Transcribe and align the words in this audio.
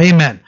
Amen. 0.00 0.40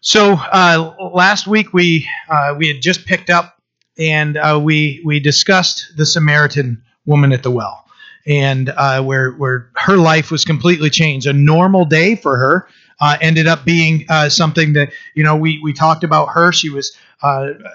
So 0.00 0.34
uh, 0.34 0.94
last 1.12 1.46
week 1.46 1.72
we 1.72 2.08
uh, 2.28 2.54
we 2.56 2.68
had 2.68 2.80
just 2.82 3.06
picked 3.06 3.30
up 3.30 3.58
and 3.98 4.36
uh, 4.36 4.60
we 4.62 5.00
we 5.04 5.20
discussed 5.20 5.92
the 5.96 6.06
Samaritan 6.06 6.82
woman 7.06 7.32
at 7.32 7.42
the 7.42 7.50
well 7.50 7.84
and 8.26 8.68
uh, 8.70 9.02
where 9.02 9.32
where 9.32 9.70
her 9.74 9.96
life 9.96 10.30
was 10.30 10.44
completely 10.44 10.90
changed. 10.90 11.26
A 11.26 11.32
normal 11.32 11.84
day 11.84 12.16
for 12.16 12.36
her 12.36 12.68
uh, 13.00 13.16
ended 13.20 13.46
up 13.46 13.64
being 13.64 14.06
uh, 14.08 14.28
something 14.28 14.72
that 14.74 14.92
you 15.14 15.22
know 15.24 15.36
we 15.36 15.60
we 15.62 15.72
talked 15.72 16.04
about 16.04 16.26
her. 16.26 16.52
She 16.52 16.70
was 16.70 16.96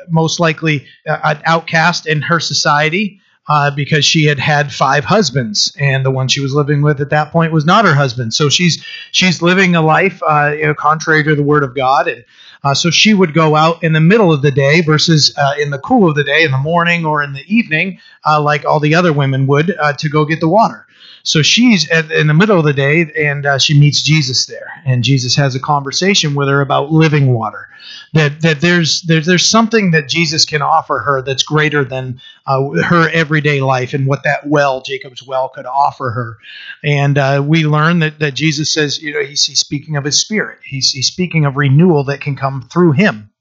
most 0.10 0.40
likely 0.42 0.86
an 1.06 1.42
outcast 1.46 2.06
in 2.06 2.22
her 2.22 2.40
society 2.40 3.22
uh, 3.48 3.72
because 3.72 4.04
she 4.04 4.26
had 4.26 4.40
had 4.40 4.74
five 4.74 5.06
husbands, 5.06 5.76
and 5.80 6.06
the 6.06 6.12
one 6.12 6.28
she 6.28 6.42
was 6.42 6.54
living 6.54 6.82
with 6.82 7.00
at 7.00 7.10
that 7.10 7.32
point 7.32 7.54
was 7.54 7.66
not 7.66 7.86
her 7.86 7.96
husband. 7.96 8.34
So 8.34 8.50
she's 8.50 8.84
she's 9.12 9.42
living 9.42 9.76
a 9.76 9.82
life 9.82 10.22
uh, 10.28 10.54
you 10.58 10.66
know, 10.66 10.74
contrary 10.74 11.24
to 11.24 11.36
the 11.36 11.44
word 11.44 11.64
of 11.64 11.76
God, 11.76 12.08
and 12.08 12.26
uh, 12.64 12.74
so 12.74 12.90
she 12.90 13.14
would 13.14 13.34
go 13.34 13.56
out 13.56 13.84
in 13.84 13.94
the 13.94 14.02
middle 14.02 14.34
of 14.34 14.42
the 14.42 14.52
day 14.52 14.82
versus 14.82 15.34
uh, 15.38 15.54
in 15.60 15.70
the 15.70 15.80
cool 15.80 16.10
of 16.10 16.16
the 16.16 16.24
day, 16.24 16.44
in 16.44 16.52
the 16.52 16.58
morning 16.58 17.06
or 17.06 17.24
in 17.24 17.34
the 17.34 17.46
evening, 17.54 18.00
uh, 18.26 18.42
like 18.42 18.66
all 18.66 18.80
the 18.80 18.96
other 18.96 19.14
women 19.14 19.48
would, 19.48 19.76
uh, 19.80 19.94
to 19.94 20.10
go 20.10 20.26
get 20.26 20.40
the 20.40 20.50
water. 20.50 20.86
So 21.24 21.42
she's 21.42 21.90
at, 21.90 22.10
in 22.10 22.28
the 22.28 22.34
middle 22.34 22.58
of 22.58 22.66
the 22.66 22.74
day, 22.74 23.12
and 23.18 23.46
she 23.62 23.78
meets 23.78 24.02
Jesus 24.02 24.46
there, 24.46 24.82
and 24.86 25.04
Jesus 25.04 25.36
has 25.36 25.56
a 25.56 25.60
conversation 25.60 26.36
with 26.36 26.48
her 26.48 26.62
about 26.62 26.92
living 26.92 27.34
water 27.34 27.68
that 28.14 28.42
that 28.42 28.62
there's 28.62 29.02
there's 29.04 29.26
there's 29.26 29.46
something 29.46 29.92
that 29.92 30.08
Jesus 30.08 30.46
can 30.46 30.62
offer 30.62 31.00
her 31.00 31.22
that's 31.22 31.44
greater 31.44 31.84
than 31.84 32.22
uh, 32.46 32.70
her 32.84 33.10
everyday 33.10 33.62
life 33.62 33.94
and 33.94 34.08
what 34.08 34.24
that 34.24 34.48
well 34.48 34.82
Jacob's 34.82 35.24
well 35.24 35.50
could 35.50 35.66
offer 35.66 36.12
her. 36.12 36.38
And 36.84 37.18
uh, 37.18 37.44
we 37.46 37.66
learn 37.66 38.00
that 38.00 38.20
that 38.20 38.34
Jesus 38.34 38.72
says 38.72 39.02
you 39.02 39.14
know 39.14 39.24
he's, 39.24 39.46
he's 39.46 39.60
speaking 39.60 39.98
of 39.98 40.06
his 40.06 40.20
spirit. 40.20 40.60
He's, 40.64 40.92
he's 40.92 41.08
speaking 41.08 41.46
of 41.46 41.58
renewal 41.58 42.04
that 42.06 42.22
can 42.22 42.36
come 42.36 42.68
through 42.72 42.94
him. 42.94 43.32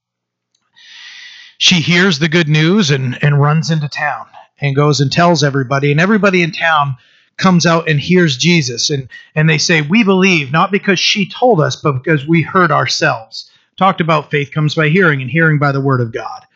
She 1.59 1.77
hears 1.77 2.19
the 2.19 2.29
good 2.29 2.49
news 2.49 2.91
and 2.91 3.23
and 3.23 3.41
runs 3.41 3.71
into 3.71 3.89
town 3.89 4.27
and 4.61 4.77
goes 4.77 5.01
and 5.01 5.13
tells 5.13 5.45
everybody 5.45 5.91
and 5.91 6.01
everybody 6.01 6.43
in 6.43 6.53
town 6.53 6.97
comes 7.37 7.67
out 7.67 7.89
and 7.89 8.01
hears 8.01 8.37
Jesus 8.37 8.91
and 8.91 9.09
and 9.35 9.49
they 9.49 9.59
say 9.59 9.83
we 9.83 10.03
believe 10.03 10.51
not 10.51 10.71
because 10.71 10.99
she 10.99 11.29
told 11.29 11.61
us 11.61 11.77
but 11.77 11.93
because 11.93 12.27
we 12.27 12.43
heard 12.43 12.73
ourselves 12.73 13.51
talked 13.77 14.01
about 14.01 14.31
faith 14.31 14.51
comes 14.53 14.75
by 14.75 14.89
hearing, 14.89 15.23
and 15.23 15.31
hearing 15.31 15.59
by 15.59 15.73
the 15.73 15.81
word 15.81 16.01
of 16.01 16.13
God. 16.13 16.47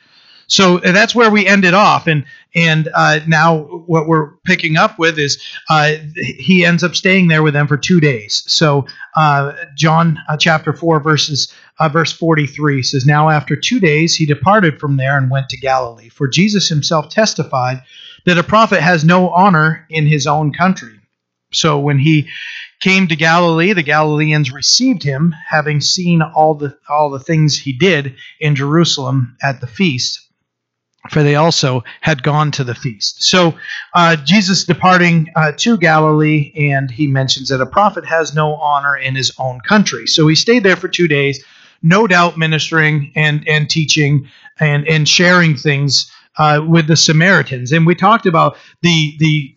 So 0.50 0.78
uh, 0.78 0.90
that's 0.90 1.14
where 1.14 1.30
we 1.30 1.46
ended 1.46 1.74
off, 1.74 2.08
and 2.08 2.24
and 2.56 2.88
uh, 2.92 3.20
now 3.28 3.58
what 3.86 4.08
we're 4.08 4.32
picking 4.44 4.76
up 4.76 4.98
with 4.98 5.16
is 5.16 5.40
uh, 5.68 5.92
he 6.16 6.64
ends 6.64 6.82
up 6.82 6.96
staying 6.96 7.28
there 7.28 7.44
with 7.44 7.54
them 7.54 7.68
for 7.68 7.76
two 7.76 8.00
days. 8.00 8.42
So 8.48 8.84
uh, 9.14 9.52
John 9.76 10.18
uh, 10.28 10.36
chapter 10.36 10.72
four 10.72 10.98
verses 10.98 11.52
uh, 11.78 11.88
verse 11.88 12.10
forty 12.10 12.48
three 12.48 12.82
says, 12.82 13.06
"Now 13.06 13.28
after 13.28 13.54
two 13.54 13.78
days 13.78 14.16
he 14.16 14.26
departed 14.26 14.80
from 14.80 14.96
there 14.96 15.16
and 15.16 15.30
went 15.30 15.48
to 15.50 15.56
Galilee, 15.56 16.08
for 16.08 16.26
Jesus 16.26 16.68
himself 16.68 17.10
testified 17.10 17.84
that 18.26 18.36
a 18.36 18.42
prophet 18.42 18.80
has 18.80 19.04
no 19.04 19.30
honor 19.30 19.86
in 19.88 20.04
his 20.04 20.26
own 20.26 20.52
country." 20.52 20.98
So 21.52 21.78
when 21.78 22.00
he 22.00 22.28
came 22.80 23.08
to 23.08 23.16
Galilee, 23.16 23.72
the 23.72 23.82
Galileans 23.82 24.52
received 24.52 25.02
him, 25.02 25.34
having 25.48 25.80
seen 25.80 26.22
all 26.22 26.54
the 26.54 26.76
all 26.88 27.10
the 27.10 27.20
things 27.20 27.58
he 27.58 27.72
did 27.72 28.16
in 28.40 28.56
Jerusalem 28.56 29.36
at 29.42 29.60
the 29.60 29.66
feast. 29.66 30.26
For 31.10 31.22
they 31.22 31.34
also 31.34 31.82
had 32.02 32.22
gone 32.22 32.50
to 32.52 32.64
the 32.64 32.74
feast. 32.74 33.22
So 33.22 33.54
uh, 33.94 34.16
Jesus 34.16 34.64
departing 34.64 35.28
uh, 35.34 35.52
to 35.56 35.78
Galilee, 35.78 36.52
and 36.54 36.90
he 36.90 37.06
mentions 37.06 37.48
that 37.48 37.62
a 37.62 37.66
prophet 37.66 38.04
has 38.04 38.34
no 38.34 38.54
honor 38.56 38.96
in 38.96 39.14
his 39.14 39.32
own 39.38 39.60
country. 39.60 40.06
So 40.06 40.28
he 40.28 40.34
stayed 40.34 40.62
there 40.62 40.76
for 40.76 40.88
two 40.88 41.08
days, 41.08 41.42
no 41.82 42.06
doubt 42.06 42.36
ministering 42.36 43.12
and 43.16 43.46
and 43.48 43.68
teaching 43.68 44.28
and 44.58 44.86
and 44.86 45.08
sharing 45.08 45.56
things 45.56 46.10
uh, 46.40 46.58
with 46.66 46.86
the 46.86 46.96
Samaritans, 46.96 47.70
and 47.70 47.86
we 47.86 47.94
talked 47.94 48.24
about 48.24 48.56
the 48.80 49.14
the 49.18 49.54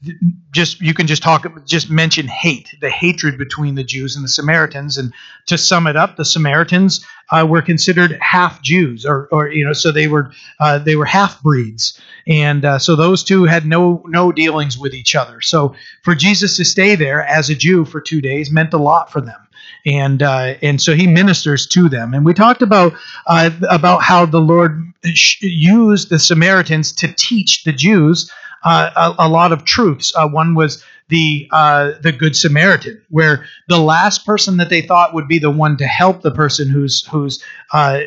just 0.52 0.82
you 0.82 0.94
can 0.94 1.08
just 1.08 1.24
talk 1.24 1.48
just 1.66 1.90
mention 1.90 2.28
hate, 2.28 2.76
the 2.82 2.90
hatred 2.90 3.38
between 3.38 3.76
the 3.76 3.86
Jews 3.86 4.18
and 4.18 4.26
the 4.26 4.30
Samaritans, 4.30 4.98
and 4.98 5.14
to 5.46 5.58
sum 5.58 5.88
it 5.88 5.96
up, 5.96 6.18
the 6.18 6.26
Samaritans 6.26 7.06
uh, 7.32 7.46
were 7.50 7.62
considered 7.62 8.18
half 8.20 8.62
Jews, 8.62 9.06
or, 9.06 9.30
or 9.32 9.48
you 9.48 9.66
know, 9.66 9.72
so 9.72 9.94
they 9.94 10.10
were 10.10 10.34
uh, 10.60 10.78
they 10.78 10.98
were 10.98 11.06
half 11.06 11.42
breeds, 11.42 11.98
and 12.28 12.66
uh, 12.66 12.78
so 12.78 12.98
those 12.98 13.24
two 13.24 13.46
had 13.46 13.66
no 13.66 14.04
no 14.06 14.34
dealings 14.34 14.78
with 14.78 14.94
each 14.94 15.16
other. 15.16 15.40
So 15.40 15.76
for 16.02 16.14
Jesus 16.14 16.58
to 16.58 16.66
stay 16.66 16.96
there 16.96 17.24
as 17.24 17.50
a 17.50 17.56
Jew 17.56 17.86
for 17.86 18.02
two 18.02 18.20
days 18.20 18.52
meant 18.52 18.74
a 18.74 18.78
lot 18.78 19.10
for 19.10 19.22
them 19.22 19.40
and 19.86 20.22
uh, 20.24 20.56
and 20.62 20.82
so 20.82 20.94
he 20.94 21.08
ministers 21.08 21.68
to 21.68 21.90
them. 21.90 22.14
And 22.14 22.26
we 22.26 22.34
talked 22.34 22.62
about 22.62 22.94
uh, 23.28 23.52
about 23.70 24.02
how 24.02 24.26
the 24.26 24.40
Lord 24.40 24.94
used 25.04 26.10
the 26.10 26.20
Samaritans 26.20 26.92
to 26.94 27.14
teach 27.14 27.64
the 27.64 27.74
Jews 27.74 28.32
uh, 28.64 29.14
a, 29.20 29.28
a, 29.28 29.30
lot 29.30 29.52
of 29.52 29.66
truths. 29.66 30.14
Uh, 30.16 30.28
one 30.28 30.56
was 30.56 30.84
the 31.10 31.50
uh, 31.52 31.92
the 32.02 32.14
Good 32.14 32.36
Samaritan, 32.36 33.02
where 33.10 33.46
the 33.68 33.80
last 33.80 34.26
person 34.26 34.58
that 34.58 34.70
they 34.70 34.82
thought 34.82 35.14
would 35.14 35.28
be 35.28 35.38
the 35.38 35.52
one 35.52 35.76
to 35.78 35.86
help 35.86 36.22
the 36.22 36.32
person 36.32 36.70
who's 36.70 37.06
who's 37.08 37.44
uh, 37.74 38.00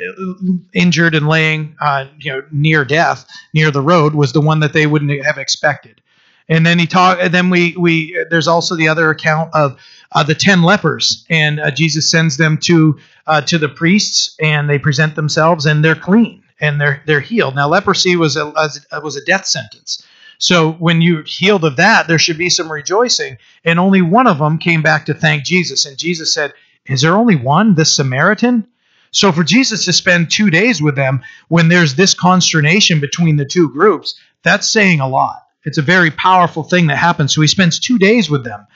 injured 0.72 1.14
and 1.14 1.28
laying 1.28 1.76
you 2.19 2.32
know 2.32 2.43
near 2.50 2.84
death, 2.84 3.26
near 3.53 3.70
the 3.70 3.82
road, 3.82 4.14
was 4.14 4.32
the 4.32 4.41
one 4.41 4.60
that 4.60 4.72
they 4.72 4.87
wouldn't 4.87 5.25
have 5.25 5.38
expected. 5.38 6.00
And 6.48 6.64
then 6.64 6.78
he 6.78 6.86
talked. 6.86 7.20
And 7.20 7.34
then 7.34 7.50
we 7.50 7.76
we 7.76 8.24
there's 8.30 8.48
also 8.48 8.76
the 8.76 8.88
other 8.88 9.10
account 9.10 9.50
of 9.54 9.78
uh, 10.12 10.22
the 10.22 10.34
ten 10.34 10.62
lepers, 10.62 11.24
and 11.28 11.58
uh, 11.58 11.70
Jesus 11.70 12.10
sends 12.10 12.36
them 12.36 12.58
to 12.58 12.98
uh, 13.26 13.40
to 13.42 13.58
the 13.58 13.68
priests, 13.68 14.36
and 14.40 14.70
they 14.70 14.78
present 14.78 15.16
themselves, 15.16 15.66
and 15.66 15.84
they're 15.84 15.96
clean 15.96 16.42
and 16.60 16.80
they're 16.80 17.02
they're 17.06 17.20
healed. 17.20 17.54
Now 17.54 17.68
leprosy 17.68 18.16
was 18.16 18.36
a 18.36 18.46
was 19.02 19.16
a 19.16 19.24
death 19.24 19.46
sentence. 19.46 20.06
So 20.38 20.72
when 20.72 21.00
you're 21.00 21.22
healed 21.22 21.64
of 21.64 21.76
that, 21.76 22.08
there 22.08 22.18
should 22.18 22.36
be 22.36 22.50
some 22.50 22.70
rejoicing. 22.70 23.38
And 23.64 23.78
only 23.78 24.02
one 24.02 24.26
of 24.26 24.38
them 24.38 24.58
came 24.58 24.82
back 24.82 25.06
to 25.06 25.14
thank 25.14 25.44
Jesus, 25.44 25.86
and 25.86 25.96
Jesus 25.96 26.32
said, 26.32 26.52
"Is 26.86 27.02
there 27.02 27.16
only 27.16 27.36
one, 27.36 27.74
this 27.74 27.94
Samaritan?" 27.94 28.66
So 29.12 29.32
for 29.32 29.44
Jesus 29.44 29.86
to 29.86 29.92
spend 29.92 30.30
two 30.30 30.50
days 30.50 30.82
with 30.82 30.94
them 30.94 31.22
when 31.48 31.68
there's 31.68 31.94
this 31.94 32.12
consternation 32.12 33.00
between 33.00 33.36
the 33.36 33.46
two 33.46 33.70
groups, 33.70 34.14
that's 34.42 34.70
saying 34.70 35.00
a 35.00 35.08
lot. 35.08 35.45
It's 35.66 35.78
a 35.78 35.82
very 35.82 36.12
powerful 36.12 36.62
thing 36.62 36.87
that 36.87 36.97
happens. 36.97 37.34
So 37.34 37.41
he 37.43 37.49
spends 37.49 37.78
two 37.78 37.99
days 37.99 38.31
with 38.31 38.44
them. 38.44 38.66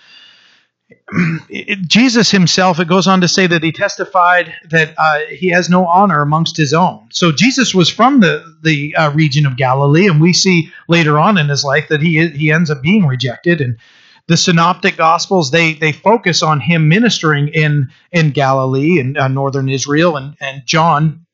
Jesus 1.87 2.31
himself, 2.31 2.81
it 2.81 2.89
goes 2.89 3.07
on 3.07 3.21
to 3.21 3.29
say 3.29 3.47
that 3.47 3.63
he 3.63 3.71
testified 3.71 4.53
that 4.71 4.95
uh, 4.99 5.21
he 5.31 5.49
has 5.51 5.71
no 5.71 5.87
honor 5.87 6.21
amongst 6.21 6.57
his 6.57 6.73
own. 6.73 7.07
So 7.13 7.31
Jesus 7.33 7.75
was 7.75 7.89
from 7.89 8.21
the 8.21 8.45
the 8.63 8.95
uh, 8.97 9.13
region 9.13 9.47
of 9.47 9.57
Galilee, 9.57 10.09
and 10.09 10.21
we 10.21 10.33
see 10.33 10.73
later 10.89 11.19
on 11.19 11.39
in 11.39 11.49
his 11.49 11.65
life 11.65 11.89
that 11.89 12.03
he 12.03 12.29
he 12.29 12.51
ends 12.51 12.71
up 12.71 12.83
being 12.83 13.07
rejected. 13.07 13.61
And 13.61 13.79
the 14.27 14.37
Synoptic 14.37 14.97
Gospels 14.97 15.53
they 15.53 15.75
they 15.75 15.93
focus 15.93 16.43
on 16.43 16.61
him 16.61 16.89
ministering 16.89 17.49
in 17.49 17.91
in 18.11 18.31
Galilee 18.31 18.99
and 18.99 19.17
uh, 19.17 19.29
northern 19.29 19.69
Israel, 19.69 20.17
and 20.17 20.37
and 20.41 20.67
John, 20.67 21.25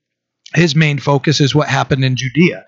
his 0.55 0.77
main 0.77 0.99
focus 0.99 1.41
is 1.41 1.55
what 1.55 1.69
happened 1.69 2.05
in 2.05 2.16
Judea. 2.16 2.66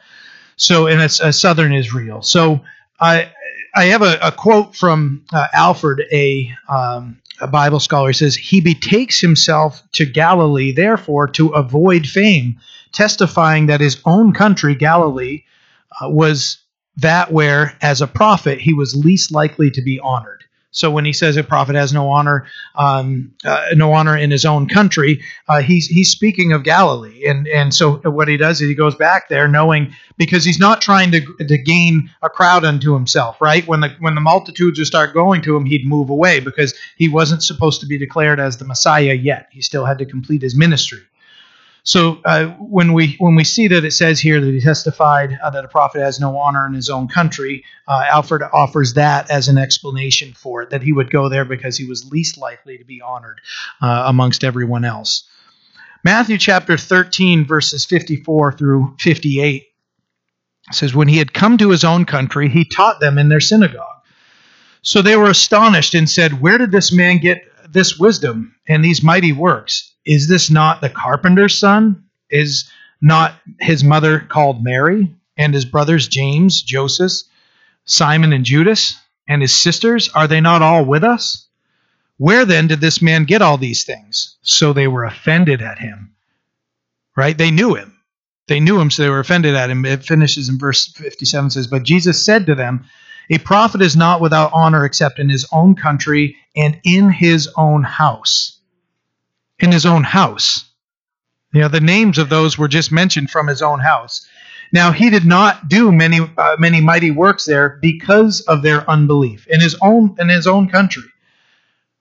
So 0.57 0.87
in 0.89 1.01
a, 1.01 1.05
a 1.05 1.33
southern 1.33 1.73
Israel. 1.73 2.21
So 2.23 2.65
I 3.01 3.85
have 3.85 4.03
a, 4.03 4.19
a 4.21 4.33
quote 4.33 4.75
from 4.75 5.25
uh, 5.33 5.47
Alford, 5.53 6.03
a, 6.11 6.51
um, 6.69 7.21
a 7.41 7.47
Bible 7.47 7.81
scholar. 7.81 8.09
He 8.09 8.15
says, 8.15 8.35
He 8.35 8.61
betakes 8.61 9.21
himself 9.21 9.83
to 9.93 10.05
Galilee, 10.05 10.73
therefore, 10.73 11.29
to 11.29 11.51
avoid 11.51 12.07
fame, 12.07 12.59
testifying 12.93 13.67
that 13.67 13.81
his 13.81 14.01
own 14.05 14.33
country, 14.33 14.75
Galilee, 14.75 15.45
uh, 16.01 16.09
was 16.09 16.59
that 16.97 17.33
where, 17.33 17.77
as 17.81 18.01
a 18.01 18.09
prophet, 18.09 18.61
he 18.61 18.73
was 18.73 18.97
least 18.97 19.31
likely 19.31 19.71
to 19.71 19.83
be 19.83 20.01
honored. 20.01 20.38
So 20.79 20.93
when 20.93 21.05
he 21.05 21.13
says 21.13 21.37
a 21.37 21.43
prophet 21.43 21.75
has 21.75 21.93
no 21.93 22.09
honor, 22.09 22.47
um, 22.77 23.35
uh, 23.45 23.67
no 23.75 23.93
honor 23.93 24.17
in 24.17 24.31
his 24.31 24.45
own 24.45 24.69
country, 24.69 25.21
uh, 25.49 25.61
he's 25.61 25.89
he's 25.89 26.09
speaking 26.09 26.53
of 26.53 26.63
Galilee, 26.63 27.27
and 27.27 27.49
and 27.49 27.75
so 27.75 27.97
what 28.09 28.29
he 28.29 28.37
does 28.37 28.61
is 28.61 28.69
he 28.69 28.77
goes 28.77 28.95
back 28.95 29.29
there, 29.29 29.49
knowing 29.49 29.93
because 30.19 30.45
he's 30.45 30.61
not 30.61 30.81
trying 30.81 31.11
to 31.11 31.21
to 31.21 31.59
gain 31.59 32.09
a 32.23 32.31
crowd 32.31 32.65
unto 32.65 32.95
himself, 32.95 33.41
right? 33.41 33.67
When 33.67 33.81
the 33.81 33.89
when 33.99 34.15
the 34.15 34.21
multitudes 34.21 34.79
would 34.79 34.87
start 34.87 35.15
going 35.15 35.43
to 35.43 35.57
him, 35.57 35.67
he'd 35.67 35.85
move 35.85 36.11
away 36.11 36.39
because 36.39 36.75
he 36.97 37.09
wasn't 37.09 37.43
supposed 37.43 37.81
to 37.81 37.87
be 37.87 37.99
declared 37.99 38.39
as 38.39 38.59
the 38.59 38.65
Messiah 38.65 39.15
yet. 39.15 39.49
He 39.51 39.63
still 39.63 39.85
had 39.85 39.99
to 39.99 40.07
complete 40.07 40.43
his 40.43 40.55
ministry. 40.55 41.01
So 41.83 42.21
uh, 42.25 42.49
when 42.59 42.93
we 42.93 43.17
when 43.19 43.35
we 43.35 43.45
see 43.45 43.69
that 43.69 43.85
it 43.85 43.93
says 43.93 44.21
here 44.21 44.41
that 44.41 44.53
he 44.53 44.61
testified 44.61 45.39
uh, 45.43 45.51
that 45.51 45.65
a 45.65 45.69
prophet 45.69 46.01
has 46.01 46.21
no 46.21 46.37
honor 46.37 46.67
in 46.67 46.75
his 46.75 46.91
own 46.91 47.09
country, 47.09 47.65
uh, 47.87 48.05
Alford 48.09 48.43
offers 48.43 48.95
that 48.95 49.31
as 49.31 49.49
an 49.49 49.59
explanation 49.59 50.35
for 50.35 50.63
it 50.63 50.71
that 50.71 50.83
he 50.83 50.93
would 50.93 51.11
go 51.11 51.29
there 51.29 51.45
because 51.45 51.77
he 51.77 51.87
was 51.87 52.11
least 52.11 52.37
likely 52.37 52.79
to 52.79 52.85
be 52.85 53.01
honored 53.01 53.41
uh, 53.81 54.05
amongst 54.07 54.45
everyone 54.45 54.85
else. 54.85 55.29
Matthew 56.05 56.39
chapter 56.39 56.77
13 56.77 57.47
verses 57.47 57.85
54 57.85 58.53
through 58.53 58.97
58 58.99 59.67
says 60.73 60.95
when 60.95 61.09
he 61.09 61.19
had 61.19 61.33
come 61.33 61.59
to 61.59 61.71
his 61.71 61.85
own 61.85 62.05
country 62.05 62.49
he 62.49 62.65
taught 62.65 63.01
them 63.01 63.19
in 63.19 63.29
their 63.29 63.41
synagogue. 63.41 63.85
So 64.83 65.03
they 65.03 65.17
were 65.17 65.31
astonished 65.31 65.95
and 65.95 66.09
said, 66.09 66.41
"Where 66.41 66.57
did 66.57 66.71
this 66.71 66.93
man 66.93 67.19
get 67.19 67.43
this 67.69 67.99
wisdom 67.99 68.55
and 68.67 68.85
these 68.85 69.03
mighty 69.03 69.33
works?" 69.33 69.93
Is 70.09 70.27
this 70.27 70.51
not 70.51 70.81
the 70.81 70.89
carpenter's 70.89 71.55
son? 71.55 72.05
Is 72.31 72.71
not 73.03 73.35
his 73.61 73.85
mother 73.85 74.21
called 74.21 74.65
Mary, 74.65 75.15
and 75.37 75.53
his 75.53 75.67
brothers 75.67 76.09
James, 76.09 76.63
Joseph, 76.63 77.29
Simon, 77.85 78.33
and 78.33 78.43
Judas, 78.43 78.97
and 79.29 79.43
his 79.43 79.55
sisters? 79.55 80.09
Are 80.09 80.27
they 80.27 80.41
not 80.41 80.63
all 80.63 80.87
with 80.87 81.05
us? 81.05 81.47
Where 82.17 82.47
then 82.47 82.69
did 82.69 82.81
this 82.81 83.03
man 83.03 83.25
get 83.25 83.43
all 83.43 83.59
these 83.59 83.85
things? 83.85 84.39
So 84.41 84.73
they 84.73 84.89
were 84.89 85.05
offended 85.05 85.61
at 85.61 85.79
him. 85.79 86.15
Right? 87.15 87.37
They 87.37 87.51
knew 87.51 87.75
him. 87.75 88.01
They 88.47 88.61
knew 88.61 88.81
him, 88.81 88.91
so 88.91 89.03
they 89.03 89.11
were 89.11 89.21
offended 89.21 89.55
at 89.55 89.69
him. 89.69 89.85
It 89.85 90.05
finishes 90.05 90.49
in 90.49 90.59
verse 90.59 90.87
57 90.87 91.51
says, 91.51 91.67
But 91.67 91.83
Jesus 91.83 92.25
said 92.25 92.47
to 92.47 92.55
them, 92.55 92.87
A 93.29 93.37
prophet 93.37 93.83
is 93.83 93.95
not 93.95 94.23
without 94.23 94.53
honor 94.55 94.87
except 94.87 95.19
in 95.19 95.29
his 95.29 95.47
own 95.53 95.75
country 95.75 96.37
and 96.57 96.81
in 96.83 97.11
his 97.11 97.47
own 97.57 97.83
house. 97.83 98.58
In 99.61 99.73
his 99.73 99.87
own 99.87 100.05
house. 100.05 100.65
You 101.53 101.63
know, 101.63 101.69
the 101.69 101.81
names 101.81 102.19
of 102.19 102.29
those 102.29 102.59
were 102.59 102.69
just 102.69 102.93
mentioned 102.93 103.31
from 103.31 103.47
his 103.47 103.63
own 103.63 103.81
house. 103.81 104.29
Now 104.73 104.93
he 104.93 105.11
did 105.11 105.25
not 105.25 105.69
do 105.69 105.91
many 105.91 106.21
uh, 106.37 106.57
many 106.59 106.81
mighty 106.81 107.11
works 107.11 107.45
there 107.45 107.79
because 107.81 108.43
of 108.43 108.63
their 108.63 108.89
unbelief 108.89 109.47
in 109.49 109.61
his 109.61 109.75
own 109.81 110.15
in 110.19 110.29
his 110.29 110.47
own 110.47 110.69
country. 110.69 111.11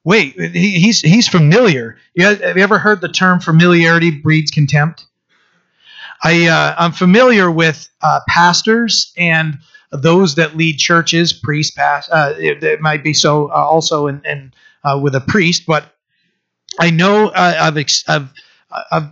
Wait, 0.04 0.40
he, 0.40 0.80
he's 0.80 1.02
he's 1.02 1.28
familiar. 1.28 1.98
You 2.14 2.26
have 2.26 2.58
you 2.58 2.64
ever 2.64 2.78
heard 2.78 3.02
the 3.02 3.10
term 3.10 3.40
familiarity 3.40 4.12
breeds 4.12 4.52
contempt? 4.52 5.06
I 6.24 6.48
uh, 6.48 6.76
I'm 6.78 6.92
familiar 6.92 7.50
with 7.50 7.88
uh, 8.02 8.20
pastors 8.28 9.14
and 9.18 9.60
those 9.92 10.36
that 10.36 10.58
lead 10.58 10.78
churches, 10.78 11.34
priests, 11.34 11.76
past. 11.76 12.10
Uh, 12.12 12.34
it, 12.38 12.64
it, 12.64 12.82
might 12.82 13.04
be 13.04 13.14
so 13.14 13.50
uh, 13.50 13.54
also 13.54 14.08
in, 14.08 14.22
in 14.26 14.54
uh, 14.84 15.00
with 15.02 15.16
a 15.16 15.22
priest, 15.22 15.64
but 15.66 15.94
I 16.80 16.90
know 16.92 17.28
uh, 17.30 17.58
I've, 17.60 17.78
ex- 17.78 18.04
I've 18.08 18.32
I've 18.92 19.10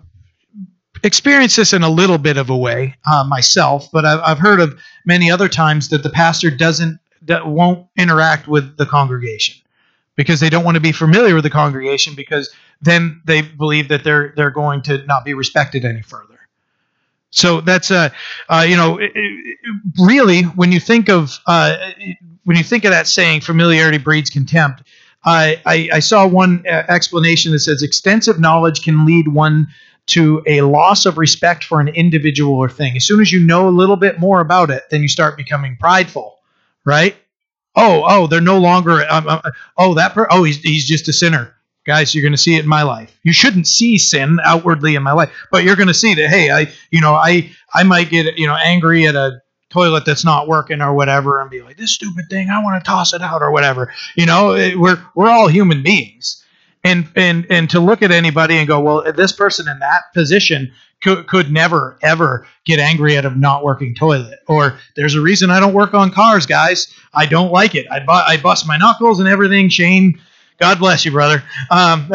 experienced 1.04 1.58
this 1.58 1.74
in 1.74 1.84
a 1.84 1.90
little 1.90 2.18
bit 2.18 2.38
of 2.38 2.50
a 2.50 2.58
way 2.58 2.96
uh, 3.06 3.24
myself, 3.28 3.90
but 3.92 4.06
I've, 4.06 4.20
I've 4.20 4.40
heard 4.40 4.60
of 4.60 4.80
many 5.06 5.32
other 5.32 5.48
times 5.48 5.90
that 5.90 6.04
the 6.04 6.10
pastor 6.10 6.50
doesn't 6.50 7.00
that 7.24 7.48
won't 7.48 7.88
interact 7.98 8.48
with 8.48 8.78
the 8.78 8.86
congregation 8.86 9.62
because 10.16 10.40
they 10.40 10.50
don't 10.50 10.64
want 10.64 10.76
to 10.76 10.82
be 10.82 10.92
familiar 10.92 11.36
with 11.36 11.44
the 11.44 11.50
congregation 11.50 12.14
because 12.16 12.54
then 12.82 13.22
they 13.26 13.42
believe 13.42 13.90
that 13.90 14.04
they're 14.04 14.34
they're 14.36 14.52
going 14.52 14.82
to 14.84 15.06
not 15.06 15.26
be 15.26 15.34
respected 15.34 15.86
any 15.86 16.02
further. 16.02 16.40
So 17.32 17.60
that's 17.60 17.92
a, 17.92 18.14
uh, 18.48 18.66
you 18.68 18.78
know, 18.78 18.98
it, 18.98 19.12
it, 19.14 19.58
really 20.00 20.44
when 20.44 20.72
you 20.72 20.80
think 20.80 21.10
of 21.10 21.38
uh, 21.46 21.76
when 22.46 22.56
you 22.56 22.64
think 22.64 22.86
of 22.86 22.92
that 22.92 23.08
saying, 23.08 23.42
familiarity 23.42 23.98
breeds 23.98 24.30
contempt. 24.30 24.84
I, 25.25 25.62
I, 25.66 25.89
I 25.94 26.00
saw 26.00 26.27
one 26.27 26.63
uh, 26.68 26.83
explanation 26.88 27.51
that 27.51 27.60
says 27.60 27.81
extensive 27.81 28.39
knowledge 28.39 28.83
can 28.83 29.06
lead 29.06 29.27
one 29.27 29.68
to 30.07 30.44
a 30.45 30.62
loss 30.62 31.06
of 31.06 31.18
respect 31.18 31.63
for 31.63 31.80
an 31.80 31.88
individual 31.88 32.54
or 32.54 32.69
thing. 32.69 32.95
As 32.95 33.06
soon 33.06 33.22
as 33.22 33.31
you 33.31 33.39
know 33.39 33.68
a 33.68 33.72
little 33.72 33.95
bit 33.95 34.19
more 34.19 34.39
about 34.39 34.69
it, 34.69 34.83
then 34.92 35.01
you 35.01 35.07
start 35.07 35.36
becoming 35.36 35.77
prideful, 35.80 36.38
right? 36.86 37.16
Oh, 37.75 38.04
oh, 38.07 38.27
they're 38.27 38.39
no 38.39 38.60
longer. 38.60 39.04
Um, 39.10 39.27
um, 39.27 39.42
oh, 39.77 39.95
that. 39.95 40.13
Per- 40.13 40.27
oh, 40.30 40.44
he's 40.44 40.60
he's 40.62 40.88
just 40.88 41.07
a 41.07 41.13
sinner, 41.13 41.54
guys. 41.86 42.13
You're 42.13 42.22
going 42.22 42.31
to 42.31 42.38
see 42.38 42.56
it 42.56 42.63
in 42.63 42.69
my 42.69 42.83
life. 42.83 43.18
You 43.24 43.33
shouldn't 43.33 43.68
see 43.68 43.98
sin 43.98 44.39
outwardly 44.44 44.95
in 44.95 45.04
my 45.04 45.12
life, 45.12 45.31
but 45.51 45.63
you're 45.63 45.75
going 45.75 45.88
to 45.88 45.94
see 45.94 46.13
that. 46.13 46.30
Hey, 46.30 46.51
I, 46.51 46.72
you 46.92 47.01
know, 47.01 47.13
I 47.16 47.51
I 47.74 47.83
might 47.83 48.10
get 48.10 48.38
you 48.38 48.48
know 48.48 48.56
angry 48.56 49.07
at 49.07 49.16
a 49.16 49.42
toilet 49.75 50.06
that's 50.06 50.25
not 50.25 50.48
working 50.48 50.81
or 50.81 50.94
whatever, 50.94 51.42
and 51.42 51.50
be 51.50 51.62
like, 51.62 51.77
this 51.77 51.94
stupid 51.94 52.30
thing, 52.30 52.50
I 52.50 52.63
want 52.63 52.81
to 52.81 52.88
toss 52.88 53.13
it 53.13 53.22
out 53.22 53.42
or 53.42 53.51
whatever. 53.51 53.94
You 54.16 54.25
know, 54.25 54.54
we're 54.77 55.00
we're 55.16 55.30
all 55.30 55.48
human 55.48 55.83
beings 55.83 56.44
and 56.86 57.10
and 57.16 57.45
and 57.50 57.69
to 57.72 57.80
look 57.80 58.01
at 58.01 58.12
anybody 58.12 58.57
and 58.57 58.68
go, 58.68 58.80
well, 58.80 59.12
this 59.12 59.31
person 59.31 59.68
in 59.68 59.80
that 59.80 60.13
position 60.13 60.72
could, 61.01 61.27
could 61.27 61.51
never 61.51 61.98
ever 62.01 62.48
get 62.63 62.80
angry 62.80 63.18
at 63.18 63.25
a 63.25 63.30
not 63.31 63.63
working 63.63 63.95
toilet. 63.95 64.39
Or 64.48 64.77
there's 64.95 65.16
a 65.16 65.22
reason 65.22 65.50
I 65.50 65.60
don't 65.60 65.74
work 65.74 65.94
on 65.94 66.12
cars, 66.12 66.45
guys. 66.45 66.94
I 67.13 67.25
don't 67.25 67.51
like 67.51 67.75
it. 67.75 67.88
I 67.92 68.00
bu- 68.00 68.12
I 68.12 68.38
bust 68.38 68.68
my 68.68 68.77
knuckles 68.77 69.19
and 69.19 69.27
everything. 69.27 69.69
Shane 69.69 70.22
God 70.57 70.80
bless 70.80 71.04
you, 71.04 71.12
brother. 71.12 71.44
Um, 71.69 72.10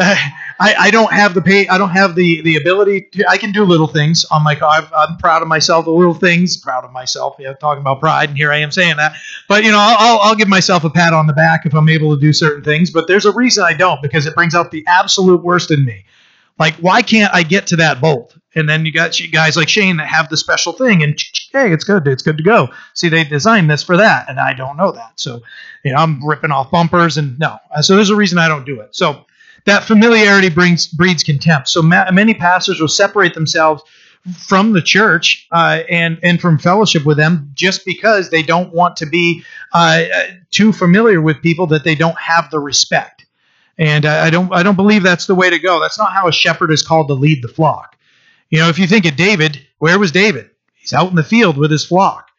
I, 0.61 0.75
I 0.79 0.91
don't 0.91 1.11
have 1.11 1.33
the 1.33 1.41
pay. 1.41 1.67
I 1.67 1.77
don't 1.77 1.89
have 1.89 2.15
the 2.15 2.41
the 2.41 2.55
ability. 2.55 3.01
To, 3.13 3.25
I 3.27 3.37
can 3.37 3.51
do 3.51 3.63
little 3.63 3.87
things 3.87 4.25
on 4.25 4.43
my 4.43 4.53
car. 4.55 4.87
I'm 4.95 5.17
proud 5.17 5.41
of 5.41 5.47
myself. 5.47 5.85
The 5.85 5.91
little 5.91 6.13
things. 6.13 6.57
Proud 6.57 6.85
of 6.85 6.91
myself. 6.91 7.35
Yeah, 7.39 7.53
talking 7.53 7.81
about 7.81 7.99
pride, 7.99 8.29
and 8.29 8.37
here 8.37 8.51
I 8.51 8.57
am 8.57 8.71
saying 8.71 8.97
that. 8.97 9.13
But 9.47 9.63
you 9.63 9.71
know, 9.71 9.79
I'll 9.79 10.19
I'll 10.19 10.35
give 10.35 10.47
myself 10.47 10.83
a 10.83 10.89
pat 10.89 11.13
on 11.13 11.25
the 11.25 11.33
back 11.33 11.65
if 11.65 11.73
I'm 11.73 11.89
able 11.89 12.15
to 12.15 12.21
do 12.21 12.31
certain 12.31 12.63
things. 12.63 12.91
But 12.91 13.07
there's 13.07 13.25
a 13.25 13.31
reason 13.31 13.63
I 13.63 13.73
don't 13.73 14.01
because 14.01 14.25
it 14.25 14.35
brings 14.35 14.53
out 14.53 14.71
the 14.71 14.83
absolute 14.87 15.43
worst 15.43 15.71
in 15.71 15.83
me. 15.83 16.05
Like, 16.61 16.75
why 16.75 17.01
can't 17.01 17.33
I 17.33 17.41
get 17.41 17.65
to 17.67 17.77
that 17.77 17.99
bolt? 17.99 18.37
And 18.53 18.69
then 18.69 18.85
you 18.85 18.91
got 18.91 19.19
guys 19.31 19.57
like 19.57 19.67
Shane 19.67 19.97
that 19.97 20.05
have 20.07 20.29
the 20.29 20.37
special 20.37 20.73
thing, 20.73 21.01
and 21.01 21.19
hey, 21.51 21.73
it's 21.73 21.83
good, 21.83 22.07
it's 22.07 22.21
good 22.21 22.37
to 22.37 22.43
go. 22.43 22.69
See, 22.93 23.09
they 23.09 23.23
designed 23.23 23.67
this 23.67 23.81
for 23.81 23.97
that, 23.97 24.29
and 24.29 24.39
I 24.39 24.53
don't 24.53 24.77
know 24.77 24.91
that. 24.91 25.13
So, 25.15 25.41
you 25.83 25.91
know, 25.91 25.97
I'm 25.97 26.23
ripping 26.23 26.51
off 26.51 26.69
bumpers, 26.69 27.17
and 27.17 27.39
no. 27.39 27.57
So 27.81 27.95
there's 27.95 28.11
a 28.11 28.15
reason 28.15 28.37
I 28.37 28.47
don't 28.47 28.63
do 28.63 28.79
it. 28.79 28.95
So 28.95 29.25
that 29.65 29.85
familiarity 29.85 30.49
brings 30.49 30.85
breeds 30.85 31.23
contempt. 31.23 31.67
So 31.67 31.81
ma- 31.81 32.11
many 32.11 32.35
pastors 32.35 32.79
will 32.79 32.87
separate 32.87 33.33
themselves 33.33 33.81
from 34.37 34.73
the 34.73 34.83
church 34.83 35.47
uh, 35.51 35.81
and 35.89 36.19
and 36.21 36.39
from 36.39 36.59
fellowship 36.59 37.05
with 37.07 37.17
them 37.17 37.49
just 37.55 37.85
because 37.87 38.29
they 38.29 38.43
don't 38.43 38.71
want 38.71 38.97
to 38.97 39.07
be 39.07 39.43
uh, 39.73 40.03
too 40.51 40.71
familiar 40.71 41.21
with 41.21 41.41
people 41.41 41.65
that 41.65 41.83
they 41.83 41.95
don't 41.95 42.19
have 42.19 42.51
the 42.51 42.59
respect. 42.59 43.20
And 43.81 44.05
I 44.05 44.29
don't 44.29 44.53
I 44.53 44.61
don't 44.61 44.75
believe 44.75 45.01
that's 45.01 45.25
the 45.25 45.33
way 45.33 45.49
to 45.49 45.57
go. 45.57 45.81
That's 45.81 45.97
not 45.97 46.13
how 46.13 46.27
a 46.27 46.31
shepherd 46.31 46.71
is 46.71 46.83
called 46.83 47.07
to 47.07 47.15
lead 47.15 47.41
the 47.41 47.47
flock. 47.47 47.97
You 48.51 48.59
know, 48.59 48.69
if 48.69 48.77
you 48.77 48.85
think 48.85 49.07
of 49.07 49.15
David, 49.15 49.59
where 49.79 49.97
was 49.97 50.11
David? 50.11 50.51
He's 50.75 50.93
out 50.93 51.09
in 51.09 51.15
the 51.15 51.23
field 51.23 51.57
with 51.57 51.71
his 51.71 51.83
flock. 51.83 52.29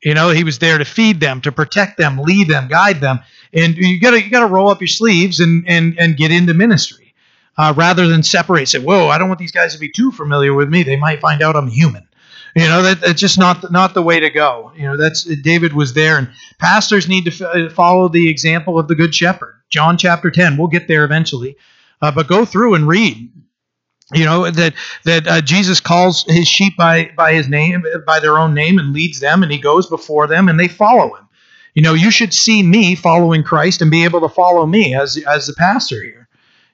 You 0.00 0.14
know, 0.14 0.28
he 0.30 0.44
was 0.44 0.60
there 0.60 0.78
to 0.78 0.84
feed 0.84 1.18
them, 1.18 1.40
to 1.40 1.50
protect 1.50 1.98
them, 1.98 2.18
lead 2.18 2.46
them, 2.46 2.68
guide 2.68 3.00
them. 3.00 3.18
And 3.52 3.76
you 3.76 3.98
gotta 4.00 4.22
you 4.22 4.30
gotta 4.30 4.46
roll 4.46 4.68
up 4.68 4.80
your 4.80 4.86
sleeves 4.86 5.40
and 5.40 5.64
and 5.68 5.98
and 5.98 6.16
get 6.16 6.30
into 6.30 6.54
ministry. 6.54 7.14
Uh, 7.58 7.74
rather 7.76 8.06
than 8.06 8.22
separate, 8.22 8.68
say, 8.68 8.78
"Whoa, 8.78 9.08
I 9.08 9.18
don't 9.18 9.28
want 9.28 9.40
these 9.40 9.50
guys 9.50 9.74
to 9.74 9.80
be 9.80 9.88
too 9.88 10.12
familiar 10.12 10.54
with 10.54 10.68
me. 10.68 10.84
They 10.84 10.94
might 10.94 11.20
find 11.20 11.42
out 11.42 11.56
I'm 11.56 11.66
human." 11.66 12.06
You 12.56 12.68
know, 12.68 12.82
that, 12.82 13.02
that's 13.02 13.20
just 13.20 13.38
not 13.38 13.70
not 13.70 13.94
the 13.94 14.02
way 14.02 14.18
to 14.18 14.30
go. 14.30 14.72
You 14.74 14.84
know, 14.84 14.96
that's 14.96 15.24
David 15.24 15.74
was 15.74 15.92
there, 15.92 16.16
and 16.16 16.30
pastors 16.58 17.06
need 17.06 17.26
to 17.26 17.66
f- 17.66 17.72
follow 17.72 18.08
the 18.08 18.30
example 18.30 18.78
of 18.78 18.88
the 18.88 18.94
good 18.94 19.14
shepherd. 19.14 19.60
John 19.68 19.98
chapter 19.98 20.30
ten. 20.30 20.56
We'll 20.56 20.68
get 20.68 20.88
there 20.88 21.04
eventually, 21.04 21.56
uh, 22.00 22.12
but 22.12 22.28
go 22.28 22.44
through 22.46 22.74
and 22.74 22.88
read 22.88 23.30
you 24.14 24.24
know 24.24 24.48
that 24.50 24.74
that 25.04 25.26
uh, 25.26 25.40
Jesus 25.40 25.80
calls 25.80 26.24
his 26.28 26.46
sheep 26.46 26.76
by 26.76 27.10
by 27.16 27.32
his 27.34 27.48
name 27.48 27.84
by 28.06 28.20
their 28.20 28.38
own 28.38 28.54
name 28.54 28.78
and 28.78 28.92
leads 28.92 29.18
them 29.18 29.42
and 29.42 29.50
he 29.50 29.58
goes 29.58 29.86
before 29.86 30.26
them 30.26 30.48
and 30.48 30.60
they 30.60 30.68
follow 30.68 31.14
him. 31.14 31.28
You 31.74 31.82
know, 31.82 31.92
you 31.92 32.10
should 32.10 32.32
see 32.32 32.62
me 32.62 32.94
following 32.94 33.42
Christ 33.42 33.82
and 33.82 33.90
be 33.90 34.04
able 34.04 34.20
to 34.20 34.28
follow 34.28 34.64
me 34.64 34.94
as 34.94 35.16
as 35.26 35.46
the 35.46 35.54
pastor 35.54 36.02
here. 36.02 36.25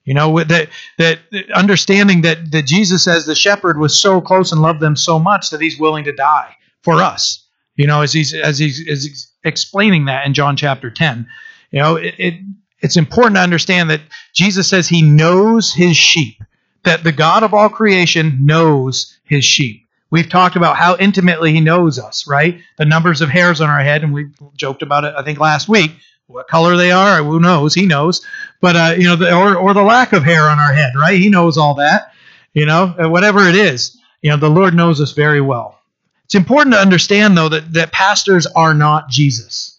You 0.05 0.15
know 0.15 0.43
that 0.43 0.69
that 0.99 1.21
understanding 1.55 2.23
that 2.23 2.51
that 2.51 2.67
Jesus 2.67 3.07
as 3.07 3.25
the 3.25 3.35
shepherd 3.35 3.79
was 3.79 3.99
so 3.99 4.21
close 4.21 4.53
and 4.53 4.61
loved 4.61 4.81
them 4.81 4.97
so 4.97 5.19
much 5.19 5.51
that 5.51 5.61
he's 5.61 5.79
willing 5.79 6.05
to 6.05 6.13
die 6.13 6.57
for 6.83 7.03
us. 7.03 7.47
You 7.77 7.87
know, 7.87 8.03
as 8.03 8.13
he's 8.13 8.35
as 8.35 8.59
he's, 8.59 8.87
as 8.89 9.05
he's 9.05 9.33
explaining 9.45 10.07
that 10.07 10.27
in 10.27 10.35
John 10.35 10.57
chapter 10.57 10.91
10. 10.91 11.27
You 11.71 11.79
know, 11.81 11.97
it, 11.97 12.15
it 12.19 12.35
it's 12.81 12.97
important 12.97 13.37
to 13.37 13.43
understand 13.43 13.91
that 13.91 14.01
Jesus 14.35 14.69
says 14.69 14.89
he 14.89 15.03
knows 15.03 15.73
his 15.73 15.97
sheep 15.97 16.43
that 16.85 17.05
the 17.05 17.13
God 17.13 17.43
of 17.43 17.55
all 17.55 17.69
creation 17.69 18.45
knows 18.45 19.17
his 19.25 19.45
sheep. 19.45 19.87
We've 20.11 20.29
talked 20.29 20.57
about 20.57 20.77
how 20.77 20.97
intimately 20.99 21.53
he 21.53 21.61
knows 21.61 21.99
us, 21.99 22.27
right? 22.27 22.61
The 22.77 22.85
numbers 22.85 23.23
of 23.23 23.31
hairs 23.31 23.61
on 23.61 23.71
our 23.71 23.81
head, 23.81 24.03
and 24.03 24.13
we 24.13 24.31
joked 24.57 24.83
about 24.83 25.05
it, 25.05 25.15
I 25.17 25.23
think, 25.23 25.39
last 25.39 25.69
week. 25.69 25.93
What 26.27 26.49
color 26.49 26.77
they 26.77 26.91
are, 26.91 27.23
who 27.23 27.41
knows? 27.41 27.75
He 27.75 27.87
knows. 27.87 28.25
But, 28.61 28.77
uh, 28.77 28.95
you 28.97 29.05
know, 29.05 29.17
the, 29.17 29.35
or, 29.35 29.57
or 29.57 29.75
the 29.75 29.83
lack 29.83 30.13
of 30.13 30.23
hair 30.23 30.49
on 30.49 30.59
our 30.59 30.73
head, 30.73 30.93
right? 30.97 31.19
He 31.19 31.29
knows 31.29 31.59
all 31.59 31.75
that, 31.75 32.13
you 32.55 32.65
know, 32.65 32.95
uh, 32.99 33.09
whatever 33.09 33.49
it 33.49 33.55
is. 33.55 33.99
You 34.23 34.31
know, 34.31 34.37
the 34.37 34.49
Lord 34.49 34.75
knows 34.75 35.01
us 35.01 35.13
very 35.13 35.41
well. 35.41 35.79
It's 36.25 36.35
important 36.35 36.75
to 36.75 36.81
understand, 36.81 37.37
though, 37.37 37.51
that, 37.51 37.73
that 37.75 37.93
pastors 37.93 38.47
are 38.47 38.73
not 38.73 39.11
Jesus. 39.11 39.79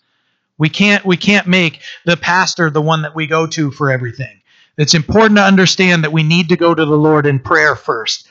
We 0.57 0.69
can't, 0.69 1.03
we 1.05 1.17
can't 1.17 1.47
make 1.47 1.81
the 2.05 2.17
pastor 2.17 2.69
the 2.69 2.81
one 2.81 3.01
that 3.01 3.15
we 3.15 3.25
go 3.25 3.47
to 3.47 3.71
for 3.71 3.89
everything. 3.89 4.41
It's 4.77 4.93
important 4.93 5.37
to 5.37 5.43
understand 5.43 6.03
that 6.03 6.11
we 6.11 6.23
need 6.23 6.49
to 6.49 6.57
go 6.57 6.75
to 6.75 6.85
the 6.85 6.97
Lord 6.97 7.25
in 7.25 7.39
prayer 7.39 7.75
first. 7.75 8.27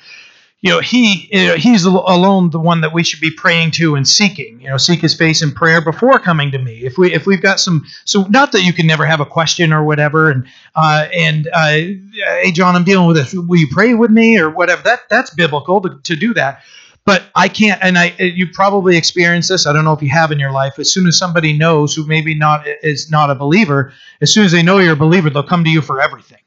You 0.62 0.70
know, 0.70 0.78
he 0.80 1.28
you 1.32 1.48
know, 1.48 1.56
he's 1.56 1.84
alone 1.84 2.50
the 2.50 2.60
one 2.60 2.82
that 2.82 2.92
we 2.92 3.02
should 3.02 3.20
be 3.20 3.32
praying 3.32 3.72
to 3.72 3.96
and 3.96 4.08
seeking. 4.08 4.60
You 4.60 4.68
know, 4.68 4.76
seek 4.76 5.00
his 5.00 5.12
face 5.12 5.42
in 5.42 5.50
prayer 5.50 5.80
before 5.80 6.20
coming 6.20 6.52
to 6.52 6.58
me. 6.58 6.84
If 6.84 6.96
we 6.96 7.12
if 7.12 7.26
we've 7.26 7.42
got 7.42 7.58
some 7.58 7.84
so 8.04 8.22
not 8.28 8.52
that 8.52 8.62
you 8.62 8.72
can 8.72 8.86
never 8.86 9.04
have 9.04 9.18
a 9.18 9.26
question 9.26 9.72
or 9.72 9.82
whatever, 9.82 10.30
and 10.30 10.46
uh, 10.76 11.08
and 11.12 11.48
uh, 11.52 11.66
hey 11.66 12.52
John, 12.52 12.76
I'm 12.76 12.84
dealing 12.84 13.08
with 13.08 13.16
this. 13.16 13.34
Will 13.34 13.58
you 13.58 13.66
pray 13.72 13.94
with 13.94 14.12
me 14.12 14.38
or 14.38 14.50
whatever? 14.50 14.82
That 14.82 15.00
that's 15.10 15.34
biblical 15.34 15.80
to, 15.80 15.98
to 16.04 16.14
do 16.14 16.32
that. 16.34 16.62
But 17.04 17.24
I 17.34 17.48
can't, 17.48 17.82
and 17.82 17.98
I 17.98 18.14
you 18.18 18.46
probably 18.46 18.96
experienced 18.96 19.48
this. 19.48 19.66
I 19.66 19.72
don't 19.72 19.84
know 19.84 19.92
if 19.92 20.00
you 20.00 20.10
have 20.10 20.30
in 20.30 20.38
your 20.38 20.52
life. 20.52 20.78
As 20.78 20.92
soon 20.92 21.08
as 21.08 21.18
somebody 21.18 21.58
knows 21.58 21.92
who 21.92 22.06
maybe 22.06 22.36
not 22.36 22.64
is 22.84 23.10
not 23.10 23.30
a 23.30 23.34
believer, 23.34 23.92
as 24.20 24.32
soon 24.32 24.44
as 24.44 24.52
they 24.52 24.62
know 24.62 24.78
you're 24.78 24.92
a 24.92 24.96
believer, 24.96 25.28
they'll 25.28 25.42
come 25.42 25.64
to 25.64 25.70
you 25.70 25.82
for 25.82 26.00
everything. 26.00 26.38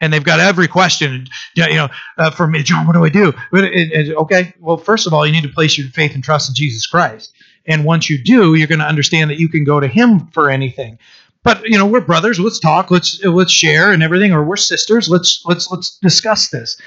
And 0.00 0.12
they've 0.12 0.24
got 0.24 0.40
every 0.40 0.68
question, 0.68 1.26
you 1.54 1.74
know, 1.74 1.88
uh, 2.18 2.30
for 2.30 2.46
me, 2.46 2.62
John, 2.62 2.86
what 2.86 2.94
do 2.94 3.04
I 3.04 3.08
do? 3.08 3.32
Okay, 3.52 4.54
well, 4.58 4.76
first 4.76 5.06
of 5.06 5.12
all, 5.12 5.26
you 5.26 5.32
need 5.32 5.42
to 5.42 5.48
place 5.48 5.76
your 5.76 5.88
faith 5.88 6.14
and 6.14 6.24
trust 6.24 6.48
in 6.48 6.54
Jesus 6.54 6.86
Christ. 6.86 7.32
And 7.66 7.84
once 7.84 8.08
you 8.08 8.22
do, 8.22 8.54
you're 8.54 8.66
going 8.66 8.78
to 8.78 8.86
understand 8.86 9.30
that 9.30 9.38
you 9.38 9.48
can 9.48 9.64
go 9.64 9.78
to 9.80 9.86
Him 9.86 10.28
for 10.28 10.50
anything. 10.50 10.98
But 11.42 11.64
you 11.64 11.78
know, 11.78 11.86
we're 11.86 12.00
brothers. 12.00 12.38
Let's 12.38 12.58
talk. 12.60 12.90
Let's 12.90 13.22
let's 13.24 13.52
share 13.52 13.92
and 13.92 14.02
everything. 14.02 14.32
Or 14.32 14.44
we're 14.44 14.56
sisters. 14.56 15.08
Let's 15.08 15.42
let's 15.46 15.70
let's 15.70 15.98
discuss 15.98 16.50
this. 16.50 16.80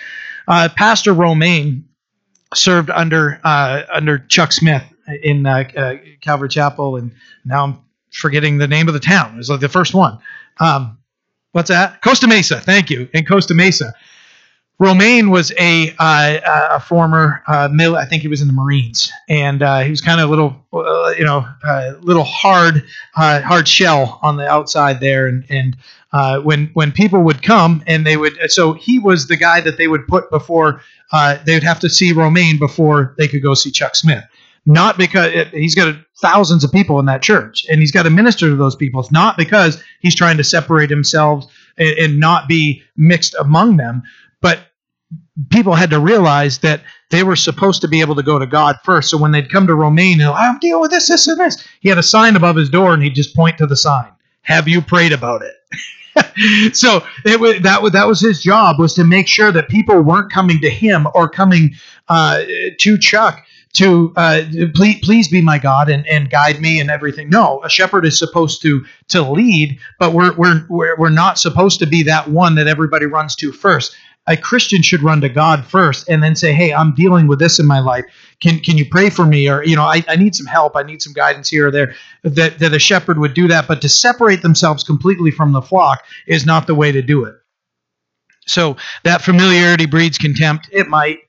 Uh, 0.48 0.70
Pastor 0.75 1.13
Romaine 1.13 1.88
served 2.53 2.89
under 2.91 3.39
uh, 3.43 3.84
under 3.91 4.20
Chuck 4.20 4.51
Smith 4.51 4.84
in 5.24 5.46
uh, 5.46 5.63
uh, 5.75 5.96
Calvary 6.22 6.50
Chapel, 6.50 6.98
and 6.98 7.13
now 7.46 7.63
I'm 7.63 7.79
forgetting 8.12 8.60
the 8.60 8.67
name 8.67 8.88
of 8.88 8.93
the 8.93 9.00
town. 9.00 9.34
It 9.34 9.38
was 9.38 9.50
like 9.50 9.60
the 9.60 9.70
first 9.70 9.96
one. 9.96 10.20
Um, 10.60 11.00
what's 11.53 11.69
that? 11.69 12.01
Costa 12.01 12.27
Mesa. 12.27 12.60
Thank 12.60 12.89
you. 12.89 13.07
In 13.13 13.25
Costa 13.25 13.53
Mesa. 13.53 13.93
Romaine 14.79 15.29
was 15.29 15.53
a 15.57 15.93
uh, 15.98 16.39
a 16.72 16.79
former 16.79 17.41
uh, 17.48 17.69
I 17.72 18.05
think 18.05 18.22
he 18.22 18.27
was 18.27 18.41
in 18.41 18.48
the 18.48 18.53
Marines, 18.53 19.13
and 19.29 19.62
uh, 19.62 19.79
he 19.81 19.91
was 19.91 20.01
kind 20.01 20.19
of 20.19 20.27
a 20.27 20.29
little, 20.29 20.55
uh, 20.74 21.13
you 21.17 21.24
know, 21.24 21.48
a 21.63 21.91
little 22.01 22.24
hard, 22.24 22.83
uh, 23.15 23.41
hard 23.41 23.67
shell 23.67 24.19
on 24.24 24.36
the 24.36 24.48
outside 24.48 25.00
there. 25.00 25.27
And 25.27 25.45
and 25.50 25.77
uh, 26.12 26.39
when 26.39 26.72
when 26.74 26.91
people 26.91 27.22
would 27.22 27.43
come 27.43 27.83
and 27.88 28.05
they 28.05 28.17
would, 28.17 28.51
so 28.51 28.74
he 28.74 28.98
was 28.98 29.27
the 29.27 29.38
guy 29.38 29.62
that 29.62 29.77
they 29.77 29.88
would 29.88 30.07
put 30.07 30.29
before 30.31 30.81
they 31.12 31.53
would 31.53 31.63
have 31.63 31.79
to 31.81 31.89
see 31.89 32.12
Romaine 32.12 32.57
before 32.57 33.13
they 33.17 33.27
could 33.27 33.43
go 33.43 33.53
see 33.53 33.72
Chuck 33.72 33.95
Smith. 33.95 34.24
Not 34.65 34.98
because 34.98 35.34
it, 35.34 35.50
he's 35.50 35.75
got 35.75 35.96
thousands 36.22 36.63
of 36.63 36.72
people 36.72 37.00
in 37.00 37.05
that 37.08 37.22
church, 37.22 37.65
and 37.70 37.82
he's 37.82 37.91
got 37.91 38.03
to 38.03 38.10
minister 38.10 38.48
to 38.48 38.55
those 38.55 38.75
people. 38.75 39.01
It's 39.01 39.12
not 39.12 39.38
because 39.38 39.84
he's 40.00 40.15
trying 40.15 40.38
to 40.38 40.43
separate 40.43 40.89
himself 40.89 41.46
and, 41.77 41.98
and 41.98 42.20
not 42.20 42.48
be 42.48 42.82
mixed 42.96 43.36
among 43.39 43.77
them 43.77 44.03
but 44.43 44.60
people 45.50 45.74
had 45.74 45.89
to 45.89 46.00
realize 46.00 46.60
that 46.60 46.82
they 47.10 47.24
were 47.24 47.36
supposed 47.36 47.82
to 47.82 47.88
be 47.88 48.01
able 48.01 48.15
to 48.15 48.24
go 48.24 48.38
to 48.38 48.46
God 48.46 48.77
first. 48.84 49.10
So 49.10 49.17
when 49.17 49.32
they'd 49.32 49.50
come 49.50 49.65
to 49.67 49.75
Romaine 49.75 50.22
and 50.22 50.29
I'm 50.29 50.60
dealing 50.60 50.82
with 50.82 50.91
this, 50.91 51.08
this, 51.08 51.27
and 51.27 51.39
this, 51.39 51.65
he 51.79 51.89
had 51.89 51.98
a 51.98 52.03
sign 52.03 52.36
above 52.36 52.55
his 52.55 52.70
door 52.70 52.93
and 52.93 53.01
he'd 53.01 53.15
just 53.15 53.36
point 53.36 53.58
to 53.58 53.65
the 53.65 53.77
sign. 53.77 54.12
Have 54.41 54.67
you 54.67 54.82
prayed 54.82 55.13
about 55.13 55.41
it? 55.41 56.75
so 56.75 57.01
it 57.25 57.39
was, 57.39 57.62
that 57.62 57.82
was 57.82 57.93
that 57.93 58.05
was 58.05 58.20
his 58.20 58.43
job 58.43 58.77
was 58.77 58.93
to 58.93 59.03
make 59.03 59.27
sure 59.27 59.51
that 59.51 59.70
people 59.70 60.00
weren't 60.01 60.32
coming 60.32 60.60
to 60.62 60.70
him 60.70 61.08
or 61.15 61.27
coming 61.27 61.74
uh, 62.10 62.43
to 62.79 62.98
Chuck 63.00 63.43
to 63.74 64.13
uh, 64.15 64.44
please, 64.75 65.00
please 65.03 65.27
be 65.27 65.42
my 65.42 65.58
God 65.58 65.89
and, 65.89 66.08
and 66.08 66.30
guide 66.30 66.60
me 66.60 66.80
and 66.80 66.89
everything. 66.89 67.30
No, 67.30 67.62
a 67.63 67.70
shepherd 67.70 68.06
is 68.06 68.18
supposed 68.18 68.62
to 68.62 68.86
to 69.10 69.22
lead, 69.22 69.80
but 70.00 70.13
we're, 70.13 70.34
we're 70.36 70.65
we're 70.70 70.96
we're 70.98 71.10
not 71.10 71.39
supposed 71.39 71.80
to 71.80 71.88
be 71.88 72.03
that 72.03 72.30
one 72.30 72.56
that 72.56 72.68
everybody 72.68 73.06
runs 73.06 73.36
to 73.38 73.51
first 73.51 73.96
a 74.27 74.38
Christian 74.38 74.82
should 74.82 75.03
run 75.03 75.22
to 75.22 75.30
God 75.30 75.65
first 75.65 76.08
and 76.08 76.24
then 76.24 76.36
say, 76.36 76.53
Hey, 76.53 76.74
I'm 76.74 76.94
dealing 76.96 77.27
with 77.27 77.39
this 77.39 77.60
in 77.60 77.65
my 77.65 77.80
life. 77.80 78.06
Can 78.39 78.60
can 78.60 78.77
you 78.77 78.86
pray 78.89 79.10
for 79.10 79.25
me? 79.25 79.50
Or, 79.50 79.63
you 79.63 79.75
know, 79.75 79.84
I, 79.84 80.03
I 80.08 80.15
need 80.15 80.36
some 80.36 80.46
help. 80.46 80.75
I 80.75 80.84
need 80.84 81.01
some 81.01 81.13
guidance 81.13 81.50
here 81.50 81.68
or 81.68 81.72
there. 81.72 81.96
That, 82.24 82.60
that 82.60 82.74
a 82.74 82.80
shepherd 82.80 83.20
would 83.20 83.34
do 83.34 83.48
that. 83.50 83.68
But 83.68 83.82
to 83.82 83.89
separate 83.89 84.42
themselves 84.42 84.84
completely 84.84 85.32
from 85.32 85.51
the 85.51 85.62
flock 85.62 86.06
is 86.25 86.46
not 86.46 86.68
the 86.68 86.75
way 86.75 86.92
to 86.92 87.01
do 87.01 87.25
it. 87.25 87.36
So 88.46 88.77
that 89.03 89.22
familiarity 89.22 89.86
breeds 89.86 90.18
contempt. 90.18 90.70
It 90.72 90.88
might. 90.88 91.20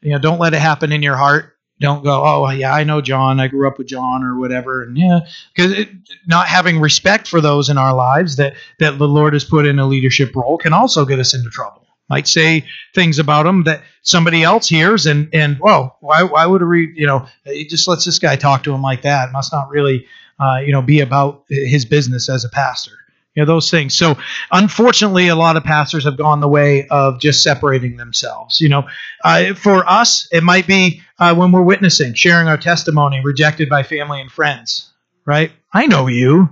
You 0.00 0.10
know, 0.10 0.18
don't 0.18 0.38
let 0.38 0.52
it 0.52 0.60
happen 0.60 0.92
in 0.92 1.02
your 1.02 1.16
heart. 1.16 1.53
Don't 1.84 2.02
go, 2.02 2.22
oh 2.24 2.48
yeah, 2.48 2.74
I 2.74 2.82
know 2.82 3.02
John. 3.02 3.38
I 3.40 3.48
grew 3.48 3.68
up 3.68 3.76
with 3.76 3.88
John 3.88 4.24
or 4.24 4.38
whatever, 4.38 4.82
and 4.82 4.96
yeah, 4.96 5.20
because 5.54 5.84
not 6.26 6.46
having 6.46 6.80
respect 6.80 7.28
for 7.28 7.42
those 7.42 7.68
in 7.68 7.76
our 7.76 7.94
lives 7.94 8.36
that 8.36 8.54
that 8.78 8.98
the 8.98 9.06
Lord 9.06 9.34
has 9.34 9.44
put 9.44 9.66
in 9.66 9.78
a 9.78 9.86
leadership 9.86 10.34
role 10.34 10.56
can 10.56 10.72
also 10.72 11.04
get 11.04 11.18
us 11.18 11.34
into 11.34 11.50
trouble. 11.50 11.86
Might 12.08 12.26
say 12.26 12.64
things 12.94 13.18
about 13.18 13.44
him 13.44 13.64
that 13.64 13.82
somebody 14.00 14.42
else 14.42 14.66
hears 14.66 15.04
and 15.04 15.28
and 15.34 15.58
well 15.60 15.98
why 16.00 16.22
why 16.22 16.46
would 16.46 16.62
we 16.62 16.90
you 16.96 17.06
know 17.06 17.26
he 17.44 17.66
just 17.66 17.86
lets 17.86 18.06
this 18.06 18.18
guy 18.18 18.36
talk 18.36 18.62
to 18.62 18.72
him 18.72 18.80
like 18.80 19.02
that. 19.02 19.30
Must 19.30 19.52
not 19.52 19.68
really 19.68 20.06
uh, 20.40 20.62
you 20.64 20.72
know 20.72 20.80
be 20.80 21.00
about 21.00 21.44
his 21.50 21.84
business 21.84 22.30
as 22.30 22.46
a 22.46 22.48
pastor 22.48 22.92
you 23.34 23.42
know 23.42 23.46
those 23.46 23.70
things 23.70 23.94
so 23.94 24.16
unfortunately 24.52 25.28
a 25.28 25.36
lot 25.36 25.56
of 25.56 25.64
pastors 25.64 26.04
have 26.04 26.16
gone 26.16 26.40
the 26.40 26.48
way 26.48 26.86
of 26.88 27.20
just 27.20 27.42
separating 27.42 27.96
themselves 27.96 28.60
you 28.60 28.68
know 28.68 28.86
uh, 29.24 29.54
for 29.54 29.88
us 29.88 30.28
it 30.32 30.42
might 30.42 30.66
be 30.66 31.00
uh, 31.18 31.34
when 31.34 31.52
we're 31.52 31.62
witnessing 31.62 32.14
sharing 32.14 32.48
our 32.48 32.56
testimony 32.58 33.20
rejected 33.24 33.68
by 33.68 33.82
family 33.82 34.20
and 34.20 34.30
friends 34.30 34.92
right 35.24 35.52
i 35.72 35.86
know 35.86 36.06
you 36.06 36.48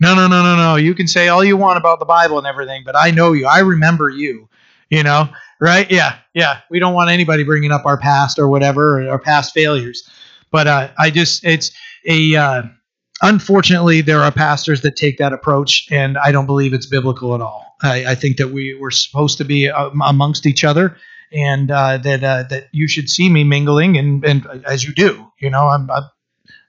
no 0.00 0.14
no 0.14 0.26
no 0.26 0.42
no 0.42 0.56
no 0.56 0.76
you 0.76 0.94
can 0.94 1.06
say 1.06 1.28
all 1.28 1.44
you 1.44 1.56
want 1.56 1.78
about 1.78 1.98
the 1.98 2.04
bible 2.04 2.38
and 2.38 2.46
everything 2.46 2.82
but 2.84 2.96
i 2.96 3.10
know 3.10 3.32
you 3.32 3.46
i 3.46 3.60
remember 3.60 4.08
you 4.08 4.48
you 4.92 5.02
know, 5.02 5.30
right? 5.58 5.90
Yeah, 5.90 6.18
yeah. 6.34 6.60
We 6.68 6.78
don't 6.78 6.92
want 6.92 7.08
anybody 7.08 7.44
bringing 7.44 7.72
up 7.72 7.86
our 7.86 7.96
past 7.96 8.38
or 8.38 8.46
whatever, 8.46 9.00
or 9.00 9.10
our 9.10 9.18
past 9.18 9.54
failures. 9.54 10.06
But 10.50 10.66
uh, 10.66 10.90
I 10.98 11.08
just, 11.08 11.46
it's 11.46 11.72
a, 12.06 12.36
uh, 12.36 12.62
unfortunately, 13.22 14.00
there 14.00 14.20
are 14.20 14.32
pastors 14.32 14.82
that 14.82 14.96
take 14.96 15.18
that 15.18 15.32
approach, 15.32 15.86
and 15.90 16.18
I 16.18 16.32
don't 16.32 16.46
believe 16.46 16.74
it's 16.74 16.86
biblical 16.86 17.34
at 17.34 17.40
all. 17.40 17.76
I, 17.82 18.06
I 18.08 18.14
think 18.14 18.36
that 18.36 18.48
we 18.48 18.74
we're 18.74 18.90
supposed 18.90 19.38
to 19.38 19.44
be 19.44 19.70
uh, 19.70 19.90
amongst 20.04 20.46
each 20.46 20.64
other, 20.64 20.96
and 21.32 21.70
uh, 21.70 21.98
that 21.98 22.22
uh, 22.22 22.44
that 22.50 22.68
you 22.72 22.88
should 22.88 23.08
see 23.08 23.28
me 23.28 23.44
mingling, 23.44 23.96
and 23.96 24.24
and 24.24 24.46
as 24.66 24.84
you 24.84 24.92
do, 24.92 25.26
you 25.38 25.50
know, 25.50 25.68
I'm, 25.68 25.90
I'm 25.90 26.04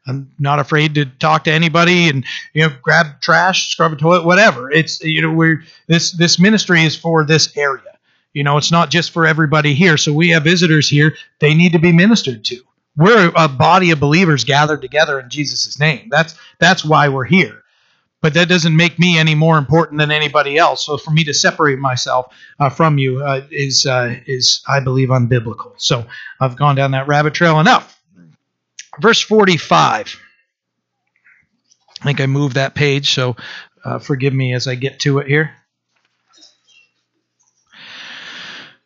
I'm 0.05 0.31
not 0.39 0.59
afraid 0.59 0.95
to 0.95 1.05
talk 1.05 1.45
to 1.45 1.51
anybody 1.51 2.09
and 2.09 2.25
you 2.53 2.67
know 2.67 2.73
grab 2.81 3.21
trash, 3.21 3.69
scrub 3.69 3.93
a 3.93 3.95
toilet, 3.95 4.25
whatever. 4.25 4.71
It's 4.71 5.01
you 5.03 5.21
know 5.21 5.31
we're 5.31 5.63
this 5.87 6.11
this 6.11 6.39
ministry 6.39 6.83
is 6.83 6.95
for 6.95 7.25
this 7.25 7.55
area. 7.57 7.81
You 8.33 8.43
know, 8.43 8.57
it's 8.57 8.71
not 8.71 8.89
just 8.89 9.11
for 9.11 9.27
everybody 9.27 9.75
here. 9.75 9.95
So 9.95 10.11
we 10.11 10.29
have 10.29 10.43
visitors 10.43 10.89
here. 10.89 11.15
They 11.39 11.53
need 11.53 11.73
to 11.73 11.79
be 11.79 11.91
ministered 11.91 12.43
to. 12.45 12.61
We're 12.95 13.31
a 13.35 13.47
body 13.47 13.91
of 13.91 13.99
believers 13.99 14.43
gathered 14.43 14.81
together 14.81 15.19
in 15.19 15.29
Jesus' 15.29 15.79
name. 15.79 16.09
That's 16.11 16.35
that's 16.59 16.85
why 16.85 17.09
we're 17.09 17.25
here. 17.25 17.63
But 18.21 18.35
that 18.35 18.47
doesn't 18.47 18.75
make 18.75 18.99
me 18.99 19.17
any 19.17 19.35
more 19.35 19.57
important 19.57 19.99
than 19.99 20.11
anybody 20.11 20.57
else. 20.57 20.85
So 20.85 20.97
for 20.97 21.11
me 21.11 21.25
to 21.25 21.33
separate 21.33 21.79
myself 21.79 22.33
uh, 22.59 22.69
from 22.69 22.97
you 22.97 23.23
uh, 23.23 23.41
is 23.51 23.85
uh, 23.85 24.15
is 24.27 24.63
I 24.67 24.79
believe 24.79 25.09
unbiblical. 25.09 25.73
So 25.77 26.05
I've 26.39 26.55
gone 26.55 26.75
down 26.75 26.91
that 26.91 27.07
rabbit 27.07 27.33
trail 27.33 27.59
enough. 27.59 27.99
Verse 29.01 29.19
forty-five. 29.21 30.15
I 32.01 32.05
think 32.05 32.21
I 32.21 32.27
moved 32.27 32.55
that 32.55 32.75
page, 32.75 33.11
so 33.11 33.35
uh, 33.83 33.97
forgive 33.97 34.33
me 34.33 34.53
as 34.53 34.67
I 34.67 34.75
get 34.75 34.99
to 34.99 35.19
it 35.19 35.27
here. 35.27 35.51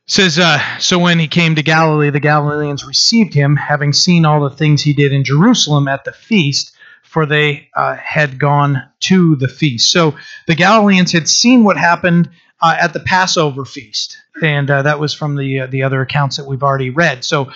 Says 0.08 0.40
uh, 0.40 0.60
so 0.80 0.98
when 0.98 1.20
he 1.20 1.28
came 1.28 1.56
to 1.56 1.62
galilee 1.62 2.10
the 2.10 2.20
galileans 2.20 2.86
received 2.86 3.34
him 3.34 3.56
having 3.56 3.94
seen 3.94 4.26
all 4.26 4.42
the 4.42 4.56
things 4.56 4.82
he 4.82 4.94
did 4.94 5.14
in 5.14 5.24
jerusalem 5.24 5.88
at 5.88 6.04
the 6.04 6.14
feast 6.14 6.74
for 7.08 7.26
they 7.26 7.70
uh, 7.76 7.96
had 7.96 8.38
gone 8.38 8.84
to 9.00 9.36
the 9.38 9.48
feast. 9.48 9.92
So 9.92 10.16
the 10.46 10.56
galileans 10.56 11.12
had 11.12 11.30
seen 11.30 11.64
what 11.64 11.78
happened 11.78 12.30
uh, 12.62 12.76
at 12.80 12.94
the 12.94 13.00
passover 13.00 13.66
feast 13.66 14.18
and 14.42 14.70
uh, 14.70 14.82
that 14.84 15.00
was 15.00 15.14
from 15.14 15.36
the 15.36 15.62
uh, 15.62 15.68
the 15.68 15.84
other 15.84 16.02
accounts 16.02 16.38
that 16.38 16.46
we've 16.46 16.64
already 16.64 16.90
read. 16.90 17.24
So 17.24 17.52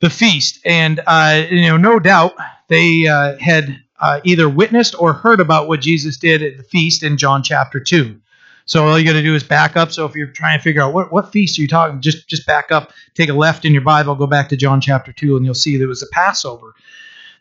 the 0.00 0.10
feast 0.10 0.60
and 0.64 1.00
uh, 1.06 1.44
you 1.50 1.62
know 1.62 1.76
no 1.76 1.98
doubt 1.98 2.34
they 2.68 3.00
had 3.00 3.82
either 4.24 4.48
witnessed 4.48 4.94
or 4.98 5.12
heard 5.12 5.40
about 5.40 5.68
what 5.68 5.80
jesus 5.80 6.16
did 6.16 6.42
at 6.42 6.56
the 6.56 6.62
feast 6.62 7.02
in 7.02 7.18
john 7.18 7.42
chapter 7.42 7.78
2 7.78 8.18
so 8.64 8.86
all 8.86 8.98
you 8.98 9.04
got 9.04 9.14
to 9.14 9.22
do 9.22 9.34
is 9.34 9.42
back 9.42 9.76
up. 9.76 9.92
So 9.92 10.04
if 10.06 10.14
you're 10.14 10.28
trying 10.28 10.58
to 10.58 10.62
figure 10.62 10.82
out 10.82 10.94
what, 10.94 11.12
what 11.12 11.32
feast 11.32 11.58
are 11.58 11.62
you 11.62 11.68
talking, 11.68 12.00
just 12.00 12.28
just 12.28 12.46
back 12.46 12.70
up, 12.70 12.92
take 13.14 13.28
a 13.28 13.34
left 13.34 13.64
in 13.64 13.72
your 13.72 13.82
Bible, 13.82 14.14
go 14.14 14.26
back 14.26 14.48
to 14.50 14.56
John 14.56 14.80
chapter 14.80 15.12
two, 15.12 15.36
and 15.36 15.44
you'll 15.44 15.54
see 15.54 15.80
it 15.80 15.86
was 15.86 16.00
the 16.00 16.08
Passover. 16.12 16.74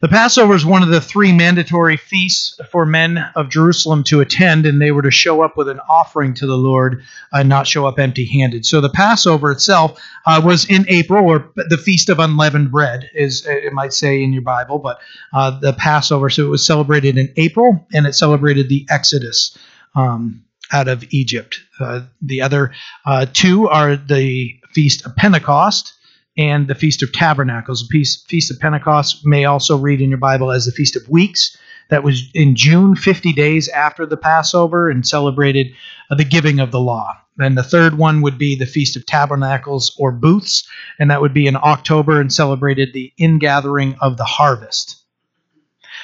The 0.02 0.08
Passover 0.08 0.56
is 0.56 0.66
one 0.66 0.82
of 0.82 0.88
the 0.88 1.02
three 1.02 1.34
mandatory 1.34 1.98
feasts 1.98 2.58
for 2.72 2.86
men 2.86 3.18
of 3.36 3.50
Jerusalem 3.50 4.06
to 4.06 4.22
attend, 4.22 4.66
and 4.66 4.82
they 4.82 4.92
were 4.92 5.02
to 5.02 5.12
show 5.12 5.42
up 5.42 5.58
with 5.58 5.68
an 5.68 5.82
offering 5.90 6.34
to 6.36 6.48
the 6.48 6.58
Lord 6.58 7.04
and 7.34 7.50
not 7.50 7.68
show 7.68 7.86
up 7.86 8.00
empty 8.00 8.24
handed. 8.24 8.66
So 8.66 8.80
the 8.80 8.90
Passover 8.90 9.52
itself 9.52 10.00
uh, 10.26 10.42
was 10.42 10.64
in 10.70 10.86
April, 10.88 11.26
or 11.30 11.52
the 11.58 11.78
Feast 11.78 12.08
of 12.08 12.20
Unleavened 12.20 12.72
Bread, 12.72 13.10
is 13.14 13.46
it 13.46 13.74
might 13.74 13.92
say 13.92 14.24
in 14.24 14.32
your 14.32 14.42
Bible, 14.42 14.80
but 14.80 15.02
uh, 15.34 15.60
the 15.60 15.74
Passover. 15.74 16.30
So 16.30 16.46
it 16.46 16.50
was 16.50 16.66
celebrated 16.66 17.18
in 17.18 17.34
April, 17.36 17.86
and 17.94 18.08
it 18.08 18.14
celebrated 18.14 18.70
the 18.70 18.88
Exodus. 18.90 19.58
Um, 19.96 20.46
out 20.72 20.88
of 20.88 21.04
Egypt. 21.12 21.60
Uh, 21.80 22.02
the 22.22 22.42
other 22.42 22.72
uh, 23.06 23.26
two 23.32 23.68
are 23.68 23.96
the 23.96 24.56
Feast 24.74 25.06
of 25.06 25.16
Pentecost 25.16 25.94
and 26.38 26.68
the 26.68 26.76
Feast 26.76 27.04
of 27.04 27.12
Tabernacles. 27.12 27.88
The 27.88 28.06
Feast 28.28 28.52
of 28.52 28.60
Pentecost 28.60 29.26
may 29.26 29.46
also 29.46 29.78
read 29.78 30.02
in 30.02 30.10
your 30.10 30.20
Bible 30.20 30.52
as 30.52 30.66
the 30.66 30.72
Feast 30.72 30.96
of 30.96 31.08
Weeks. 31.10 31.58
That 31.90 32.04
was 32.04 32.30
in 32.36 32.56
June, 32.56 32.96
50 32.96 33.34
days 33.34 33.68
after 33.68 34.06
the 34.06 34.18
Passover, 34.18 34.90
and 34.90 35.06
celebrated 35.06 35.74
uh, 36.12 36.16
the 36.16 36.24
giving 36.24 36.60
of 36.60 36.72
the 36.72 36.80
law. 36.80 37.18
And 37.40 37.58
the 37.58 37.64
third 37.64 37.98
one 37.98 38.22
would 38.22 38.38
be 38.38 38.56
the 38.56 38.66
Feast 38.66 38.96
of 38.96 39.06
Tabernacles 39.06 39.96
or 39.98 40.12
Booths, 40.12 40.68
and 41.00 41.10
that 41.10 41.22
would 41.22 41.34
be 41.34 41.48
in 41.48 41.56
October 41.56 42.22
and 42.22 42.32
celebrated 42.32 42.94
the 42.94 43.12
ingathering 43.18 43.96
of 44.02 44.18
the 44.18 44.26
harvest. 44.26 44.99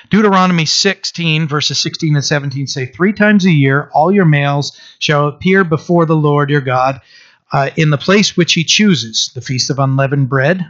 Deuteronomy 0.10 0.66
16, 0.66 1.48
verses 1.48 1.80
16 1.80 2.16
and 2.16 2.26
17 2.26 2.68
say, 2.68 2.86
Three 2.86 3.14
times 3.14 3.46
a 3.46 3.52
year 3.52 3.90
all 3.94 4.12
your 4.12 4.26
males 4.26 4.80
shall 5.00 5.28
appear 5.28 5.64
before 5.64 6.06
the 6.06 6.16
Lord 6.16 6.50
your 6.50 6.62
God 6.62 7.02
uh, 7.52 7.70
in 7.76 7.90
the 7.90 7.98
place 7.98 8.36
which 8.36 8.54
he 8.54 8.64
chooses 8.64 9.32
the 9.34 9.42
Feast 9.42 9.70
of 9.70 9.80
Unleavened 9.80 10.30
Bread, 10.30 10.66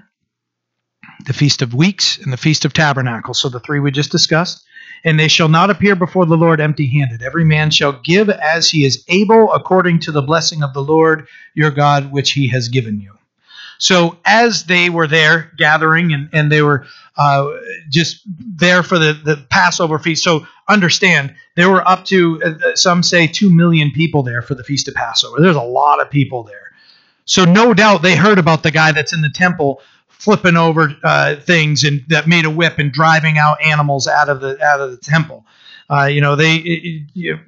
the 1.26 1.34
Feast 1.34 1.62
of 1.62 1.74
Weeks, 1.74 2.18
and 2.18 2.32
the 2.32 2.38
Feast 2.38 2.66
of 2.66 2.74
Tabernacles. 2.74 3.40
So 3.40 3.50
the 3.50 3.60
three 3.60 3.80
we 3.80 3.92
just 3.92 4.12
discussed. 4.12 4.66
And 5.04 5.20
they 5.20 5.28
shall 5.28 5.50
not 5.50 5.70
appear 5.70 5.96
before 5.96 6.26
the 6.26 6.38
Lord 6.38 6.60
empty 6.60 6.88
handed. 6.88 7.22
Every 7.22 7.46
man 7.46 7.70
shall 7.70 8.02
give 8.04 8.30
as 8.30 8.70
he 8.70 8.86
is 8.86 9.04
able, 9.08 9.54
according 9.54 10.00
to 10.02 10.12
the 10.12 10.24
blessing 10.24 10.64
of 10.64 10.74
the 10.74 10.82
Lord 10.82 11.28
your 11.54 11.70
God, 11.70 12.12
which 12.12 12.32
he 12.32 12.48
has 12.48 12.70
given 12.70 13.00
you. 13.00 13.16
So 13.78 14.18
as 14.26 14.64
they 14.66 14.90
were 14.90 15.08
there 15.08 15.52
gathering 15.58 16.14
and, 16.14 16.30
and 16.32 16.52
they 16.52 16.62
were 16.62 16.86
uh, 17.18 17.52
just 17.90 18.22
there 18.26 18.84
for 18.84 18.98
the, 19.00 19.14
the 19.14 19.46
Passover 19.50 20.00
feast, 20.00 20.24
so 20.24 20.46
understand 20.68 21.36
there 21.56 21.70
were 21.70 21.88
up 21.88 22.06
to, 22.06 22.42
uh, 22.44 22.76
some 22.76 23.04
say, 23.04 23.28
2 23.28 23.50
million 23.50 23.92
people 23.92 24.24
there 24.24 24.42
for 24.42 24.56
the 24.56 24.64
Feast 24.64 24.88
of 24.88 24.94
Passover. 24.94 25.40
There's 25.40 25.56
a 25.56 25.62
lot 25.62 26.02
of 26.02 26.10
people 26.10 26.44
there. 26.44 26.72
So 27.26 27.44
no 27.44 27.74
doubt 27.74 28.02
they 28.02 28.16
heard 28.16 28.38
about 28.38 28.64
the 28.64 28.72
guy 28.72 28.92
that's 28.92 29.14
in 29.14 29.22
the 29.22 29.30
temple 29.30 29.82
flipping 30.08 30.56
over 30.58 30.96
uh, 31.04 31.36
things 31.36 31.84
and 31.84 32.04
that 32.08 32.28
made 32.28 32.46
a 32.46 32.50
whip 32.50 32.80
and 32.80 32.92
driving 32.92 33.38
out 33.38 33.62
animals 33.62 34.08
out 34.08 34.30
of 34.30 34.42
the 34.42 34.62
out 34.64 34.80
of 34.80 34.92
the 34.92 34.98
temple. 34.98 35.46
Uh, 35.90 36.06
you 36.06 36.22
know, 36.22 36.36
they 36.36 36.56
it, 36.56 37.04
it, 37.16 37.40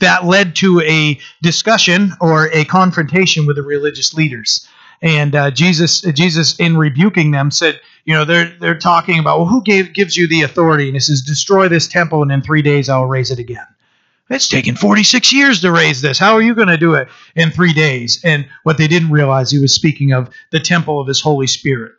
that 0.00 0.24
led 0.24 0.56
to 0.56 0.80
a 0.82 1.18
discussion 1.42 2.12
or 2.20 2.48
a 2.52 2.64
confrontation 2.64 3.46
with 3.46 3.56
the 3.56 3.62
religious 3.62 4.14
leaders. 4.14 4.68
And 5.02 5.34
uh, 5.34 5.50
Jesus, 5.50 6.00
Jesus, 6.00 6.56
in 6.58 6.76
rebuking 6.76 7.30
them, 7.30 7.50
said, 7.50 7.80
you 8.04 8.14
know, 8.14 8.24
they're 8.24 8.56
they're 8.60 8.78
talking 8.78 9.18
about, 9.18 9.38
well, 9.38 9.46
who 9.46 9.62
gave 9.62 9.92
gives 9.92 10.16
you 10.16 10.26
the 10.26 10.42
authority? 10.42 10.86
And 10.86 10.94
he 10.94 11.00
says, 11.00 11.22
destroy 11.22 11.68
this 11.68 11.88
temple, 11.88 12.22
and 12.22 12.32
in 12.32 12.42
three 12.42 12.62
days 12.62 12.88
I'll 12.88 13.06
raise 13.06 13.30
it 13.30 13.38
again. 13.38 13.66
It's 14.28 14.48
taken 14.48 14.74
46 14.74 15.32
years 15.32 15.60
to 15.60 15.70
raise 15.70 16.00
this. 16.00 16.18
How 16.18 16.34
are 16.34 16.42
you 16.42 16.54
going 16.54 16.68
to 16.68 16.76
do 16.76 16.94
it 16.94 17.08
in 17.36 17.50
three 17.50 17.72
days? 17.72 18.20
And 18.24 18.48
what 18.64 18.76
they 18.76 18.88
didn't 18.88 19.10
realize, 19.10 19.52
he 19.52 19.60
was 19.60 19.72
speaking 19.72 20.12
of 20.12 20.30
the 20.50 20.58
temple 20.58 21.00
of 21.00 21.06
his 21.06 21.20
Holy 21.20 21.46
Spirit. 21.46 21.92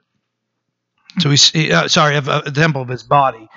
So 1.20 1.30
he's 1.30 1.56
uh, 1.56 1.88
sorry, 1.88 2.18
of 2.18 2.28
uh, 2.28 2.42
the 2.42 2.52
temple 2.52 2.82
of 2.82 2.90
his 2.90 3.04
body. 3.04 3.48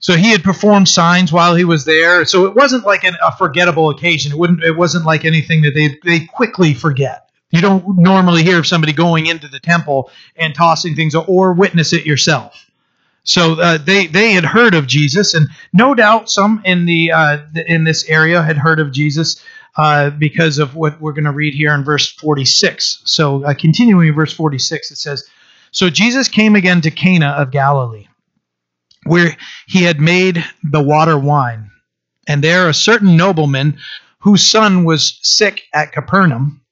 So 0.00 0.14
he 0.14 0.30
had 0.30 0.44
performed 0.44 0.88
signs 0.88 1.32
while 1.32 1.56
he 1.56 1.64
was 1.64 1.84
there. 1.84 2.24
So 2.24 2.46
it 2.46 2.54
wasn't 2.54 2.84
like 2.84 3.02
an, 3.02 3.16
a 3.22 3.36
forgettable 3.36 3.90
occasion. 3.90 4.32
It 4.32 4.38
wouldn't. 4.38 4.62
It 4.62 4.76
wasn't 4.76 5.04
like 5.04 5.24
anything 5.24 5.62
that 5.62 5.74
they 5.74 5.98
they 6.04 6.24
quickly 6.24 6.74
forget. 6.74 7.27
You 7.50 7.60
don't 7.62 7.98
normally 7.98 8.42
hear 8.42 8.58
of 8.58 8.66
somebody 8.66 8.92
going 8.92 9.26
into 9.26 9.48
the 9.48 9.60
temple 9.60 10.10
and 10.36 10.54
tossing 10.54 10.94
things 10.94 11.14
or 11.14 11.52
witness 11.54 11.92
it 11.92 12.04
yourself. 12.04 12.68
So 13.24 13.60
uh, 13.60 13.78
they 13.78 14.06
they 14.06 14.32
had 14.32 14.44
heard 14.44 14.74
of 14.74 14.86
Jesus, 14.86 15.34
and 15.34 15.48
no 15.72 15.94
doubt 15.94 16.30
some 16.30 16.62
in 16.64 16.86
the 16.86 17.12
uh, 17.12 17.38
in 17.66 17.84
this 17.84 18.08
area 18.08 18.42
had 18.42 18.56
heard 18.56 18.80
of 18.80 18.92
Jesus 18.92 19.42
uh, 19.76 20.10
because 20.10 20.58
of 20.58 20.74
what 20.74 21.00
we're 21.00 21.12
going 21.12 21.24
to 21.24 21.32
read 21.32 21.52
here 21.52 21.74
in 21.74 21.84
verse 21.84 22.10
46. 22.10 23.02
So 23.04 23.44
uh, 23.44 23.52
continuing 23.52 24.08
in 24.08 24.14
verse 24.14 24.32
46, 24.32 24.92
it 24.92 24.96
says, 24.96 25.28
"So 25.72 25.90
Jesus 25.90 26.28
came 26.28 26.54
again 26.56 26.80
to 26.82 26.90
Cana 26.90 27.28
of 27.28 27.50
Galilee, 27.50 28.08
where 29.04 29.36
he 29.66 29.82
had 29.82 30.00
made 30.00 30.42
the 30.62 30.82
water 30.82 31.18
wine, 31.18 31.70
and 32.26 32.42
there 32.42 32.68
a 32.68 32.74
certain 32.74 33.16
nobleman 33.16 33.78
whose 34.20 34.46
son 34.46 34.84
was 34.84 35.18
sick 35.22 35.64
at 35.74 35.92
Capernaum." 35.92 36.62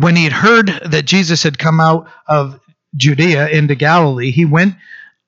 When 0.00 0.14
he 0.14 0.24
had 0.24 0.32
heard 0.32 0.68
that 0.86 1.06
Jesus 1.06 1.42
had 1.42 1.58
come 1.58 1.80
out 1.80 2.08
of 2.26 2.60
Judea 2.96 3.48
into 3.48 3.74
Galilee, 3.74 4.30
he 4.30 4.44
went 4.44 4.74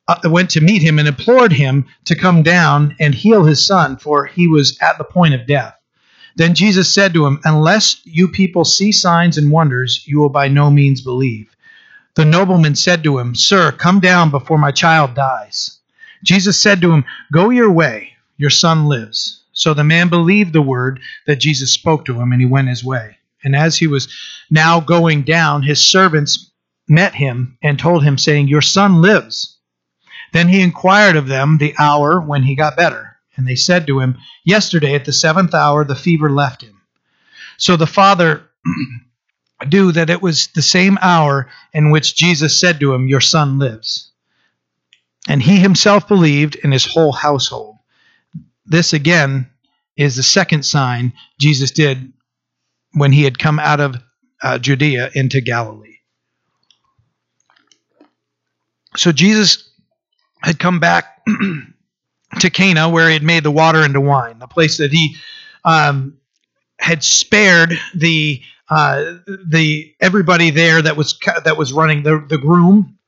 uh, 0.07 0.17
went 0.25 0.51
to 0.51 0.61
meet 0.61 0.83
him 0.83 0.99
and 0.99 1.07
implored 1.07 1.53
him 1.53 1.87
to 2.05 2.17
come 2.17 2.43
down 2.43 2.97
and 2.99 3.15
heal 3.15 3.45
his 3.45 3.65
son, 3.65 3.97
for 3.97 4.27
he 4.27 4.49
was 4.49 4.79
at 4.81 4.99
the 4.99 5.05
point 5.05 5.35
of 5.35 5.47
death. 5.47 5.75
Then 6.37 6.55
Jesus 6.55 6.93
said 6.93 7.15
to 7.15 7.27
him, 7.27 7.41
Unless 7.45 8.01
you 8.05 8.29
people 8.29 8.65
see 8.65 8.93
signs 8.93 9.39
and 9.39 9.53
wonders, 9.53 10.05
you 10.07 10.19
will 10.19 10.29
by 10.29 10.49
no 10.49 10.71
means 10.71 11.01
believe. 11.01 11.55
The 12.15 12.25
nobleman 12.25 12.75
said 12.75 13.05
to 13.05 13.19
him, 13.19 13.35
Sir, 13.35 13.73
come 13.73 14.01
down 14.01 14.31
before 14.31 14.59
my 14.59 14.73
child 14.73 15.15
dies. 15.15 15.79
Jesus 16.25 16.61
said 16.61 16.81
to 16.81 16.93
him, 16.93 17.05
Go 17.33 17.51
your 17.51 17.71
way, 17.71 18.15
your 18.37 18.51
son 18.51 18.87
lives. 18.87 19.43
So 19.53 19.75
the 19.75 19.85
man 19.85 20.09
believed 20.09 20.53
the 20.53 20.63
word 20.63 21.01
that 21.27 21.37
Jesus 21.37 21.73
spoke 21.73 22.05
to 22.07 22.21
him, 22.21 22.33
and 22.33 22.41
he 22.41 22.47
went 22.47 22.69
his 22.69 22.85
way. 22.85 23.19
And 23.43 23.57
as 23.57 23.79
he 23.79 23.87
was 23.87 24.09
now 24.51 24.81
going 24.81 25.23
down, 25.23 25.63
his 25.63 25.85
servants 25.85 26.51
met 26.89 27.15
him 27.15 27.57
and 27.63 27.79
told 27.79 28.03
him, 28.03 28.19
saying, 28.19 28.49
Your 28.49 28.63
son 28.63 29.01
lives. 29.01 29.57
Then 30.33 30.49
he 30.49 30.61
inquired 30.61 31.17
of 31.17 31.27
them 31.27 31.59
the 31.59 31.75
hour 31.79 32.21
when 32.21 32.43
he 32.43 32.55
got 32.55 32.77
better. 32.77 33.17
And 33.37 33.47
they 33.47 33.57
said 33.57 33.87
to 33.87 34.01
him, 34.01 34.19
Yesterday 34.45 34.95
at 34.95 35.05
the 35.05 35.13
seventh 35.13 35.55
hour 35.55 35.85
the 35.85 35.95
fever 35.95 36.31
left 36.31 36.63
him. 36.63 36.81
So 37.57 37.77
the 37.77 37.87
father 37.87 38.43
knew 39.73 39.93
that 39.93 40.11
it 40.11 40.21
was 40.21 40.49
the 40.49 40.63
same 40.63 40.99
hour 41.01 41.49
in 41.73 41.91
which 41.91 42.17
Jesus 42.17 42.59
said 42.59 42.81
to 42.81 42.93
him, 42.93 43.09
Your 43.09 43.21
son 43.21 43.59
lives. 43.59 44.11
And 45.29 45.43
he 45.43 45.59
himself 45.59 46.09
believed 46.09 46.57
in 46.57 46.73
his 46.73 46.87
whole 46.87 47.13
household. 47.13 47.77
This 48.67 48.93
again 48.93 49.49
is 49.97 50.17
the 50.17 50.23
second 50.23 50.65
sign 50.65 51.13
Jesus 51.39 51.71
did 51.71 52.13
when 52.93 53.13
he 53.13 53.23
had 53.23 53.39
come 53.39 53.59
out 53.59 53.81
of 53.81 53.97
uh, 54.43 54.59
Judea 54.59 55.11
into 55.15 55.41
Galilee. 55.41 55.99
So 58.97 59.13
Jesus 59.13 59.71
had 60.43 60.59
come 60.59 60.81
back 60.81 61.25
to 62.41 62.51
Cana 62.51 62.89
where 62.89 63.09
he 63.09 63.15
had 63.15 63.23
made 63.23 63.43
the 63.45 63.51
water 63.51 63.85
into 63.85 64.01
wine, 64.01 64.39
the 64.39 64.47
place 64.47 64.79
that 64.79 64.93
he 64.93 65.17
um, 65.65 66.19
had 66.79 67.05
spared 67.05 67.79
the 67.95 68.43
uh, 68.69 69.17
the 69.47 69.95
everybody 70.01 70.51
there 70.51 70.81
that 70.81 70.97
was 70.97 71.19
that 71.45 71.57
was 71.57 71.73
running 71.73 72.03
the 72.03 72.25
the 72.29 72.39
groom 72.39 72.99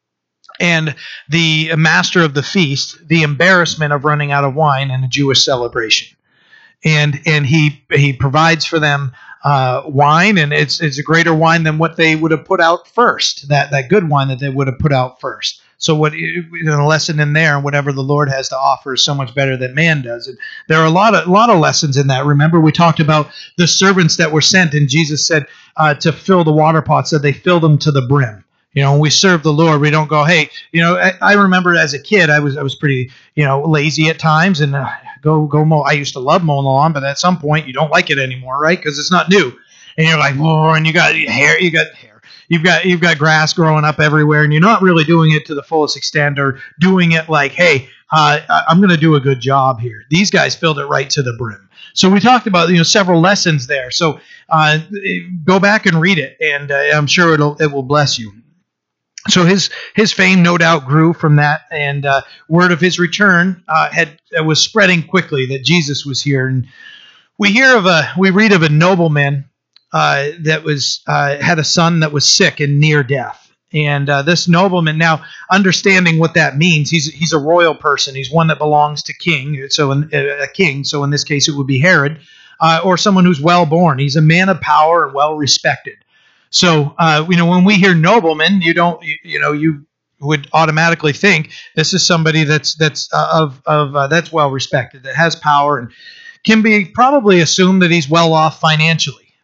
and 0.60 0.94
the 1.28 1.74
master 1.76 2.22
of 2.22 2.34
the 2.34 2.42
feast 2.42 2.96
the 3.08 3.22
embarrassment 3.22 3.92
of 3.92 4.04
running 4.04 4.32
out 4.32 4.44
of 4.44 4.54
wine 4.54 4.90
in 4.90 5.04
a 5.04 5.08
Jewish 5.08 5.44
celebration, 5.44 6.16
and 6.84 7.20
and 7.26 7.46
he 7.46 7.84
he 7.92 8.12
provides 8.12 8.64
for 8.64 8.78
them 8.78 9.12
uh, 9.44 9.82
wine, 9.86 10.38
and 10.38 10.52
it's 10.52 10.80
it's 10.80 10.98
a 10.98 11.02
greater 11.02 11.34
wine 11.34 11.64
than 11.64 11.78
what 11.78 11.96
they 11.96 12.14
would 12.16 12.30
have 12.30 12.44
put 12.44 12.60
out 12.60 12.86
first. 12.88 13.48
That 13.48 13.70
that 13.70 13.88
good 13.88 14.08
wine 14.08 14.28
that 14.28 14.38
they 14.38 14.48
would 14.48 14.66
have 14.66 14.78
put 14.78 14.92
out 14.92 15.20
first. 15.20 15.60
So 15.78 15.96
what 15.96 16.12
you 16.12 16.44
know, 16.62 16.86
lesson 16.86 17.18
in 17.18 17.32
there, 17.32 17.56
and 17.56 17.64
whatever 17.64 17.92
the 17.92 18.04
Lord 18.04 18.28
has 18.28 18.48
to 18.50 18.56
offer, 18.56 18.94
is 18.94 19.04
so 19.04 19.16
much 19.16 19.34
better 19.34 19.56
than 19.56 19.74
man 19.74 20.02
does. 20.02 20.28
And 20.28 20.38
there 20.68 20.78
are 20.78 20.86
a 20.86 20.90
lot 20.90 21.14
of 21.14 21.26
lot 21.26 21.50
of 21.50 21.58
lessons 21.58 21.96
in 21.96 22.06
that. 22.06 22.24
Remember, 22.24 22.60
we 22.60 22.70
talked 22.70 23.00
about 23.00 23.32
the 23.58 23.66
servants 23.66 24.16
that 24.16 24.30
were 24.30 24.40
sent, 24.40 24.74
and 24.74 24.88
Jesus 24.88 25.26
said 25.26 25.46
uh, 25.76 25.94
to 25.94 26.12
fill 26.12 26.44
the 26.44 26.52
water 26.52 26.82
pots, 26.82 27.10
that 27.10 27.22
they 27.22 27.32
fill 27.32 27.58
them 27.58 27.78
to 27.78 27.90
the 27.90 28.02
brim. 28.02 28.44
You 28.74 28.82
know, 28.82 28.92
when 28.92 29.00
we 29.00 29.10
serve 29.10 29.42
the 29.42 29.52
Lord, 29.52 29.80
we 29.80 29.90
don't 29.90 30.08
go, 30.08 30.24
hey, 30.24 30.48
you 30.70 30.80
know, 30.80 30.96
I, 30.96 31.12
I 31.20 31.32
remember 31.34 31.74
as 31.74 31.92
a 31.92 31.98
kid, 31.98 32.30
I 32.30 32.38
was 32.38 32.56
I 32.56 32.62
was 32.62 32.76
pretty, 32.76 33.10
you 33.34 33.44
know, 33.44 33.62
lazy 33.64 34.08
at 34.08 34.20
times, 34.20 34.60
and 34.60 34.76
uh, 34.76 34.88
go 35.22 35.46
go 35.46 35.64
mow. 35.64 35.80
I 35.80 35.92
used 35.92 36.12
to 36.14 36.20
love 36.20 36.44
mowing 36.44 36.64
the 36.64 36.70
lawn, 36.70 36.92
but 36.92 37.04
at 37.04 37.18
some 37.18 37.38
point 37.38 37.66
you 37.66 37.72
don't 37.72 37.90
like 37.90 38.10
it 38.10 38.18
anymore, 38.18 38.60
right? 38.60 38.78
Because 38.78 38.98
it's 38.98 39.10
not 39.10 39.30
new, 39.30 39.52
and 39.96 40.06
you're 40.06 40.18
like, 40.18 40.34
oh, 40.38 40.70
and 40.70 40.86
you 40.86 40.92
got 40.92 41.14
hair, 41.14 41.58
you 41.58 41.70
got 41.70 41.94
hair, 41.94 42.20
you've 42.48 42.62
got 42.62 42.84
you've 42.84 43.00
got 43.00 43.18
grass 43.18 43.52
growing 43.54 43.84
up 43.84 44.00
everywhere, 44.00 44.42
and 44.42 44.52
you're 44.52 44.60
not 44.60 44.82
really 44.82 45.04
doing 45.04 45.32
it 45.32 45.46
to 45.46 45.54
the 45.54 45.62
fullest 45.62 45.96
extent, 45.96 46.38
or 46.38 46.58
doing 46.78 47.12
it 47.12 47.28
like, 47.28 47.52
hey, 47.52 47.88
uh, 48.10 48.40
I'm 48.68 48.78
going 48.78 48.90
to 48.90 48.96
do 48.96 49.14
a 49.14 49.20
good 49.20 49.40
job 49.40 49.80
here. 49.80 50.04
These 50.10 50.30
guys 50.30 50.54
filled 50.54 50.78
it 50.78 50.86
right 50.86 51.08
to 51.10 51.22
the 51.22 51.32
brim. 51.32 51.70
So 51.94 52.10
we 52.10 52.20
talked 52.20 52.46
about 52.46 52.68
you 52.68 52.76
know 52.76 52.82
several 52.82 53.20
lessons 53.20 53.66
there. 53.66 53.90
So 53.90 54.20
uh, 54.48 54.80
go 55.44 55.58
back 55.58 55.86
and 55.86 56.00
read 56.00 56.18
it, 56.18 56.36
and 56.40 56.70
uh, 56.70 56.76
I'm 56.94 57.06
sure 57.06 57.34
it'll 57.34 57.56
it 57.60 57.72
will 57.72 57.82
bless 57.82 58.18
you 58.18 58.41
so 59.28 59.44
his 59.44 59.70
his 59.94 60.12
fame 60.12 60.42
no 60.42 60.58
doubt 60.58 60.86
grew 60.86 61.12
from 61.12 61.36
that, 61.36 61.62
and 61.70 62.04
uh, 62.04 62.22
word 62.48 62.72
of 62.72 62.80
his 62.80 62.98
return 62.98 63.62
uh, 63.68 63.90
had 63.90 64.20
uh, 64.38 64.42
was 64.42 64.60
spreading 64.60 65.02
quickly 65.02 65.46
that 65.46 65.64
Jesus 65.64 66.04
was 66.04 66.20
here. 66.20 66.46
And 66.46 66.66
we 67.38 67.50
hear 67.50 67.76
of 67.76 67.86
a 67.86 68.12
we 68.18 68.30
read 68.30 68.52
of 68.52 68.62
a 68.62 68.68
nobleman 68.68 69.44
uh, 69.92 70.30
that 70.40 70.64
was 70.64 71.02
uh, 71.06 71.36
had 71.38 71.58
a 71.58 71.64
son 71.64 72.00
that 72.00 72.12
was 72.12 72.28
sick 72.28 72.60
and 72.60 72.80
near 72.80 73.02
death. 73.02 73.38
And 73.74 74.08
this 74.26 74.48
nobleman, 74.48 74.98
now 74.98 75.24
understanding 75.50 76.18
what 76.18 76.34
that 76.34 76.58
means, 76.58 76.90
he's 76.90 77.06
he's 77.06 77.32
a 77.32 77.38
royal 77.38 77.74
person. 77.74 78.14
He's 78.14 78.30
one 78.30 78.48
that 78.48 78.58
belongs 78.58 79.02
to 79.04 79.14
king, 79.14 79.66
so 79.70 79.92
in, 79.92 80.10
a 80.12 80.46
king. 80.46 80.84
So 80.84 81.04
in 81.04 81.10
this 81.10 81.24
case, 81.24 81.48
it 81.48 81.54
would 81.54 81.66
be 81.66 81.78
Herod, 81.78 82.20
or 82.84 82.98
someone 82.98 83.24
who's 83.24 83.40
well 83.40 83.64
born. 83.64 83.98
He's 83.98 84.16
a 84.16 84.20
man 84.20 84.50
of 84.50 84.60
power 84.60 85.06
and 85.06 85.14
well 85.14 85.36
respected. 85.36 85.96
So, 86.52 86.94
uh, 86.98 87.26
you 87.28 87.36
know, 87.36 87.46
when 87.46 87.64
we 87.64 87.74
hear 87.74 87.94
nobleman, 87.94 88.60
you 88.60 88.74
don't, 88.74 89.02
you, 89.02 89.16
you, 89.24 89.40
know, 89.40 89.52
you 89.52 89.86
would 90.20 90.48
automatically 90.52 91.14
think 91.14 91.50
this 91.74 91.94
is 91.94 92.06
somebody 92.06 92.44
that's 92.44 92.74
that's 92.74 93.08
uh, 93.12 93.30
of 93.32 93.62
of 93.66 93.96
uh, 93.96 94.06
that's 94.06 94.30
well 94.30 94.50
respected, 94.50 95.02
that 95.04 95.16
has 95.16 95.34
power, 95.34 95.78
and 95.78 95.90
can 96.44 96.60
be 96.60 96.84
probably 96.84 97.40
assumed 97.40 97.80
that 97.82 97.90
he's 97.90 98.08
well 98.08 98.34
off 98.34 98.60
financially. 98.60 99.34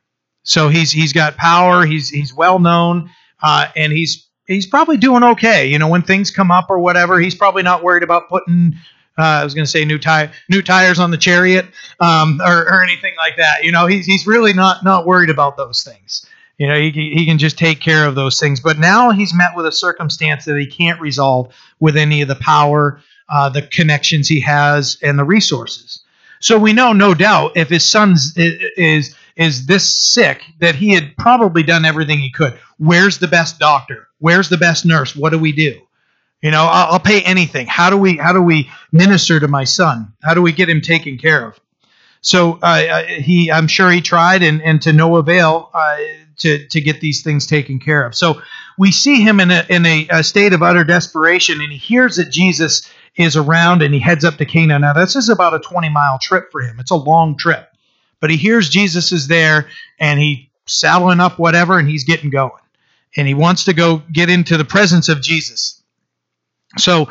So 0.42 0.68
he's 0.68 0.92
he's 0.92 1.14
got 1.14 1.36
power, 1.36 1.86
he's 1.86 2.10
he's 2.10 2.34
well 2.34 2.58
known, 2.58 3.10
uh, 3.42 3.68
and 3.74 3.90
he's 3.90 4.28
he's 4.46 4.66
probably 4.66 4.98
doing 4.98 5.24
okay. 5.24 5.66
You 5.66 5.78
know, 5.78 5.88
when 5.88 6.02
things 6.02 6.30
come 6.30 6.50
up 6.50 6.66
or 6.68 6.78
whatever, 6.78 7.18
he's 7.18 7.34
probably 7.34 7.62
not 7.62 7.82
worried 7.82 8.02
about 8.02 8.28
putting. 8.28 8.74
Uh, 9.18 9.40
I 9.40 9.44
was 9.44 9.52
going 9.52 9.64
to 9.64 9.70
say 9.70 9.84
new 9.84 9.98
tire, 9.98 10.30
new 10.48 10.62
tires 10.62 11.00
on 11.00 11.10
the 11.10 11.18
chariot, 11.18 11.66
um, 11.98 12.40
or, 12.40 12.68
or 12.68 12.84
anything 12.84 13.14
like 13.16 13.36
that. 13.38 13.64
You 13.64 13.72
know, 13.72 13.86
he's 13.86 14.04
he's 14.04 14.26
really 14.26 14.52
not 14.52 14.84
not 14.84 15.06
worried 15.06 15.30
about 15.30 15.56
those 15.56 15.82
things 15.82 16.26
You 16.58 16.66
know, 16.66 16.78
he, 16.78 16.90
he 16.90 17.24
can 17.24 17.38
just 17.38 17.56
take 17.56 17.80
care 17.80 18.06
of 18.06 18.16
those 18.16 18.38
things. 18.38 18.60
But 18.60 18.78
now 18.78 19.10
he's 19.10 19.32
met 19.32 19.56
with 19.56 19.64
a 19.64 19.72
circumstance 19.72 20.44
that 20.44 20.58
he 20.58 20.66
can't 20.66 21.00
resolve 21.00 21.54
with 21.78 21.96
any 21.96 22.20
of 22.20 22.28
the 22.28 22.34
power, 22.34 23.00
uh, 23.28 23.48
the 23.48 23.62
connections 23.62 24.28
he 24.28 24.40
has, 24.40 24.98
and 25.02 25.18
the 25.18 25.24
resources. 25.24 26.02
So 26.40 26.58
we 26.58 26.72
know, 26.72 26.92
no 26.92 27.14
doubt, 27.14 27.56
if 27.56 27.68
his 27.68 27.84
son 27.84 28.16
is 28.36 29.14
is 29.36 29.66
this 29.66 29.88
sick 29.88 30.42
that 30.58 30.74
he 30.74 30.92
had 30.92 31.16
probably 31.16 31.62
done 31.62 31.84
everything 31.84 32.18
he 32.18 32.30
could. 32.30 32.58
Where's 32.78 33.18
the 33.18 33.28
best 33.28 33.60
doctor? 33.60 34.08
Where's 34.18 34.48
the 34.48 34.56
best 34.56 34.84
nurse? 34.84 35.14
What 35.14 35.30
do 35.30 35.38
we 35.38 35.52
do? 35.52 35.80
You 36.42 36.50
know, 36.50 36.64
I'll, 36.64 36.94
I'll 36.94 37.00
pay 37.00 37.22
anything. 37.22 37.68
How 37.68 37.88
do 37.88 37.96
we 37.96 38.16
how 38.16 38.32
do 38.32 38.42
we 38.42 38.68
minister 38.90 39.38
to 39.38 39.48
my 39.48 39.64
son? 39.64 40.12
How 40.22 40.34
do 40.34 40.42
we 40.42 40.52
get 40.52 40.68
him 40.68 40.80
taken 40.80 41.18
care 41.18 41.46
of? 41.46 41.60
So 42.20 42.58
uh, 42.62 43.04
he, 43.04 43.50
I'm 43.50 43.68
sure 43.68 43.90
he 43.90 44.00
tried, 44.00 44.42
and, 44.42 44.60
and 44.62 44.82
to 44.82 44.92
no 44.92 45.16
avail 45.16 45.70
uh, 45.72 45.96
to 46.38 46.66
to 46.68 46.80
get 46.80 47.00
these 47.00 47.22
things 47.22 47.46
taken 47.46 47.78
care 47.78 48.04
of. 48.04 48.14
So 48.14 48.40
we 48.76 48.92
see 48.92 49.22
him 49.22 49.40
in 49.40 49.50
a 49.50 49.64
in 49.68 49.84
a, 49.86 50.08
a, 50.10 50.24
state 50.24 50.52
of 50.52 50.62
utter 50.62 50.84
desperation, 50.84 51.60
and 51.60 51.70
he 51.70 51.78
hears 51.78 52.16
that 52.16 52.30
Jesus 52.30 52.88
is 53.16 53.36
around, 53.36 53.82
and 53.82 53.92
he 53.92 54.00
heads 54.00 54.24
up 54.24 54.36
to 54.36 54.46
Cana. 54.46 54.78
Now 54.78 54.92
this 54.92 55.16
is 55.16 55.28
about 55.28 55.54
a 55.54 55.58
20 55.58 55.88
mile 55.88 56.18
trip 56.20 56.50
for 56.50 56.60
him. 56.60 56.78
It's 56.80 56.90
a 56.90 56.96
long 56.96 57.36
trip, 57.36 57.68
but 58.20 58.30
he 58.30 58.36
hears 58.36 58.68
Jesus 58.68 59.12
is 59.12 59.28
there, 59.28 59.68
and 59.98 60.18
he 60.18 60.50
saddling 60.66 61.20
up 61.20 61.38
whatever, 61.38 61.78
and 61.78 61.88
he's 61.88 62.04
getting 62.04 62.30
going, 62.30 62.62
and 63.16 63.26
he 63.26 63.34
wants 63.34 63.64
to 63.64 63.74
go 63.74 64.02
get 64.12 64.30
into 64.30 64.56
the 64.56 64.64
presence 64.64 65.08
of 65.08 65.20
Jesus. 65.20 65.82
So 66.76 67.08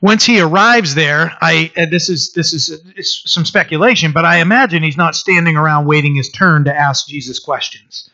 once 0.00 0.24
he 0.24 0.40
arrives 0.40 0.94
there, 0.94 1.36
I 1.40 1.70
this 1.90 2.08
is 2.08 2.32
this 2.32 2.52
is 2.52 3.22
some 3.24 3.44
speculation, 3.44 4.12
but 4.12 4.24
I 4.24 4.38
imagine 4.38 4.82
he's 4.82 4.96
not 4.96 5.14
standing 5.14 5.56
around 5.56 5.86
waiting 5.86 6.14
his 6.14 6.30
turn 6.30 6.64
to 6.64 6.74
ask 6.74 7.06
Jesus 7.06 7.38
questions. 7.38 8.10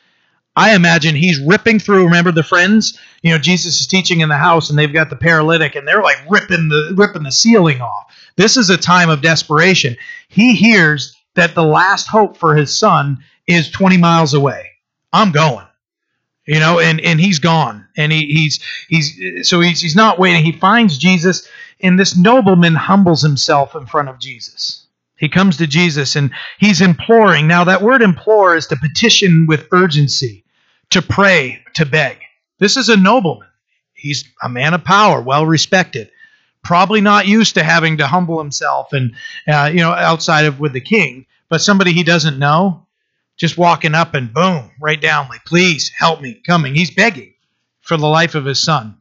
I 0.61 0.75
imagine 0.75 1.14
he's 1.14 1.40
ripping 1.40 1.79
through. 1.79 2.05
Remember 2.05 2.33
the 2.33 2.42
friends? 2.42 2.99
You 3.23 3.33
know, 3.33 3.38
Jesus 3.38 3.81
is 3.81 3.87
teaching 3.87 4.20
in 4.20 4.29
the 4.29 4.37
house, 4.37 4.70
and 4.70 4.79
they've 4.79 4.92
got 4.92 5.11
the 5.11 5.16
paralytic, 5.16 5.75
and 5.75 5.87
they're 5.87 6.03
like 6.03 6.18
ripping 6.29 6.68
the 6.68 6.94
ripping 6.96 7.23
the 7.23 7.33
ceiling 7.33 7.81
off. 7.81 8.14
This 8.37 8.57
is 8.57 8.70
a 8.70 8.77
time 8.77 9.11
of 9.11 9.23
desperation. 9.23 9.96
He 10.29 10.55
hears 10.55 11.16
that 11.35 11.55
the 11.55 11.64
last 11.64 12.07
hope 12.07 12.37
for 12.37 12.55
his 12.55 12.77
son 12.77 13.18
is 13.46 13.70
20 13.70 13.96
miles 13.96 14.35
away. 14.35 14.70
I'm 15.12 15.33
going 15.33 15.66
you 16.51 16.59
know, 16.59 16.81
and 16.81 17.01
and 17.03 17.20
he's 17.20 17.38
gone, 17.38 17.87
and 17.96 18.11
he, 18.11 18.27
he's 18.27 18.61
he's 18.88 19.49
so 19.49 19.61
he's 19.61 19.81
he's 19.81 19.94
not 19.94 20.18
waiting. 20.18 20.44
He 20.44 20.51
finds 20.51 20.99
Jesus, 20.99 21.46
and 21.81 21.96
this 21.96 22.16
nobleman 22.16 22.75
humbles 22.75 23.23
himself 23.23 23.77
in 23.77 23.87
front 23.87 24.09
of 24.09 24.18
Jesus. 24.18 24.87
He 25.16 25.29
comes 25.29 25.59
to 25.59 25.68
Jesus 25.68 26.16
and 26.16 26.33
he's 26.59 26.81
imploring. 26.81 27.46
Now 27.46 27.62
that 27.64 27.83
word 27.83 28.03
implore 28.03 28.57
is 28.57 28.66
to 28.66 28.77
petition 28.77 29.46
with 29.46 29.68
urgency, 29.70 30.44
to 30.90 31.03
pray, 31.03 31.62
to 31.74 31.87
beg. 31.87 32.18
This 32.59 32.76
is 32.76 32.88
a 32.88 32.96
nobleman. 32.96 33.48
He's 33.94 34.24
a 34.42 34.48
man 34.48 34.74
of 34.74 34.85
power, 34.85 35.20
well 35.20 35.46
respected. 35.46 36.11
Probably 36.62 37.00
not 37.00 37.26
used 37.26 37.55
to 37.55 37.62
having 37.62 37.98
to 37.98 38.07
humble 38.07 38.38
himself 38.38 38.92
and 38.92 39.14
uh, 39.48 39.70
you 39.72 39.81
know 39.81 39.92
outside 39.92 40.44
of 40.44 40.61
with 40.61 40.72
the 40.72 40.81
king, 40.81 41.26
but 41.48 41.61
somebody 41.61 41.92
he 41.92 42.03
doesn't 42.03 42.38
know 42.38 42.87
just 43.40 43.57
walking 43.57 43.94
up 43.94 44.12
and 44.12 44.35
boom, 44.35 44.70
right 44.79 45.00
down, 45.00 45.26
like, 45.31 45.46
please 45.46 45.90
help 45.96 46.20
me, 46.20 46.40
coming. 46.46 46.74
He's 46.74 46.90
begging 46.90 47.33
for 47.81 47.96
the 47.96 48.07
life 48.07 48.35
of 48.35 48.44
his 48.44 48.62
son. 48.62 48.98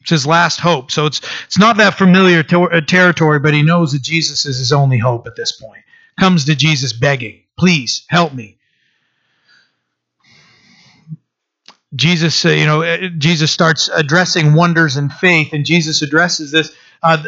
It's 0.00 0.10
his 0.10 0.26
last 0.26 0.60
hope. 0.60 0.92
So 0.92 1.06
it's 1.06 1.20
it's 1.44 1.58
not 1.58 1.76
that 1.78 1.98
familiar 1.98 2.44
ter- 2.44 2.72
uh, 2.72 2.80
territory, 2.80 3.40
but 3.40 3.52
he 3.52 3.62
knows 3.62 3.90
that 3.92 4.02
Jesus 4.02 4.46
is 4.46 4.58
his 4.58 4.72
only 4.72 4.98
hope 4.98 5.26
at 5.26 5.34
this 5.34 5.50
point. 5.60 5.82
Comes 6.20 6.44
to 6.44 6.54
Jesus 6.54 6.92
begging, 6.92 7.42
please 7.58 8.04
help 8.08 8.32
me. 8.32 8.55
Jesus, 11.96 12.44
uh, 12.44 12.50
you 12.50 12.66
know, 12.66 12.82
uh, 12.82 13.08
Jesus 13.18 13.50
starts 13.50 13.88
addressing 13.88 14.54
wonders 14.54 14.96
and 14.96 15.12
faith, 15.12 15.52
and 15.52 15.64
Jesus 15.64 16.02
addresses 16.02 16.52
this. 16.52 16.72
Uh, 17.02 17.22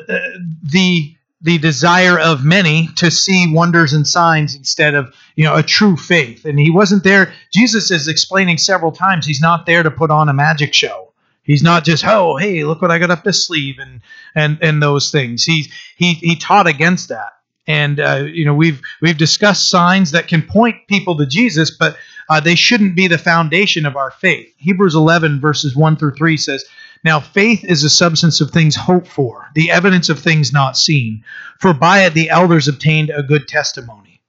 the 0.62 1.14
the 1.40 1.58
desire 1.58 2.18
of 2.18 2.44
many 2.44 2.88
to 2.96 3.10
see 3.10 3.52
wonders 3.52 3.92
and 3.92 4.06
signs 4.06 4.54
instead 4.56 4.94
of 4.94 5.14
you 5.36 5.44
know 5.44 5.54
a 5.54 5.62
true 5.62 5.96
faith. 5.96 6.44
And 6.44 6.58
he 6.58 6.70
wasn't 6.70 7.04
there 7.04 7.32
jesus 7.52 7.90
is 7.90 8.08
explaining 8.08 8.58
several 8.58 8.92
times 8.92 9.26
he's 9.26 9.40
not 9.40 9.66
there 9.66 9.82
to 9.82 9.90
put 9.90 10.10
on 10.10 10.28
a 10.28 10.32
magic 10.32 10.74
show. 10.74 11.12
He's 11.42 11.62
not 11.62 11.84
just 11.84 12.04
oh 12.04 12.36
hey 12.36 12.64
look 12.64 12.82
what 12.82 12.90
i 12.90 12.98
got 12.98 13.10
up 13.10 13.24
this 13.24 13.46
sleeve 13.46 13.78
and 13.78 14.00
and 14.34 14.58
and 14.62 14.82
those 14.82 15.10
things. 15.10 15.44
He 15.44 15.70
he 15.96 16.14
he 16.14 16.36
taught 16.36 16.66
against 16.66 17.08
that. 17.10 17.34
And 17.66 18.00
uh, 18.00 18.24
you 18.26 18.44
know 18.44 18.54
we've 18.54 18.80
we've 19.00 19.18
discussed 19.18 19.70
signs 19.70 20.10
that 20.12 20.26
can 20.26 20.42
point 20.42 20.88
people 20.88 21.16
to 21.18 21.26
jesus 21.26 21.70
but 21.70 21.96
uh, 22.28 22.40
they 22.40 22.54
shouldn't 22.54 22.96
be 22.96 23.06
the 23.06 23.18
foundation 23.18 23.86
of 23.86 23.96
our 23.96 24.10
faith 24.10 24.52
hebrews 24.56 24.94
11 24.94 25.40
verses 25.40 25.74
1 25.74 25.96
through 25.96 26.14
3 26.14 26.36
says 26.36 26.64
now, 27.04 27.20
faith 27.20 27.64
is 27.64 27.82
the 27.82 27.90
substance 27.90 28.40
of 28.40 28.50
things 28.50 28.74
hoped 28.74 29.06
for, 29.06 29.48
the 29.54 29.70
evidence 29.70 30.08
of 30.08 30.18
things 30.18 30.52
not 30.52 30.76
seen. 30.76 31.22
For 31.60 31.72
by 31.72 32.04
it 32.04 32.14
the 32.14 32.30
elders 32.30 32.68
obtained 32.68 33.10
a 33.10 33.22
good 33.22 33.46
testimony. 33.46 34.20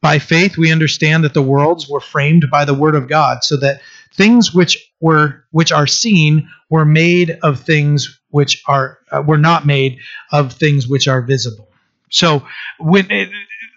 By 0.00 0.18
faith 0.18 0.56
we 0.56 0.72
understand 0.72 1.24
that 1.24 1.34
the 1.34 1.42
worlds 1.42 1.88
were 1.88 2.00
framed 2.00 2.50
by 2.50 2.64
the 2.64 2.74
word 2.74 2.94
of 2.94 3.08
God, 3.08 3.44
so 3.44 3.56
that 3.58 3.82
things 4.12 4.52
which 4.52 4.92
were 5.00 5.44
which 5.50 5.70
are 5.72 5.86
seen 5.86 6.48
were 6.70 6.84
made 6.84 7.38
of 7.42 7.60
things 7.60 8.20
which 8.30 8.62
are 8.66 8.98
uh, 9.10 9.22
were 9.22 9.38
not 9.38 9.64
made 9.64 9.98
of 10.32 10.52
things 10.52 10.88
which 10.88 11.06
are 11.06 11.22
visible. 11.22 11.68
So, 12.10 12.44
when 12.80 13.10
it, 13.10 13.30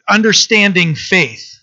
understanding 0.10 0.96
faith, 0.96 1.55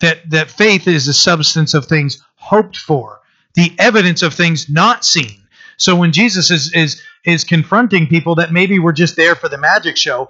that 0.00 0.28
that 0.30 0.50
faith 0.50 0.88
is 0.88 1.06
the 1.06 1.14
substance 1.14 1.74
of 1.74 1.86
things 1.86 2.22
hoped 2.36 2.76
for, 2.76 3.20
the 3.54 3.74
evidence 3.78 4.22
of 4.22 4.34
things 4.34 4.68
not 4.68 5.04
seen. 5.04 5.42
So 5.80 5.96
when 5.96 6.12
Jesus 6.12 6.50
is 6.50 6.72
is 6.74 7.02
is 7.24 7.42
confronting 7.42 8.06
people 8.06 8.34
that 8.36 8.52
maybe 8.52 8.78
were 8.78 8.92
just 8.92 9.16
there 9.16 9.34
for 9.34 9.48
the 9.48 9.58
magic 9.58 9.96
show, 9.96 10.28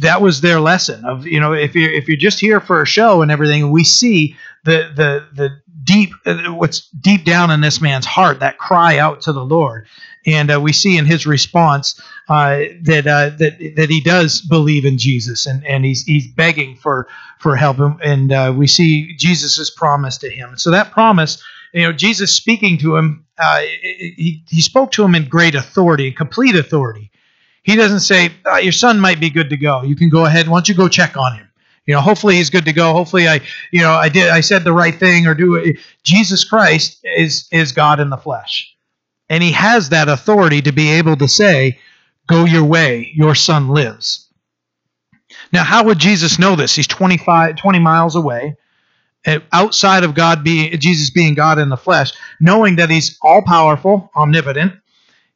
that 0.00 0.20
was 0.20 0.42
their 0.42 0.60
lesson 0.60 1.04
of 1.06 1.26
you 1.26 1.40
know 1.40 1.52
if 1.54 1.74
you 1.74 1.88
if 1.88 2.06
you're 2.06 2.18
just 2.18 2.38
here 2.38 2.60
for 2.60 2.82
a 2.82 2.86
show 2.86 3.22
and 3.22 3.30
everything, 3.30 3.70
we 3.70 3.82
see 3.82 4.36
the 4.64 4.92
the 4.94 5.26
the 5.34 5.62
deep 5.82 6.10
uh, 6.26 6.52
what's 6.52 6.88
deep 6.90 7.24
down 7.24 7.50
in 7.50 7.62
this 7.62 7.80
man's 7.80 8.04
heart 8.04 8.40
that 8.40 8.58
cry 8.58 8.98
out 8.98 9.22
to 9.22 9.32
the 9.32 9.44
Lord, 9.44 9.86
and 10.26 10.50
uh, 10.50 10.60
we 10.60 10.74
see 10.74 10.98
in 10.98 11.06
his 11.06 11.26
response 11.26 11.98
uh, 12.28 12.64
that 12.82 13.06
uh, 13.06 13.30
that 13.38 13.72
that 13.76 13.88
he 13.88 14.02
does 14.02 14.42
believe 14.42 14.84
in 14.84 14.98
Jesus 14.98 15.46
and 15.46 15.66
and 15.66 15.86
he's 15.86 16.04
he's 16.04 16.26
begging 16.26 16.76
for 16.76 17.08
for 17.38 17.56
help 17.56 17.78
and 18.02 18.32
uh, 18.32 18.52
we 18.54 18.66
see 18.66 19.16
Jesus's 19.16 19.70
promise 19.70 20.18
to 20.18 20.30
him. 20.30 20.58
So 20.58 20.70
that 20.72 20.92
promise 20.92 21.42
you 21.74 21.82
know, 21.82 21.92
Jesus 21.92 22.34
speaking 22.34 22.78
to 22.78 22.96
him, 22.96 23.26
uh, 23.36 23.58
he, 23.58 24.44
he 24.48 24.62
spoke 24.62 24.92
to 24.92 25.04
him 25.04 25.16
in 25.16 25.28
great 25.28 25.56
authority, 25.56 26.12
complete 26.12 26.54
authority. 26.54 27.10
He 27.64 27.74
doesn't 27.74 28.00
say, 28.00 28.30
oh, 28.44 28.58
your 28.58 28.72
son 28.72 29.00
might 29.00 29.18
be 29.18 29.28
good 29.28 29.50
to 29.50 29.56
go. 29.56 29.82
You 29.82 29.96
can 29.96 30.08
go 30.08 30.24
ahead. 30.24 30.46
Why 30.46 30.58
don't 30.58 30.68
you 30.68 30.76
go 30.76 30.88
check 30.88 31.16
on 31.16 31.36
him? 31.36 31.48
You 31.86 31.94
know, 31.94 32.00
hopefully 32.00 32.36
he's 32.36 32.48
good 32.48 32.64
to 32.66 32.72
go. 32.72 32.92
Hopefully 32.92 33.26
I, 33.26 33.40
you 33.72 33.80
know, 33.80 33.92
I 33.92 34.08
did, 34.08 34.28
I 34.28 34.40
said 34.40 34.62
the 34.62 34.72
right 34.72 34.94
thing 34.94 35.26
or 35.26 35.34
do 35.34 35.56
it. 35.56 35.78
Jesus 36.04 36.44
Christ 36.44 37.00
is, 37.02 37.48
is 37.50 37.72
God 37.72 37.98
in 37.98 38.08
the 38.08 38.16
flesh. 38.16 38.72
And 39.28 39.42
he 39.42 39.50
has 39.52 39.88
that 39.88 40.08
authority 40.08 40.62
to 40.62 40.72
be 40.72 40.92
able 40.92 41.16
to 41.16 41.26
say, 41.26 41.80
go 42.28 42.44
your 42.44 42.64
way. 42.64 43.10
Your 43.14 43.34
son 43.34 43.68
lives. 43.68 44.28
Now, 45.52 45.64
how 45.64 45.84
would 45.84 45.98
Jesus 45.98 46.38
know 46.38 46.54
this? 46.54 46.76
He's 46.76 46.86
25, 46.86 47.56
20 47.56 47.78
miles 47.80 48.14
away 48.14 48.56
outside 49.52 50.04
of 50.04 50.14
God 50.14 50.44
being 50.44 50.78
Jesus 50.78 51.10
being 51.10 51.34
God 51.34 51.58
in 51.58 51.68
the 51.68 51.76
flesh, 51.76 52.12
knowing 52.40 52.76
that 52.76 52.90
he's 52.90 53.18
all 53.22 53.42
powerful, 53.42 54.10
omnipotent, 54.14 54.74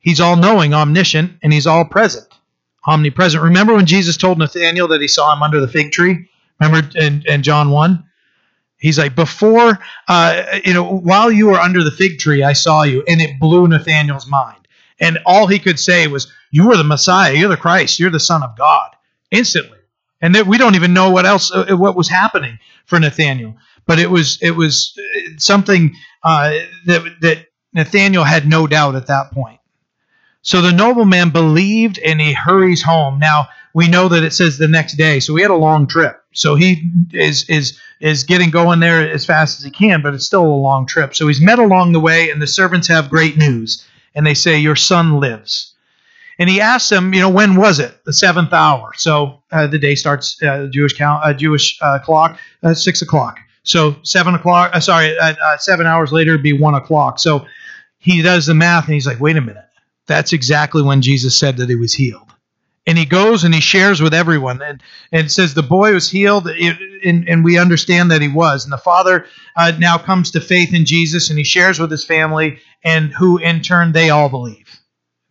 he's 0.01 0.21
all 0.21 0.37
knowing, 0.37 0.75
omniscient, 0.75 1.33
and 1.43 1.53
he's 1.53 1.67
all 1.67 1.85
present, 1.85 2.27
omnipresent. 2.87 3.43
Remember 3.43 3.75
when 3.75 3.87
Jesus 3.87 4.17
told 4.17 4.39
Nathanael 4.39 4.89
that 4.89 5.01
he 5.01 5.09
saw 5.09 5.33
him 5.35 5.43
under 5.43 5.61
the 5.61 5.69
fig 5.69 5.93
tree? 5.93 6.29
Remember 6.61 6.89
in, 6.99 7.23
in 7.27 7.43
John 7.43 7.71
1? 7.71 8.05
He's 8.79 8.99
like, 8.99 9.17
before, 9.17 9.79
uh, 10.07 10.61
you 10.65 10.73
know, 10.73 10.85
while 10.99 11.33
you 11.33 11.47
were 11.47 11.59
under 11.59 11.83
the 11.83 11.91
fig 11.91 12.19
tree, 12.19 12.45
I 12.45 12.53
saw 12.53 12.83
you, 12.83 13.03
and 13.09 13.21
it 13.21 13.41
blew 13.41 13.67
Nathanael's 13.67 14.29
mind. 14.29 14.69
And 15.01 15.19
all 15.27 15.47
he 15.47 15.59
could 15.59 15.81
say 15.81 16.07
was, 16.07 16.31
You 16.51 16.71
are 16.71 16.77
the 16.77 16.85
Messiah, 16.85 17.33
you're 17.33 17.49
the 17.49 17.57
Christ, 17.57 17.99
you're 17.99 18.11
the 18.11 18.21
Son 18.21 18.43
of 18.43 18.57
God, 18.57 18.91
instantly. 19.31 19.79
And 20.21 20.35
that 20.35 20.47
we 20.47 20.59
don't 20.59 20.75
even 20.75 20.93
know 20.93 21.11
what 21.11 21.27
else, 21.27 21.53
uh, 21.53 21.77
what 21.77 21.97
was 21.97 22.09
happening 22.09 22.59
for 22.87 22.99
Nathanael 22.99 23.57
but 23.89 23.99
it 23.99 24.11
was 24.11 24.39
it 24.41 24.53
was 24.53 24.97
something 25.39 25.97
uh, 26.23 26.53
that 26.87 27.17
that 27.23 27.47
Nathanael 27.73 28.23
had 28.23 28.47
no 28.47 28.69
doubt 28.69 28.95
at 28.95 29.09
that 29.09 29.33
point. 29.33 29.59
So 30.43 30.63
the 30.63 30.73
nobleman 30.73 31.31
believed, 31.31 31.99
and 31.99 32.21
he 32.21 32.33
hurries 32.33 32.83
home. 32.83 33.19
Now 33.19 33.49
we 33.75 33.89
know 33.89 34.09
that 34.09 34.23
it 34.23 34.33
says 34.33 34.59
the 34.59 34.69
next 34.69 34.97
day, 34.97 35.19
so 35.19 35.35
he 35.35 35.43
had 35.43 35.51
a 35.51 35.57
long 35.57 35.89
trip. 35.89 36.23
So 36.33 36.55
he 36.55 36.93
is 37.13 37.49
is 37.49 37.81
is 37.99 38.23
getting 38.25 38.51
going 38.51 38.79
there 38.79 39.11
as 39.11 39.25
fast 39.25 39.59
as 39.59 39.65
he 39.65 39.71
can, 39.71 40.03
but 40.03 40.15
it's 40.15 40.27
still 40.27 40.47
a 40.47 40.65
long 40.69 40.87
trip. 40.87 41.17
So 41.17 41.27
he's 41.27 41.41
met 41.41 41.59
along 41.59 41.93
the 41.93 42.01
way, 42.01 42.31
and 42.31 42.41
the 42.41 42.47
servants 42.47 42.87
have 42.89 43.11
great 43.11 43.39
news, 43.39 43.85
and 44.15 44.27
they 44.27 44.35
say, 44.35 44.59
"Your 44.59 44.77
son 44.77 45.19
lives." 45.19 45.75
And 46.41 46.49
he 46.49 46.61
asks 46.61 46.89
them, 46.89 47.13
you 47.15 47.21
know, 47.21 47.31
when 47.31 47.57
was 47.57 47.81
it? 47.81 48.05
The 48.05 48.13
seventh 48.13 48.53
hour. 48.53 48.93
So 48.95 49.43
uh, 49.51 49.67
the 49.67 49.79
day 49.79 49.97
starts 49.97 50.41
uh, 50.41 50.69
Jewish 50.71 50.93
count, 50.97 51.25
uh, 51.25 51.35
Jewish 51.35 51.77
uh, 51.83 51.99
clock, 51.99 52.39
uh, 52.63 52.75
six 52.75 53.03
o'clock. 53.03 53.41
So 53.69 53.97
seven 54.03 54.35
o'clock. 54.35 54.71
Uh, 54.73 54.81
sorry, 54.81 55.17
uh, 55.19 55.35
uh, 55.35 55.59
seven 55.59 55.87
hours 55.87 56.11
later 56.11 56.31
it'd 56.31 56.43
be 56.43 56.55
one 56.55 56.75
o'clock. 56.75 57.19
So 57.19 57.47
he 57.99 58.23
does 58.23 58.47
the 58.47 58.55
math 58.55 58.87
and 58.87 58.95
he's 58.95 59.07
like, 59.07 59.21
wait 59.21 59.37
a 59.37 59.43
minute. 59.43 59.67
That's 60.07 60.33
exactly 60.33 60.83
when 60.83 61.03
Jesus 61.03 61.37
said 61.39 61.59
that 61.59 61.69
he 61.69 61.75
was 61.75 61.93
healed. 61.93 62.33
And 62.87 62.97
he 62.97 63.05
goes 63.05 63.45
and 63.45 63.55
he 63.55 63.61
shares 63.61 64.01
with 64.01 64.15
everyone 64.15 64.63
and, 64.63 64.83
and 65.13 65.31
says 65.31 65.53
the 65.53 65.63
boy 65.63 65.93
was 65.93 66.11
healed, 66.11 66.47
and, 66.49 67.29
and 67.29 67.45
we 67.45 67.59
understand 67.59 68.11
that 68.11 68.23
he 68.23 68.29
was. 68.29 68.65
And 68.65 68.73
the 68.73 68.79
father 68.79 69.27
uh, 69.55 69.73
now 69.79 69.99
comes 69.99 70.31
to 70.31 70.41
faith 70.41 70.73
in 70.73 70.87
Jesus 70.87 71.29
and 71.29 71.39
he 71.39 71.45
shares 71.45 71.79
with 71.79 71.91
his 71.91 72.07
family, 72.07 72.61
and 72.83 73.13
who 73.13 73.37
in 73.37 73.61
turn 73.61 73.93
they 73.93 74.09
all 74.09 74.31
believe. 74.31 74.81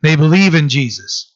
They 0.04 0.15
believe 0.15 0.54
in 0.54 0.69
Jesus. 0.69 1.34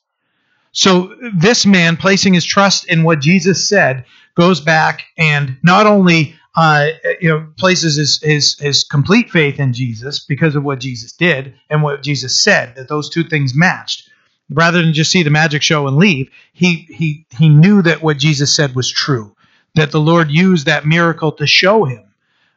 So 0.72 1.16
this 1.34 1.66
man, 1.66 1.98
placing 1.98 2.36
his 2.36 2.46
trust 2.46 2.88
in 2.88 3.02
what 3.02 3.22
Jesus 3.22 3.68
said, 3.68 4.06
goes 4.36 4.62
back 4.62 5.02
and 5.18 5.58
not 5.64 5.88
only 5.88 6.36
uh, 6.56 6.88
you 7.20 7.30
know 7.30 7.48
places 7.58 7.96
his, 7.96 8.22
his 8.22 8.60
his 8.60 8.84
complete 8.84 9.30
faith 9.30 9.60
in 9.60 9.74
Jesus 9.74 10.20
because 10.20 10.56
of 10.56 10.64
what 10.64 10.80
Jesus 10.80 11.14
did 11.14 11.54
and 11.70 11.82
what 11.82 12.04
Jesus 12.04 12.42
said 12.42 12.76
that 12.76 12.90
those 12.90 13.10
two 13.10 13.24
things 13.24 13.56
matched. 13.56 14.10
Rather 14.54 14.82
than 14.82 14.94
just 14.94 15.12
see 15.12 15.24
the 15.24 15.30
magic 15.30 15.62
show 15.62 15.88
and 15.88 15.96
leave, 15.96 16.30
he 16.52 16.86
he 16.90 17.26
he 17.38 17.48
knew 17.48 17.82
that 17.82 18.02
what 18.02 18.18
Jesus 18.18 18.54
said 18.54 18.76
was 18.76 18.90
true. 18.92 19.34
That 19.76 19.92
the 19.92 20.02
Lord 20.02 20.30
used 20.30 20.66
that 20.66 20.86
miracle 20.86 21.32
to 21.34 21.48
show 21.48 21.86
him 21.86 22.04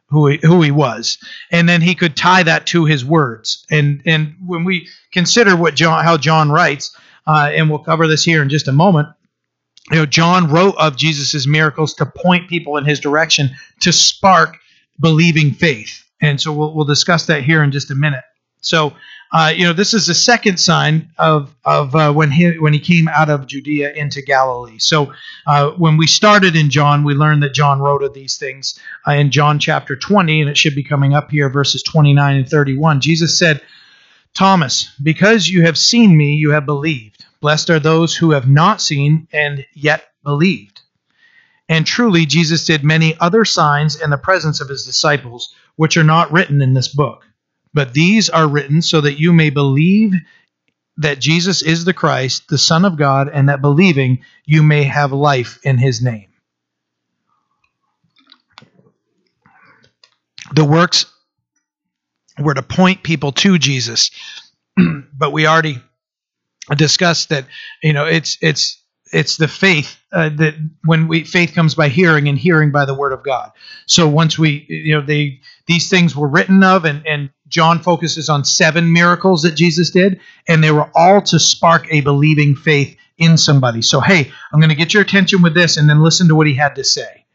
who 0.09 0.27
he, 0.27 0.39
who 0.41 0.61
he 0.61 0.71
was, 0.71 1.17
and 1.51 1.69
then 1.69 1.81
he 1.81 1.95
could 1.95 2.17
tie 2.17 2.43
that 2.43 2.65
to 2.67 2.83
his 2.83 3.05
words. 3.05 3.65
And 3.71 4.01
and 4.05 4.35
when 4.45 4.65
we 4.65 4.89
consider 5.13 5.55
what 5.55 5.75
John 5.75 6.03
how 6.03 6.17
John 6.17 6.51
writes, 6.51 6.93
uh, 7.25 7.51
and 7.53 7.69
we'll 7.69 7.79
cover 7.79 8.07
this 8.07 8.25
here 8.25 8.41
in 8.41 8.49
just 8.49 8.67
a 8.67 8.73
moment 8.73 9.07
you 9.91 9.97
know, 9.97 10.05
John 10.05 10.49
wrote 10.49 10.75
of 10.77 10.97
Jesus' 10.97 11.45
miracles 11.45 11.93
to 11.95 12.05
point 12.05 12.49
people 12.49 12.77
in 12.77 12.85
his 12.85 12.99
direction 12.99 13.51
to 13.81 13.91
spark 13.91 14.57
believing 14.99 15.51
faith. 15.51 16.03
And 16.21 16.39
so 16.41 16.51
we'll, 16.53 16.73
we'll 16.73 16.85
discuss 16.85 17.27
that 17.27 17.43
here 17.43 17.63
in 17.63 17.71
just 17.71 17.91
a 17.91 17.95
minute. 17.95 18.23
So, 18.61 18.93
uh, 19.31 19.53
you 19.55 19.65
know, 19.65 19.73
this 19.73 19.93
is 19.93 20.07
the 20.07 20.15
second 20.15 20.57
sign 20.59 21.09
of, 21.19 21.53
of 21.65 21.95
uh, 21.95 22.11
when, 22.13 22.31
he, 22.31 22.57
when 22.57 22.73
he 22.73 22.79
came 22.79 23.07
out 23.07 23.29
of 23.29 23.45
Judea 23.45 23.93
into 23.93 24.23
Galilee. 24.23 24.79
So, 24.79 25.13
uh, 25.45 25.71
when 25.71 25.97
we 25.97 26.07
started 26.07 26.55
in 26.55 26.71
John, 26.71 27.03
we 27.03 27.13
learned 27.13 27.43
that 27.43 27.53
John 27.53 27.79
wrote 27.79 28.01
of 28.01 28.13
these 28.13 28.37
things 28.37 28.79
uh, 29.07 29.11
in 29.11 29.29
John 29.29 29.59
chapter 29.59 29.95
20, 29.95 30.41
and 30.41 30.49
it 30.49 30.57
should 30.57 30.73
be 30.73 30.83
coming 30.83 31.13
up 31.13 31.29
here, 31.29 31.49
verses 31.49 31.83
29 31.83 32.37
and 32.37 32.49
31. 32.49 33.01
Jesus 33.01 33.37
said, 33.37 33.61
Thomas, 34.33 34.91
because 35.01 35.47
you 35.47 35.63
have 35.63 35.77
seen 35.77 36.17
me, 36.17 36.33
you 36.33 36.51
have 36.51 36.65
believed. 36.65 37.14
Blessed 37.45 37.69
are 37.69 37.79
those 37.79 38.15
who 38.15 38.31
have 38.31 38.49
not 38.49 38.81
seen 38.81 39.27
and 39.31 39.67
yet 39.75 40.07
believed. 40.23 40.81
And 41.69 41.85
truly, 41.85 42.25
Jesus 42.25 42.65
did 42.65 42.83
many 42.83 43.15
other 43.19 43.45
signs 43.45 44.01
in 44.01 44.09
the 44.09 44.17
presence 44.17 44.61
of 44.61 44.69
his 44.69 44.83
disciples, 44.83 45.53
which 45.75 45.95
are 45.95 46.03
not 46.03 46.31
written 46.31 46.63
in 46.63 46.73
this 46.73 46.87
book. 46.87 47.23
But 47.71 47.93
these 47.93 48.31
are 48.31 48.47
written 48.47 48.81
so 48.81 48.99
that 48.99 49.19
you 49.19 49.31
may 49.31 49.51
believe 49.51 50.15
that 50.97 51.19
Jesus 51.19 51.61
is 51.61 51.85
the 51.85 51.93
Christ, 51.93 52.47
the 52.47 52.57
Son 52.57 52.83
of 52.83 52.97
God, 52.97 53.29
and 53.31 53.47
that 53.49 53.61
believing 53.61 54.23
you 54.45 54.63
may 54.63 54.81
have 54.81 55.11
life 55.11 55.59
in 55.61 55.77
his 55.77 56.01
name. 56.01 56.29
The 60.55 60.65
works 60.65 61.05
were 62.39 62.55
to 62.55 62.63
point 62.63 63.03
people 63.03 63.33
to 63.33 63.59
Jesus, 63.59 64.09
but 65.13 65.31
we 65.31 65.45
already 65.45 65.79
discussed 66.73 67.29
that 67.29 67.45
you 67.83 67.93
know 67.93 68.05
it's 68.05 68.37
it's 68.41 68.81
it's 69.11 69.37
the 69.37 69.47
faith 69.47 69.97
uh, 70.11 70.29
that 70.29 70.55
when 70.83 71.07
we 71.07 71.23
faith 71.23 71.53
comes 71.53 71.75
by 71.75 71.89
hearing 71.89 72.27
and 72.27 72.37
hearing 72.37 72.71
by 72.71 72.85
the 72.85 72.93
word 72.93 73.13
of 73.13 73.23
God. 73.23 73.51
So 73.85 74.07
once 74.07 74.39
we 74.39 74.65
you 74.67 74.95
know 74.95 75.05
they 75.05 75.41
these 75.67 75.89
things 75.89 76.15
were 76.15 76.27
written 76.27 76.63
of 76.63 76.85
and 76.85 77.05
and 77.05 77.29
John 77.47 77.79
focuses 77.79 78.29
on 78.29 78.43
seven 78.43 78.91
miracles 78.91 79.43
that 79.43 79.55
Jesus 79.55 79.91
did 79.91 80.19
and 80.47 80.63
they 80.63 80.71
were 80.71 80.89
all 80.95 81.21
to 81.23 81.39
spark 81.39 81.87
a 81.91 82.01
believing 82.01 82.55
faith 82.55 82.97
in 83.17 83.37
somebody. 83.37 83.81
So 83.81 83.99
hey, 83.99 84.31
I'm 84.51 84.59
going 84.59 84.69
to 84.69 84.75
get 84.75 84.93
your 84.93 85.03
attention 85.03 85.41
with 85.41 85.53
this 85.53 85.77
and 85.77 85.87
then 85.87 86.01
listen 86.01 86.27
to 86.29 86.35
what 86.35 86.47
he 86.47 86.55
had 86.55 86.75
to 86.75 86.83
say. 86.83 87.25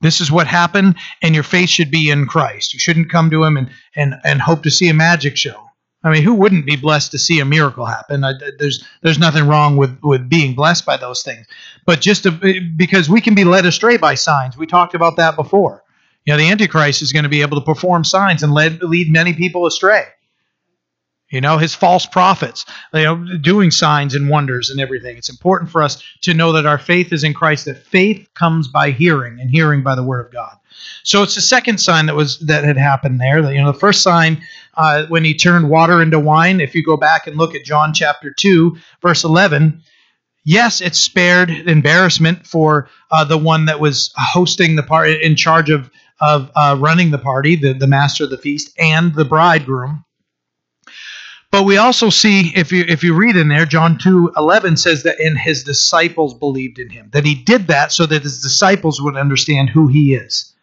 This 0.00 0.20
is 0.20 0.30
what 0.30 0.46
happened 0.46 0.96
and 1.20 1.34
your 1.34 1.44
faith 1.44 1.68
should 1.68 1.90
be 1.90 2.10
in 2.10 2.26
Christ. 2.26 2.74
You 2.74 2.80
shouldn't 2.80 3.10
come 3.10 3.30
to 3.30 3.42
him 3.42 3.56
and 3.56 3.70
and 3.96 4.14
and 4.24 4.40
hope 4.40 4.62
to 4.62 4.70
see 4.70 4.88
a 4.88 4.94
magic 4.94 5.36
show. 5.36 5.71
I 6.04 6.10
mean, 6.10 6.22
who 6.24 6.34
wouldn't 6.34 6.66
be 6.66 6.76
blessed 6.76 7.12
to 7.12 7.18
see 7.18 7.38
a 7.40 7.44
miracle 7.44 7.86
happen? 7.86 8.24
I, 8.24 8.32
there's 8.58 8.84
there's 9.02 9.18
nothing 9.18 9.46
wrong 9.46 9.76
with 9.76 9.98
with 10.02 10.28
being 10.28 10.54
blessed 10.54 10.84
by 10.84 10.96
those 10.96 11.22
things, 11.22 11.46
but 11.86 12.00
just 12.00 12.24
to, 12.24 12.30
because 12.76 13.08
we 13.08 13.20
can 13.20 13.34
be 13.34 13.44
led 13.44 13.66
astray 13.66 13.96
by 13.96 14.14
signs. 14.14 14.56
We 14.56 14.66
talked 14.66 14.94
about 14.94 15.16
that 15.16 15.36
before. 15.36 15.84
You 16.24 16.32
know, 16.32 16.38
the 16.38 16.50
Antichrist 16.50 17.02
is 17.02 17.12
going 17.12 17.24
to 17.24 17.28
be 17.28 17.42
able 17.42 17.58
to 17.60 17.64
perform 17.64 18.04
signs 18.04 18.42
and 18.42 18.52
lead 18.52 18.82
lead 18.82 19.10
many 19.12 19.32
people 19.32 19.66
astray. 19.66 20.04
You 21.32 21.40
know, 21.40 21.56
his 21.56 21.74
false 21.74 22.04
prophets, 22.04 22.66
you 22.92 23.04
know, 23.04 23.38
doing 23.38 23.70
signs 23.70 24.14
and 24.14 24.28
wonders 24.28 24.68
and 24.68 24.78
everything. 24.78 25.16
It's 25.16 25.30
important 25.30 25.70
for 25.70 25.82
us 25.82 26.02
to 26.20 26.34
know 26.34 26.52
that 26.52 26.66
our 26.66 26.78
faith 26.78 27.12
is 27.12 27.24
in 27.24 27.32
Christ. 27.32 27.64
That 27.64 27.78
faith 27.78 28.28
comes 28.34 28.68
by 28.68 28.90
hearing, 28.90 29.40
and 29.40 29.50
hearing 29.50 29.82
by 29.82 29.94
the 29.94 30.04
Word 30.04 30.26
of 30.26 30.30
God. 30.30 30.56
So 31.04 31.22
it's 31.22 31.34
the 31.34 31.40
second 31.40 31.78
sign 31.78 32.06
that 32.06 32.14
was 32.14 32.38
that 32.40 32.64
had 32.64 32.76
happened 32.76 33.18
there. 33.18 33.40
You 33.50 33.62
know, 33.62 33.72
the 33.72 33.78
first 33.78 34.02
sign 34.02 34.42
uh, 34.74 35.06
when 35.06 35.24
he 35.24 35.34
turned 35.34 35.70
water 35.70 36.02
into 36.02 36.20
wine. 36.20 36.60
If 36.60 36.74
you 36.74 36.84
go 36.84 36.98
back 36.98 37.26
and 37.26 37.36
look 37.36 37.54
at 37.54 37.64
John 37.64 37.94
chapter 37.94 38.30
two, 38.30 38.76
verse 39.00 39.24
eleven, 39.24 39.82
yes, 40.44 40.82
it 40.82 40.94
spared 40.94 41.48
embarrassment 41.50 42.46
for 42.46 42.88
uh, 43.10 43.24
the 43.24 43.38
one 43.38 43.64
that 43.66 43.80
was 43.80 44.12
hosting 44.16 44.76
the 44.76 44.82
party, 44.82 45.18
in 45.22 45.34
charge 45.34 45.70
of 45.70 45.90
of 46.20 46.50
uh, 46.54 46.76
running 46.78 47.10
the 47.10 47.18
party, 47.18 47.56
the 47.56 47.72
the 47.72 47.86
master 47.86 48.24
of 48.24 48.30
the 48.30 48.38
feast, 48.38 48.70
and 48.78 49.14
the 49.14 49.24
bridegroom. 49.24 50.04
But 51.52 51.64
we 51.64 51.76
also 51.76 52.08
see, 52.08 52.50
if 52.56 52.72
you 52.72 52.84
if 52.88 53.04
you 53.04 53.14
read 53.14 53.36
in 53.36 53.48
there, 53.48 53.66
John 53.66 53.98
two 53.98 54.32
eleven 54.36 54.76
says 54.76 55.02
that 55.02 55.20
in 55.20 55.36
his 55.36 55.62
disciples 55.62 56.32
believed 56.32 56.78
in 56.78 56.88
him. 56.88 57.10
That 57.12 57.26
he 57.26 57.34
did 57.34 57.66
that 57.66 57.92
so 57.92 58.06
that 58.06 58.22
his 58.22 58.40
disciples 58.40 59.02
would 59.02 59.16
understand 59.16 59.68
who 59.68 59.86
he 59.86 60.14
is. 60.14 60.54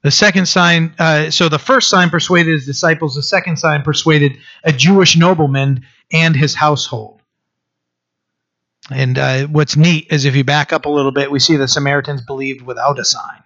The 0.00 0.10
second 0.10 0.46
sign, 0.46 0.94
uh, 0.98 1.30
so 1.30 1.48
the 1.48 1.58
first 1.58 1.90
sign 1.90 2.10
persuaded 2.10 2.52
his 2.52 2.66
disciples, 2.66 3.14
the 3.14 3.22
second 3.22 3.58
sign 3.58 3.82
persuaded 3.82 4.38
a 4.64 4.72
Jewish 4.72 5.16
nobleman 5.16 5.84
and 6.10 6.34
his 6.34 6.54
household. 6.54 7.20
And 8.90 9.16
uh, 9.18 9.46
what's 9.46 9.76
neat 9.76 10.08
is 10.10 10.24
if 10.24 10.34
you 10.34 10.42
back 10.42 10.72
up 10.72 10.86
a 10.86 10.90
little 10.90 11.12
bit, 11.12 11.30
we 11.30 11.38
see 11.38 11.56
the 11.56 11.68
Samaritans 11.68 12.22
believed 12.22 12.62
without 12.62 12.98
a 12.98 13.04
sign. 13.04 13.42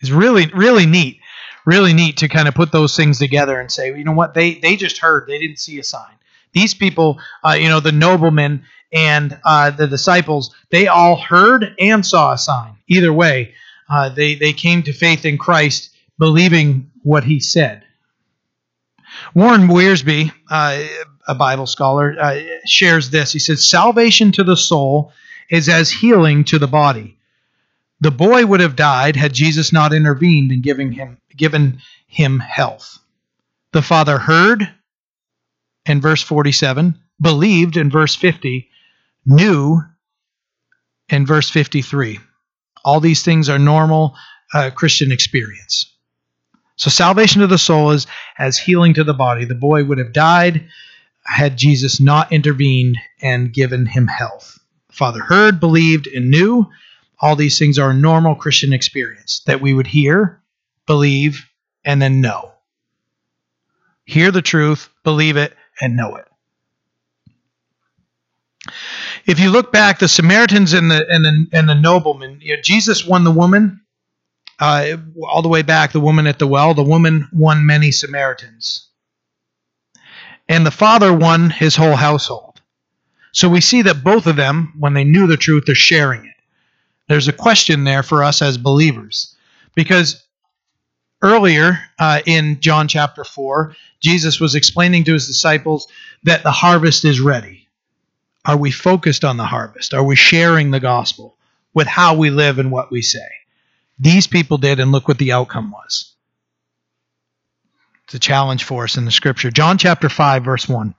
It's 0.00 0.10
really, 0.10 0.46
really 0.54 0.86
neat, 0.86 1.20
really 1.64 1.92
neat 1.92 2.18
to 2.18 2.28
kind 2.28 2.48
of 2.48 2.54
put 2.54 2.72
those 2.72 2.96
things 2.96 3.18
together 3.18 3.58
and 3.60 3.70
say, 3.70 3.88
you 3.88 4.04
know 4.04 4.12
what, 4.12 4.34
they 4.34 4.54
they 4.54 4.76
just 4.76 4.98
heard, 4.98 5.26
they 5.26 5.38
didn't 5.38 5.58
see 5.58 5.78
a 5.78 5.84
sign. 5.84 6.14
These 6.52 6.74
people, 6.74 7.18
uh, 7.44 7.52
you 7.52 7.68
know, 7.68 7.80
the 7.80 7.92
noblemen 7.92 8.64
and 8.92 9.38
uh, 9.44 9.70
the 9.70 9.88
disciples, 9.88 10.54
they 10.70 10.86
all 10.86 11.16
heard 11.16 11.74
and 11.80 12.06
saw 12.06 12.32
a 12.32 12.38
sign. 12.38 12.76
Either 12.86 13.12
way, 13.12 13.54
uh, 13.90 14.08
they, 14.08 14.36
they 14.36 14.52
came 14.52 14.82
to 14.84 14.92
faith 14.92 15.24
in 15.24 15.36
Christ 15.36 15.90
believing 16.18 16.90
what 17.02 17.24
he 17.24 17.40
said. 17.40 17.84
Warren 19.34 19.68
Wiersbe, 19.68 20.32
uh, 20.50 20.84
a 21.26 21.34
Bible 21.34 21.66
scholar, 21.66 22.16
uh, 22.18 22.40
shares 22.66 23.10
this. 23.10 23.32
He 23.32 23.38
says, 23.40 23.66
Salvation 23.66 24.32
to 24.32 24.44
the 24.44 24.56
soul 24.56 25.12
is 25.50 25.68
as 25.68 25.90
healing 25.90 26.44
to 26.44 26.58
the 26.58 26.68
body. 26.68 27.18
The 28.04 28.10
boy 28.10 28.44
would 28.44 28.60
have 28.60 28.76
died 28.76 29.16
had 29.16 29.32
Jesus 29.32 29.72
not 29.72 29.94
intervened 29.94 30.50
and 30.50 30.62
giving 30.62 30.92
him, 30.92 31.16
given 31.34 31.80
him 32.06 32.38
health. 32.38 32.98
The 33.72 33.80
father 33.80 34.18
heard 34.18 34.68
in 35.86 36.02
verse 36.02 36.20
47, 36.20 37.00
believed 37.18 37.78
in 37.78 37.90
verse 37.90 38.14
50, 38.14 38.68
knew 39.24 39.80
in 41.08 41.24
verse 41.24 41.48
53. 41.48 42.20
All 42.84 43.00
these 43.00 43.22
things 43.22 43.48
are 43.48 43.58
normal 43.58 44.14
uh, 44.52 44.68
Christian 44.74 45.10
experience. 45.10 45.90
So 46.76 46.90
salvation 46.90 47.40
to 47.40 47.46
the 47.46 47.56
soul 47.56 47.92
is 47.92 48.06
as 48.36 48.58
healing 48.58 48.92
to 48.94 49.04
the 49.04 49.14
body. 49.14 49.46
The 49.46 49.54
boy 49.54 49.82
would 49.82 49.96
have 49.96 50.12
died 50.12 50.68
had 51.24 51.56
Jesus 51.56 52.02
not 52.02 52.32
intervened 52.32 52.98
and 53.22 53.50
given 53.50 53.86
him 53.86 54.08
health. 54.08 54.58
Father 54.92 55.22
heard, 55.22 55.58
believed, 55.58 56.06
and 56.06 56.30
knew. 56.30 56.68
All 57.20 57.36
these 57.36 57.58
things 57.58 57.78
are 57.78 57.90
a 57.90 57.94
normal 57.94 58.34
Christian 58.34 58.72
experience 58.72 59.40
that 59.46 59.60
we 59.60 59.72
would 59.72 59.86
hear, 59.86 60.42
believe, 60.86 61.46
and 61.84 62.00
then 62.00 62.20
know. 62.20 62.52
Hear 64.04 64.30
the 64.30 64.42
truth, 64.42 64.90
believe 65.02 65.36
it, 65.36 65.54
and 65.80 65.96
know 65.96 66.16
it 66.16 66.26
if 69.26 69.40
you 69.40 69.50
look 69.50 69.72
back, 69.72 69.98
the 69.98 70.08
Samaritans 70.08 70.72
and 70.72 70.90
the 70.90 71.06
and 71.08 71.24
the 71.24 71.46
and 71.52 71.68
the 71.68 71.74
nobleman, 71.74 72.38
you 72.40 72.56
know, 72.56 72.62
Jesus 72.62 73.06
won 73.06 73.24
the 73.24 73.30
woman 73.30 73.80
uh, 74.60 74.96
all 75.26 75.42
the 75.42 75.48
way 75.48 75.62
back. 75.62 75.92
The 75.92 76.00
woman 76.00 76.26
at 76.26 76.38
the 76.38 76.46
well, 76.46 76.74
the 76.74 76.82
woman 76.82 77.28
won 77.32 77.66
many 77.66 77.90
Samaritans, 77.90 78.88
and 80.48 80.64
the 80.66 80.70
father 80.70 81.12
won 81.12 81.50
his 81.50 81.76
whole 81.76 81.96
household. 81.96 82.60
So 83.32 83.48
we 83.48 83.60
see 83.60 83.82
that 83.82 84.04
both 84.04 84.26
of 84.26 84.36
them, 84.36 84.74
when 84.78 84.94
they 84.94 85.04
knew 85.04 85.26
the 85.26 85.36
truth, 85.36 85.64
they're 85.66 85.74
sharing 85.74 86.24
it. 86.26 86.33
There's 87.08 87.28
a 87.28 87.32
question 87.32 87.84
there 87.84 88.02
for 88.02 88.24
us 88.24 88.40
as 88.40 88.56
believers, 88.56 89.36
because 89.74 90.24
earlier 91.22 91.78
uh, 91.98 92.20
in 92.26 92.60
John 92.60 92.88
chapter 92.88 93.24
4, 93.24 93.74
Jesus 94.00 94.40
was 94.40 94.54
explaining 94.54 95.04
to 95.04 95.12
his 95.12 95.26
disciples 95.26 95.88
that 96.22 96.42
the 96.42 96.52
harvest 96.52 97.04
is 97.04 97.20
ready. 97.20 97.68
Are 98.44 98.56
we 98.56 98.70
focused 98.70 99.24
on 99.24 99.36
the 99.36 99.44
harvest? 99.44 99.94
Are 99.94 100.04
we 100.04 100.16
sharing 100.16 100.70
the 100.70 100.80
gospel 100.80 101.36
with 101.72 101.86
how 101.86 102.16
we 102.16 102.30
live 102.30 102.58
and 102.58 102.70
what 102.70 102.90
we 102.90 103.02
say? 103.02 103.28
These 103.98 104.26
people 104.26 104.58
did, 104.58 104.80
and 104.80 104.92
look 104.92 105.08
what 105.08 105.18
the 105.18 105.32
outcome 105.32 105.70
was. 105.70 106.14
It's 108.04 108.14
a 108.14 108.18
challenge 108.18 108.64
for 108.64 108.84
us 108.84 108.96
in 108.96 109.04
the 109.04 109.10
scripture. 109.10 109.50
John 109.50 109.78
chapter 109.78 110.08
5, 110.08 110.44
verse 110.44 110.68
1. 110.68 110.94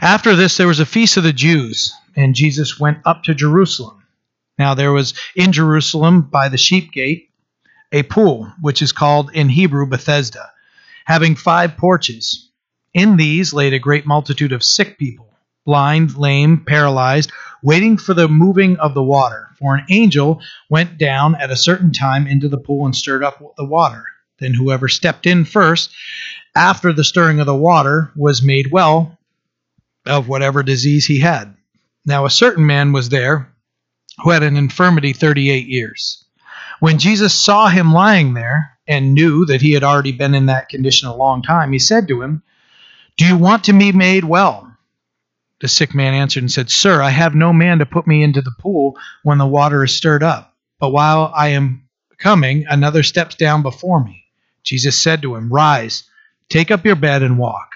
After 0.00 0.36
this, 0.36 0.56
there 0.56 0.66
was 0.66 0.80
a 0.80 0.86
feast 0.86 1.16
of 1.16 1.22
the 1.22 1.32
Jews, 1.32 1.94
and 2.16 2.34
Jesus 2.34 2.78
went 2.78 2.98
up 3.04 3.24
to 3.24 3.34
Jerusalem. 3.34 4.04
Now, 4.58 4.74
there 4.74 4.92
was 4.92 5.14
in 5.34 5.52
Jerusalem 5.52 6.22
by 6.22 6.48
the 6.48 6.58
sheep 6.58 6.92
gate 6.92 7.30
a 7.92 8.02
pool, 8.02 8.52
which 8.60 8.82
is 8.82 8.92
called 8.92 9.30
in 9.32 9.48
Hebrew 9.48 9.86
Bethesda, 9.86 10.50
having 11.04 11.36
five 11.36 11.76
porches. 11.76 12.50
In 12.92 13.16
these 13.16 13.52
laid 13.52 13.72
a 13.72 13.78
great 13.78 14.06
multitude 14.06 14.52
of 14.52 14.62
sick 14.62 14.98
people, 14.98 15.32
blind, 15.64 16.16
lame, 16.16 16.64
paralyzed, 16.64 17.32
waiting 17.62 17.96
for 17.96 18.14
the 18.14 18.28
moving 18.28 18.76
of 18.76 18.94
the 18.94 19.02
water. 19.02 19.48
For 19.58 19.74
an 19.74 19.86
angel 19.90 20.40
went 20.68 20.98
down 20.98 21.34
at 21.36 21.50
a 21.50 21.56
certain 21.56 21.92
time 21.92 22.26
into 22.26 22.48
the 22.48 22.58
pool 22.58 22.84
and 22.84 22.94
stirred 22.94 23.24
up 23.24 23.42
the 23.56 23.64
water. 23.64 24.04
Then 24.38 24.54
whoever 24.54 24.88
stepped 24.88 25.26
in 25.26 25.44
first, 25.44 25.90
after 26.54 26.92
the 26.92 27.04
stirring 27.04 27.40
of 27.40 27.46
the 27.46 27.56
water, 27.56 28.12
was 28.16 28.42
made 28.42 28.70
well 28.70 29.18
of 30.06 30.28
whatever 30.28 30.62
disease 30.62 31.06
he 31.06 31.20
had. 31.20 31.56
Now 32.06 32.26
a 32.26 32.30
certain 32.30 32.66
man 32.66 32.92
was 32.92 33.08
there 33.08 33.54
who 34.22 34.30
had 34.30 34.42
an 34.42 34.56
infirmity 34.56 35.12
38 35.12 35.66
years. 35.66 36.24
When 36.80 36.98
Jesus 36.98 37.32
saw 37.34 37.68
him 37.68 37.92
lying 37.92 38.34
there 38.34 38.78
and 38.86 39.14
knew 39.14 39.46
that 39.46 39.62
he 39.62 39.72
had 39.72 39.82
already 39.82 40.12
been 40.12 40.34
in 40.34 40.46
that 40.46 40.68
condition 40.68 41.08
a 41.08 41.16
long 41.16 41.42
time, 41.42 41.72
he 41.72 41.78
said 41.78 42.08
to 42.08 42.20
him, 42.20 42.42
Do 43.16 43.26
you 43.26 43.36
want 43.36 43.64
to 43.64 43.72
be 43.72 43.92
made 43.92 44.24
well? 44.24 44.70
The 45.60 45.68
sick 45.68 45.94
man 45.94 46.12
answered 46.12 46.42
and 46.42 46.52
said, 46.52 46.68
Sir, 46.68 47.00
I 47.00 47.10
have 47.10 47.34
no 47.34 47.52
man 47.52 47.78
to 47.78 47.86
put 47.86 48.06
me 48.06 48.22
into 48.22 48.42
the 48.42 48.54
pool 48.58 48.98
when 49.22 49.38
the 49.38 49.46
water 49.46 49.82
is 49.84 49.94
stirred 49.94 50.22
up. 50.22 50.54
But 50.78 50.90
while 50.90 51.32
I 51.34 51.48
am 51.48 51.88
coming, 52.18 52.66
another 52.68 53.02
steps 53.02 53.34
down 53.34 53.62
before 53.62 54.04
me. 54.04 54.24
Jesus 54.62 55.00
said 55.00 55.22
to 55.22 55.36
him, 55.36 55.50
Rise, 55.50 56.04
take 56.50 56.70
up 56.70 56.84
your 56.84 56.96
bed 56.96 57.22
and 57.22 57.38
walk. 57.38 57.70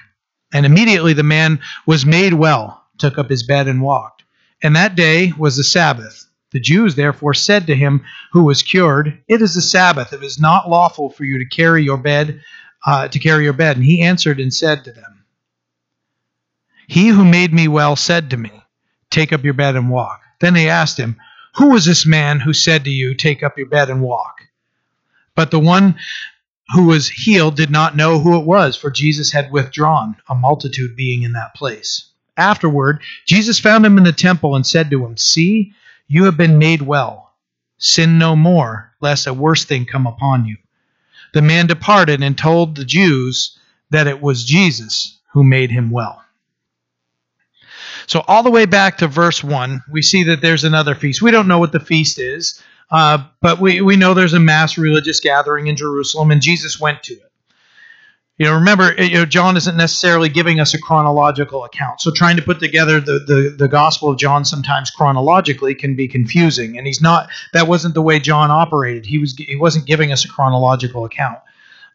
And 0.52 0.66
immediately 0.66 1.12
the 1.12 1.22
man 1.22 1.60
was 1.86 2.04
made 2.04 2.34
well, 2.34 2.84
took 2.98 3.16
up 3.16 3.30
his 3.30 3.42
bed 3.42 3.68
and 3.68 3.80
walked. 3.80 4.17
And 4.62 4.74
that 4.76 4.94
day 4.94 5.32
was 5.38 5.56
the 5.56 5.64
Sabbath. 5.64 6.26
The 6.50 6.60
Jews 6.60 6.94
therefore 6.94 7.34
said 7.34 7.66
to 7.66 7.76
him 7.76 8.04
who 8.32 8.44
was 8.44 8.62
cured, 8.62 9.22
It 9.28 9.42
is 9.42 9.54
the 9.54 9.62
Sabbath. 9.62 10.12
It 10.12 10.22
is 10.22 10.40
not 10.40 10.68
lawful 10.68 11.10
for 11.10 11.24
you 11.24 11.38
to 11.38 11.44
carry 11.44 11.84
your 11.84 11.98
bed, 11.98 12.40
uh, 12.86 13.08
to 13.08 13.18
carry 13.18 13.44
your 13.44 13.52
bed. 13.52 13.76
And 13.76 13.84
he 13.84 14.02
answered 14.02 14.40
and 14.40 14.52
said 14.52 14.84
to 14.84 14.92
them, 14.92 15.24
He 16.86 17.08
who 17.08 17.24
made 17.24 17.52
me 17.52 17.68
well 17.68 17.96
said 17.96 18.30
to 18.30 18.36
me, 18.36 18.62
Take 19.10 19.32
up 19.32 19.44
your 19.44 19.54
bed 19.54 19.76
and 19.76 19.90
walk. 19.90 20.22
Then 20.40 20.54
they 20.54 20.68
asked 20.68 20.98
him, 20.98 21.16
Who 21.56 21.70
was 21.70 21.84
this 21.84 22.06
man 22.06 22.40
who 22.40 22.52
said 22.52 22.84
to 22.84 22.90
you, 22.90 23.14
Take 23.14 23.42
up 23.42 23.58
your 23.58 23.68
bed 23.68 23.90
and 23.90 24.00
walk? 24.00 24.40
But 25.34 25.50
the 25.50 25.60
one 25.60 25.96
who 26.74 26.86
was 26.86 27.08
healed 27.08 27.56
did 27.56 27.70
not 27.70 27.96
know 27.96 28.18
who 28.18 28.38
it 28.38 28.44
was, 28.44 28.76
for 28.76 28.90
Jesus 28.90 29.32
had 29.32 29.52
withdrawn, 29.52 30.16
a 30.28 30.34
multitude 30.34 30.96
being 30.96 31.22
in 31.22 31.32
that 31.32 31.54
place. 31.54 32.07
Afterward, 32.38 33.00
Jesus 33.26 33.58
found 33.58 33.84
him 33.84 33.98
in 33.98 34.04
the 34.04 34.12
temple 34.12 34.56
and 34.56 34.66
said 34.66 34.90
to 34.90 35.04
him, 35.04 35.16
See, 35.16 35.74
you 36.06 36.24
have 36.24 36.36
been 36.36 36.58
made 36.58 36.80
well. 36.80 37.34
Sin 37.78 38.18
no 38.18 38.34
more, 38.34 38.92
lest 39.00 39.26
a 39.26 39.34
worse 39.34 39.64
thing 39.64 39.84
come 39.84 40.06
upon 40.06 40.46
you. 40.46 40.56
The 41.34 41.42
man 41.42 41.66
departed 41.66 42.22
and 42.22 42.38
told 42.38 42.76
the 42.76 42.84
Jews 42.84 43.58
that 43.90 44.06
it 44.06 44.22
was 44.22 44.44
Jesus 44.44 45.18
who 45.32 45.44
made 45.44 45.70
him 45.70 45.90
well. 45.90 46.24
So, 48.06 48.24
all 48.26 48.42
the 48.42 48.50
way 48.50 48.64
back 48.64 48.98
to 48.98 49.08
verse 49.08 49.44
1, 49.44 49.82
we 49.90 50.00
see 50.00 50.22
that 50.24 50.40
there's 50.40 50.64
another 50.64 50.94
feast. 50.94 51.20
We 51.20 51.30
don't 51.30 51.48
know 51.48 51.58
what 51.58 51.72
the 51.72 51.80
feast 51.80 52.18
is. 52.18 52.62
Uh, 52.90 53.24
but 53.42 53.60
we, 53.60 53.80
we 53.80 53.96
know 53.96 54.14
there's 54.14 54.32
a 54.32 54.40
mass 54.40 54.78
religious 54.78 55.20
gathering 55.20 55.66
in 55.66 55.76
Jerusalem, 55.76 56.30
and 56.30 56.40
Jesus 56.40 56.80
went 56.80 57.02
to 57.04 57.14
it. 57.14 57.27
You 58.38 58.46
know, 58.46 58.54
remember, 58.54 58.94
you 58.94 59.18
know, 59.18 59.24
John 59.24 59.56
isn't 59.56 59.76
necessarily 59.76 60.28
giving 60.28 60.60
us 60.60 60.72
a 60.72 60.80
chronological 60.80 61.64
account. 61.64 62.00
So 62.00 62.12
trying 62.12 62.36
to 62.36 62.42
put 62.42 62.60
together 62.60 63.00
the, 63.00 63.18
the, 63.18 63.54
the 63.58 63.68
Gospel 63.68 64.10
of 64.10 64.18
John 64.18 64.44
sometimes 64.44 64.90
chronologically 64.90 65.74
can 65.74 65.96
be 65.96 66.06
confusing. 66.06 66.78
And 66.78 66.86
he's 66.86 67.00
not, 67.00 67.28
that 67.52 67.66
wasn't 67.66 67.94
the 67.94 68.02
way 68.02 68.20
John 68.20 68.52
operated. 68.52 69.06
He, 69.06 69.18
was, 69.18 69.36
he 69.36 69.56
wasn't 69.56 69.86
giving 69.86 70.12
us 70.12 70.24
a 70.24 70.28
chronological 70.28 71.04
account. 71.04 71.40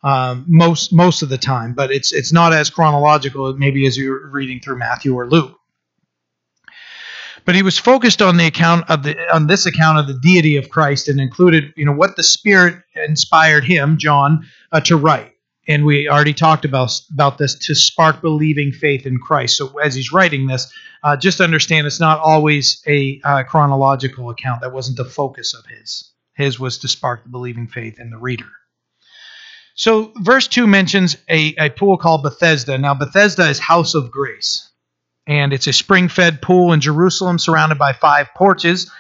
Um, 0.03 0.43
most 0.49 0.91
most 0.91 1.21
of 1.21 1.29
the 1.29 1.38
time, 1.38 1.73
but 1.73 1.89
it's 1.89 2.12
it's 2.12 2.34
not 2.34 2.51
as 2.51 2.69
chronological 2.69 3.53
maybe 3.53 3.88
as 3.88 3.97
you're 3.97 4.27
reading 4.27 4.60
through 4.60 4.77
Matthew 4.77 5.15
or 5.15 5.29
Luke. 5.29 5.58
But 7.45 7.56
he 7.56 7.63
was 7.63 7.79
focused 7.79 8.21
on 8.21 8.36
the 8.36 8.45
account 8.45 8.89
of 8.89 9.03
the 9.03 9.15
on 9.34 9.47
this 9.47 9.65
account 9.65 9.99
of 9.99 10.08
the 10.08 10.19
deity 10.19 10.58
of 10.58 10.69
Christ 10.69 11.08
and 11.08 11.21
included, 11.21 11.71
you 11.77 11.86
know, 11.86 11.93
what 11.93 12.17
the 12.17 12.23
Spirit 12.23 12.84
inspired 12.95 13.63
him, 13.63 13.97
John, 13.97 14.45
uh, 14.73 14.82
to 14.82 14.97
write. 14.97 15.33
And 15.67 15.86
we 15.86 16.10
already 16.10 16.34
talked 16.34 16.65
about 16.65 16.91
about 17.12 17.38
this 17.38 17.56
to 17.67 17.76
spark 17.76 18.21
believing 18.21 18.71
faith 18.71 19.06
in 19.06 19.19
Christ. 19.19 19.58
So 19.58 19.80
as 19.80 19.95
he's 19.95 20.12
writing 20.12 20.47
this, 20.47 20.71
uh, 21.04 21.15
just 21.15 21.39
understand 21.39 21.88
it's 21.88 21.99
not 21.99 22.19
always 22.19 22.82
a 22.86 23.21
uh, 23.23 23.43
chronological 23.43 24.30
account. 24.30 24.62
That 24.62 24.73
wasn't 24.73 24.97
the 24.97 25.06
focus 25.06 25.54
of 25.54 25.65
his. 25.65 26.12
His 26.36 26.60
was 26.60 26.80
to 26.80 26.88
spark 26.88 27.23
the 27.23 27.30
believing 27.30 27.67
faith 27.67 27.99
in 27.99 28.10
the 28.10 28.17
reader. 28.17 28.49
So 29.76 30.12
verse 30.17 30.47
2 30.47 30.67
mentions 30.67 31.17
a, 31.30 31.56
a 31.58 31.69
pool 31.69 31.97
called 31.97 32.23
Bethesda. 32.23 32.78
Now, 32.78 32.93
Bethesda 32.93 33.49
is 33.49 33.60
house 33.60 33.95
of 33.95 34.12
grace 34.12 34.69
and 35.26 35.54
it's 35.54 35.67
a 35.67 35.73
spring 35.73 36.10
fed 36.10 36.41
pool 36.41 36.73
in 36.73 36.82
Jerusalem 36.82 37.39
surrounded 37.39 37.78
by 37.78 37.93
five 37.93 38.28
porches. 38.36 38.91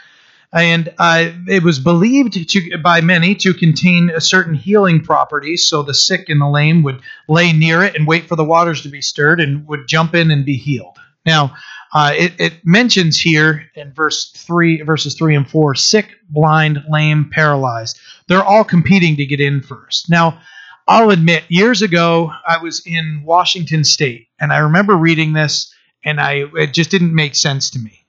And 0.53 0.93
uh, 0.99 1.31
it 1.47 1.63
was 1.63 1.79
believed 1.79 2.49
to, 2.49 2.77
by 2.77 3.01
many 3.01 3.33
to 3.35 3.53
contain 3.53 4.11
a 4.11 4.21
certain 4.21 4.53
healing 4.53 5.03
properties, 5.03 5.67
so 5.67 5.81
the 5.81 5.93
sick 5.93 6.29
and 6.29 6.39
the 6.39 6.47
lame 6.47 6.83
would 6.83 7.01
lay 7.27 7.53
near 7.53 7.83
it 7.83 7.95
and 7.95 8.07
wait 8.07 8.27
for 8.27 8.35
the 8.35 8.43
waters 8.43 8.83
to 8.83 8.89
be 8.89 9.01
stirred 9.01 9.41
and 9.41 9.67
would 9.67 9.87
jump 9.87 10.13
in 10.13 10.29
and 10.29 10.45
be 10.45 10.55
healed. 10.55 10.97
Now, 11.25 11.55
uh, 11.93 12.13
it, 12.15 12.33
it, 12.39 12.53
mentions 12.65 13.19
here 13.19 13.65
in 13.75 13.93
verse 13.93 14.31
three, 14.31 14.81
verses 14.81 15.15
three 15.15 15.35
and 15.35 15.49
four, 15.49 15.73
sick, 15.75 16.09
blind, 16.29 16.83
lame, 16.89 17.29
paralyzed. 17.31 17.99
They're 18.27 18.43
all 18.43 18.63
competing 18.63 19.17
to 19.17 19.25
get 19.25 19.39
in 19.39 19.61
first. 19.61 20.09
Now, 20.09 20.39
I'll 20.87 21.11
admit, 21.11 21.43
years 21.49 21.81
ago, 21.81 22.31
I 22.47 22.57
was 22.57 22.85
in 22.85 23.23
Washington 23.25 23.83
State, 23.83 24.27
and 24.39 24.51
I 24.51 24.57
remember 24.57 24.95
reading 24.95 25.33
this 25.33 25.73
and 26.03 26.19
I 26.19 26.45
it 26.55 26.73
just 26.73 26.91
didn't 26.91 27.15
make 27.15 27.35
sense 27.35 27.69
to 27.71 27.79
me. 27.79 28.02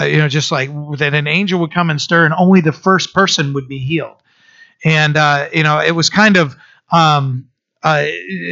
Uh, 0.00 0.04
you 0.04 0.18
know, 0.18 0.28
just 0.28 0.52
like 0.52 0.70
that 0.98 1.14
an 1.14 1.26
angel 1.26 1.60
would 1.60 1.72
come 1.72 1.90
and 1.90 2.00
stir, 2.00 2.24
and 2.24 2.34
only 2.34 2.60
the 2.60 2.72
first 2.72 3.12
person 3.12 3.52
would 3.52 3.68
be 3.68 3.78
healed. 3.78 4.16
And 4.84 5.16
uh, 5.16 5.48
you 5.52 5.62
know, 5.62 5.80
it 5.80 5.92
was 5.92 6.10
kind 6.10 6.36
of 6.36 6.56
um, 6.90 7.48
uh, 7.82 8.06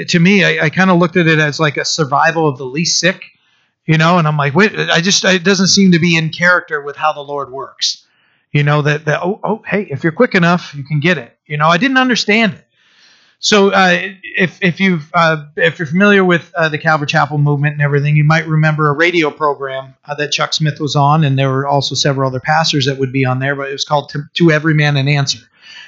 to 0.08 0.18
me, 0.18 0.44
I, 0.44 0.66
I 0.66 0.70
kind 0.70 0.90
of 0.90 0.98
looked 0.98 1.16
at 1.16 1.26
it 1.26 1.38
as 1.38 1.60
like 1.60 1.76
a 1.76 1.84
survival 1.84 2.48
of 2.48 2.58
the 2.58 2.66
least 2.66 2.98
sick. 2.98 3.22
You 3.84 3.98
know, 3.98 4.18
and 4.18 4.26
I'm 4.26 4.36
like, 4.36 4.54
wait, 4.54 4.76
I 4.76 5.00
just 5.00 5.24
it 5.24 5.44
doesn't 5.44 5.68
seem 5.68 5.92
to 5.92 6.00
be 6.00 6.16
in 6.16 6.30
character 6.30 6.80
with 6.80 6.96
how 6.96 7.12
the 7.12 7.20
Lord 7.20 7.52
works. 7.52 8.04
You 8.50 8.64
know 8.64 8.82
that 8.82 9.04
that 9.04 9.22
oh 9.22 9.38
oh 9.44 9.62
hey, 9.64 9.86
if 9.88 10.02
you're 10.02 10.12
quick 10.12 10.34
enough, 10.34 10.74
you 10.74 10.82
can 10.82 10.98
get 10.98 11.18
it. 11.18 11.38
You 11.46 11.56
know, 11.56 11.68
I 11.68 11.78
didn't 11.78 11.98
understand 11.98 12.54
it. 12.54 12.65
So, 13.46 13.70
uh, 13.70 14.08
if 14.36 14.58
if 14.60 14.80
you 14.80 14.98
uh, 15.14 15.44
if 15.54 15.78
you're 15.78 15.86
familiar 15.86 16.24
with 16.24 16.52
uh, 16.56 16.68
the 16.68 16.78
Calvary 16.78 17.06
Chapel 17.06 17.38
movement 17.38 17.74
and 17.74 17.80
everything, 17.80 18.16
you 18.16 18.24
might 18.24 18.44
remember 18.48 18.88
a 18.88 18.92
radio 18.92 19.30
program 19.30 19.94
uh, 20.04 20.16
that 20.16 20.32
Chuck 20.32 20.52
Smith 20.52 20.80
was 20.80 20.96
on, 20.96 21.22
and 21.22 21.38
there 21.38 21.48
were 21.48 21.64
also 21.64 21.94
several 21.94 22.26
other 22.26 22.40
pastors 22.40 22.86
that 22.86 22.98
would 22.98 23.12
be 23.12 23.24
on 23.24 23.38
there. 23.38 23.54
But 23.54 23.68
it 23.68 23.72
was 23.72 23.84
called 23.84 24.08
"To, 24.08 24.24
to 24.34 24.50
Every 24.50 24.74
Man 24.74 24.96
an 24.96 25.06
Answer," 25.06 25.38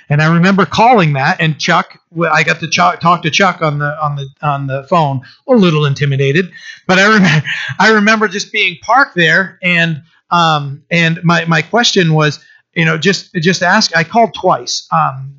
and 0.08 0.22
I 0.22 0.32
remember 0.32 0.66
calling 0.66 1.14
that. 1.14 1.40
And 1.40 1.58
Chuck, 1.58 2.00
I 2.30 2.44
got 2.44 2.60
to 2.60 2.68
talk 2.68 3.22
to 3.22 3.30
Chuck 3.32 3.60
on 3.60 3.80
the 3.80 4.00
on 4.00 4.14
the 4.14 4.28
on 4.40 4.68
the 4.68 4.84
phone, 4.84 5.22
a 5.48 5.52
little 5.52 5.84
intimidated, 5.84 6.52
but 6.86 7.00
I 7.00 7.12
remember 7.12 7.44
I 7.80 7.90
remember 7.90 8.28
just 8.28 8.52
being 8.52 8.76
parked 8.82 9.16
there, 9.16 9.58
and 9.64 10.04
um, 10.30 10.84
and 10.92 11.18
my 11.24 11.44
my 11.46 11.62
question 11.62 12.14
was, 12.14 12.38
you 12.74 12.84
know, 12.84 12.96
just 12.96 13.34
just 13.34 13.64
ask. 13.64 13.96
I 13.96 14.04
called 14.04 14.32
twice. 14.32 14.86
Um, 14.92 15.34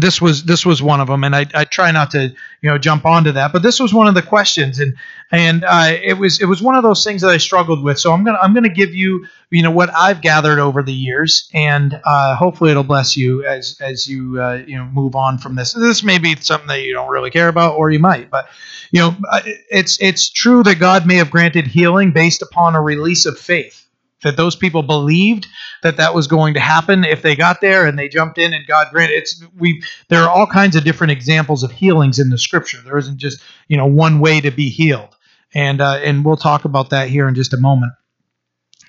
this 0.00 0.20
was 0.20 0.44
this 0.44 0.66
was 0.66 0.82
one 0.82 1.00
of 1.00 1.08
them, 1.08 1.24
and 1.24 1.34
I, 1.34 1.46
I 1.54 1.64
try 1.64 1.90
not 1.90 2.10
to 2.12 2.28
you 2.28 2.70
know 2.70 2.78
jump 2.78 3.06
onto 3.06 3.32
that, 3.32 3.52
but 3.52 3.62
this 3.62 3.78
was 3.80 3.94
one 3.94 4.08
of 4.08 4.14
the 4.14 4.22
questions, 4.22 4.78
and 4.80 4.96
and 5.30 5.64
uh, 5.64 5.92
it 6.02 6.18
was 6.18 6.40
it 6.40 6.46
was 6.46 6.62
one 6.62 6.74
of 6.74 6.82
those 6.82 7.04
things 7.04 7.22
that 7.22 7.30
I 7.30 7.36
struggled 7.36 7.82
with. 7.82 7.98
So 7.98 8.12
I'm 8.12 8.24
gonna 8.24 8.38
I'm 8.40 8.54
gonna 8.54 8.68
give 8.68 8.94
you 8.94 9.26
you 9.50 9.62
know 9.62 9.70
what 9.70 9.90
I've 9.94 10.20
gathered 10.20 10.58
over 10.58 10.82
the 10.82 10.92
years, 10.92 11.48
and 11.54 12.00
uh, 12.04 12.34
hopefully 12.34 12.70
it'll 12.70 12.82
bless 12.82 13.16
you 13.16 13.44
as 13.44 13.78
as 13.80 14.06
you 14.06 14.40
uh, 14.40 14.62
you 14.66 14.76
know 14.76 14.86
move 14.86 15.14
on 15.14 15.38
from 15.38 15.54
this. 15.54 15.72
This 15.72 16.02
may 16.02 16.18
be 16.18 16.36
something 16.36 16.68
that 16.68 16.82
you 16.82 16.92
don't 16.92 17.10
really 17.10 17.30
care 17.30 17.48
about, 17.48 17.76
or 17.76 17.90
you 17.90 17.98
might, 17.98 18.30
but 18.30 18.48
you 18.90 19.00
know 19.00 19.16
uh, 19.30 19.40
it's 19.44 20.00
it's 20.00 20.28
true 20.28 20.62
that 20.64 20.76
God 20.76 21.06
may 21.06 21.16
have 21.16 21.30
granted 21.30 21.66
healing 21.66 22.12
based 22.12 22.42
upon 22.42 22.74
a 22.74 22.82
release 22.82 23.24
of 23.26 23.38
faith 23.38 23.85
that 24.26 24.36
those 24.36 24.56
people 24.56 24.82
believed 24.82 25.46
that 25.84 25.98
that 25.98 26.12
was 26.12 26.26
going 26.26 26.54
to 26.54 26.60
happen 26.60 27.04
if 27.04 27.22
they 27.22 27.36
got 27.36 27.60
there 27.60 27.86
and 27.86 27.96
they 27.96 28.08
jumped 28.08 28.38
in 28.38 28.52
and 28.52 28.66
God 28.66 28.88
granted 28.90 29.14
it's 29.14 29.42
we 29.56 29.82
there 30.08 30.20
are 30.22 30.28
all 30.28 30.48
kinds 30.48 30.74
of 30.74 30.82
different 30.82 31.12
examples 31.12 31.62
of 31.62 31.70
healings 31.70 32.18
in 32.18 32.28
the 32.28 32.36
scripture. 32.36 32.78
There 32.84 32.98
isn't 32.98 33.18
just 33.18 33.40
you 33.68 33.76
know 33.76 33.86
one 33.86 34.18
way 34.18 34.40
to 34.40 34.50
be 34.50 34.68
healed. 34.68 35.16
And 35.54 35.80
uh, 35.80 36.00
and 36.02 36.24
we'll 36.24 36.36
talk 36.36 36.64
about 36.64 36.90
that 36.90 37.08
here 37.08 37.28
in 37.28 37.36
just 37.36 37.54
a 37.54 37.56
moment. 37.56 37.92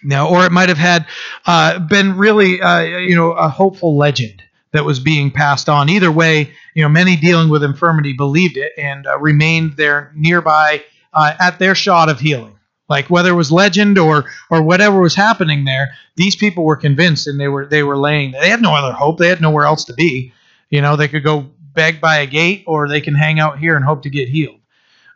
Now 0.04 0.28
or 0.28 0.44
it 0.44 0.52
might 0.52 0.70
have 0.70 0.80
had 0.80 1.06
uh, 1.46 1.80
been 1.80 2.18
really 2.18 2.60
uh, 2.60 2.82
you 2.82 3.16
know 3.16 3.34
a 3.34 3.48
hopeful 3.48 3.96
legend 3.96 4.42
that 4.72 4.86
was 4.86 5.00
being 5.00 5.30
passed 5.30 5.70
on. 5.70 5.88
Either 5.88 6.12
way 6.12 6.52
you 6.74 6.82
know 6.82 6.90
many 6.90 7.16
dealing 7.16 7.50
with 7.50 7.64
infirmity 7.64 8.14
believed 8.14 8.58
it 8.58 8.74
and 8.76 9.06
uh, 9.06 9.20
remained 9.20 9.78
there 9.78 10.12
nearby 10.16 10.84
uh, 11.14 11.34
at 11.40 11.60
their 11.60 11.76
shot 11.76 12.10
of 12.10 12.20
healing 12.20 12.57
like 12.90 13.10
whether 13.10 13.32
it 13.32 13.36
was 13.36 13.52
legend 13.52 13.98
or 13.98 14.26
or 14.50 14.62
whatever 14.62 15.00
was 15.00 15.16
happening 15.16 15.66
there 15.66 15.92
these 16.16 16.36
people 16.36 16.64
were 16.64 16.76
convinced 16.76 17.28
and 17.28 17.40
they 17.40 17.48
were 17.48 17.66
they 17.66 17.84
were 17.84 17.98
laying 17.98 18.32
they 18.32 18.50
had 18.50 18.62
no 18.62 18.76
other 18.76 18.94
hope. 18.94 19.18
They 19.18 19.30
had 19.30 19.42
nowhere 19.42 19.66
else 19.66 19.86
to 19.86 19.94
be. 19.94 20.34
You 20.70 20.82
know 20.82 20.96
they 20.96 21.08
could 21.08 21.24
go 21.24 21.50
beg 21.74 22.02
by 22.02 22.18
a 22.18 22.28
gate 22.28 22.64
or 22.68 22.88
they 22.88 23.02
can 23.02 23.16
hang 23.16 23.40
out 23.40 23.60
here 23.60 23.76
and 23.76 23.86
hope 23.86 24.04
to 24.04 24.10
get 24.10 24.30
healed. 24.30 24.60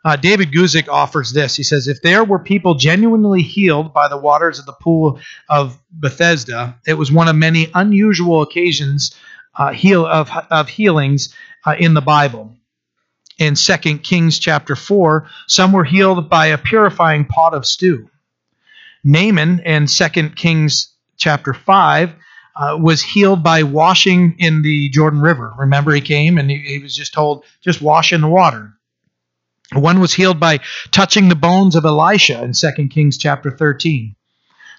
Uh, 0.04 0.16
david 0.16 0.50
guzik 0.52 0.88
offers 0.88 1.32
this. 1.32 1.54
He 1.54 1.62
says 1.62 1.88
if 1.88 2.02
there 2.02 2.24
were 2.24 2.38
people 2.38 2.74
genuinely 2.74 3.42
healed 3.42 3.92
by 3.92 4.08
the 4.08 4.16
waters 4.16 4.58
of 4.58 4.66
the 4.66 4.72
pool 4.72 5.20
of 5.48 5.78
bethesda 5.90 6.76
it 6.86 6.94
was 6.94 7.12
one 7.12 7.28
of 7.28 7.36
many 7.36 7.70
unusual 7.74 8.42
occasions 8.42 9.14
uh, 9.54 9.72
heal 9.72 10.06
of, 10.06 10.30
of 10.50 10.68
healings 10.68 11.34
uh, 11.66 11.76
in 11.78 11.94
the 11.94 12.00
bible 12.00 12.56
in 13.38 13.54
2 13.54 13.76
Kings 13.98 14.38
chapter 14.38 14.76
4, 14.76 15.28
some 15.46 15.72
were 15.72 15.84
healed 15.84 16.28
by 16.28 16.46
a 16.46 16.58
purifying 16.58 17.24
pot 17.24 17.54
of 17.54 17.66
stew. 17.66 18.08
Naaman 19.04 19.60
in 19.60 19.86
2 19.86 20.30
Kings 20.30 20.94
chapter 21.16 21.54
5 21.54 22.12
uh, 22.54 22.78
was 22.80 23.02
healed 23.02 23.42
by 23.42 23.62
washing 23.62 24.36
in 24.38 24.62
the 24.62 24.88
Jordan 24.90 25.20
River. 25.20 25.54
Remember, 25.58 25.92
he 25.92 26.00
came 26.00 26.38
and 26.38 26.50
he, 26.50 26.58
he 26.58 26.78
was 26.78 26.94
just 26.94 27.14
told, 27.14 27.44
just 27.60 27.80
wash 27.80 28.12
in 28.12 28.20
the 28.20 28.28
water. 28.28 28.74
One 29.72 30.00
was 30.00 30.12
healed 30.12 30.38
by 30.38 30.60
touching 30.90 31.28
the 31.28 31.34
bones 31.34 31.76
of 31.76 31.84
Elisha 31.84 32.42
in 32.42 32.52
2 32.52 32.88
Kings 32.88 33.16
chapter 33.16 33.50
13. 33.50 34.14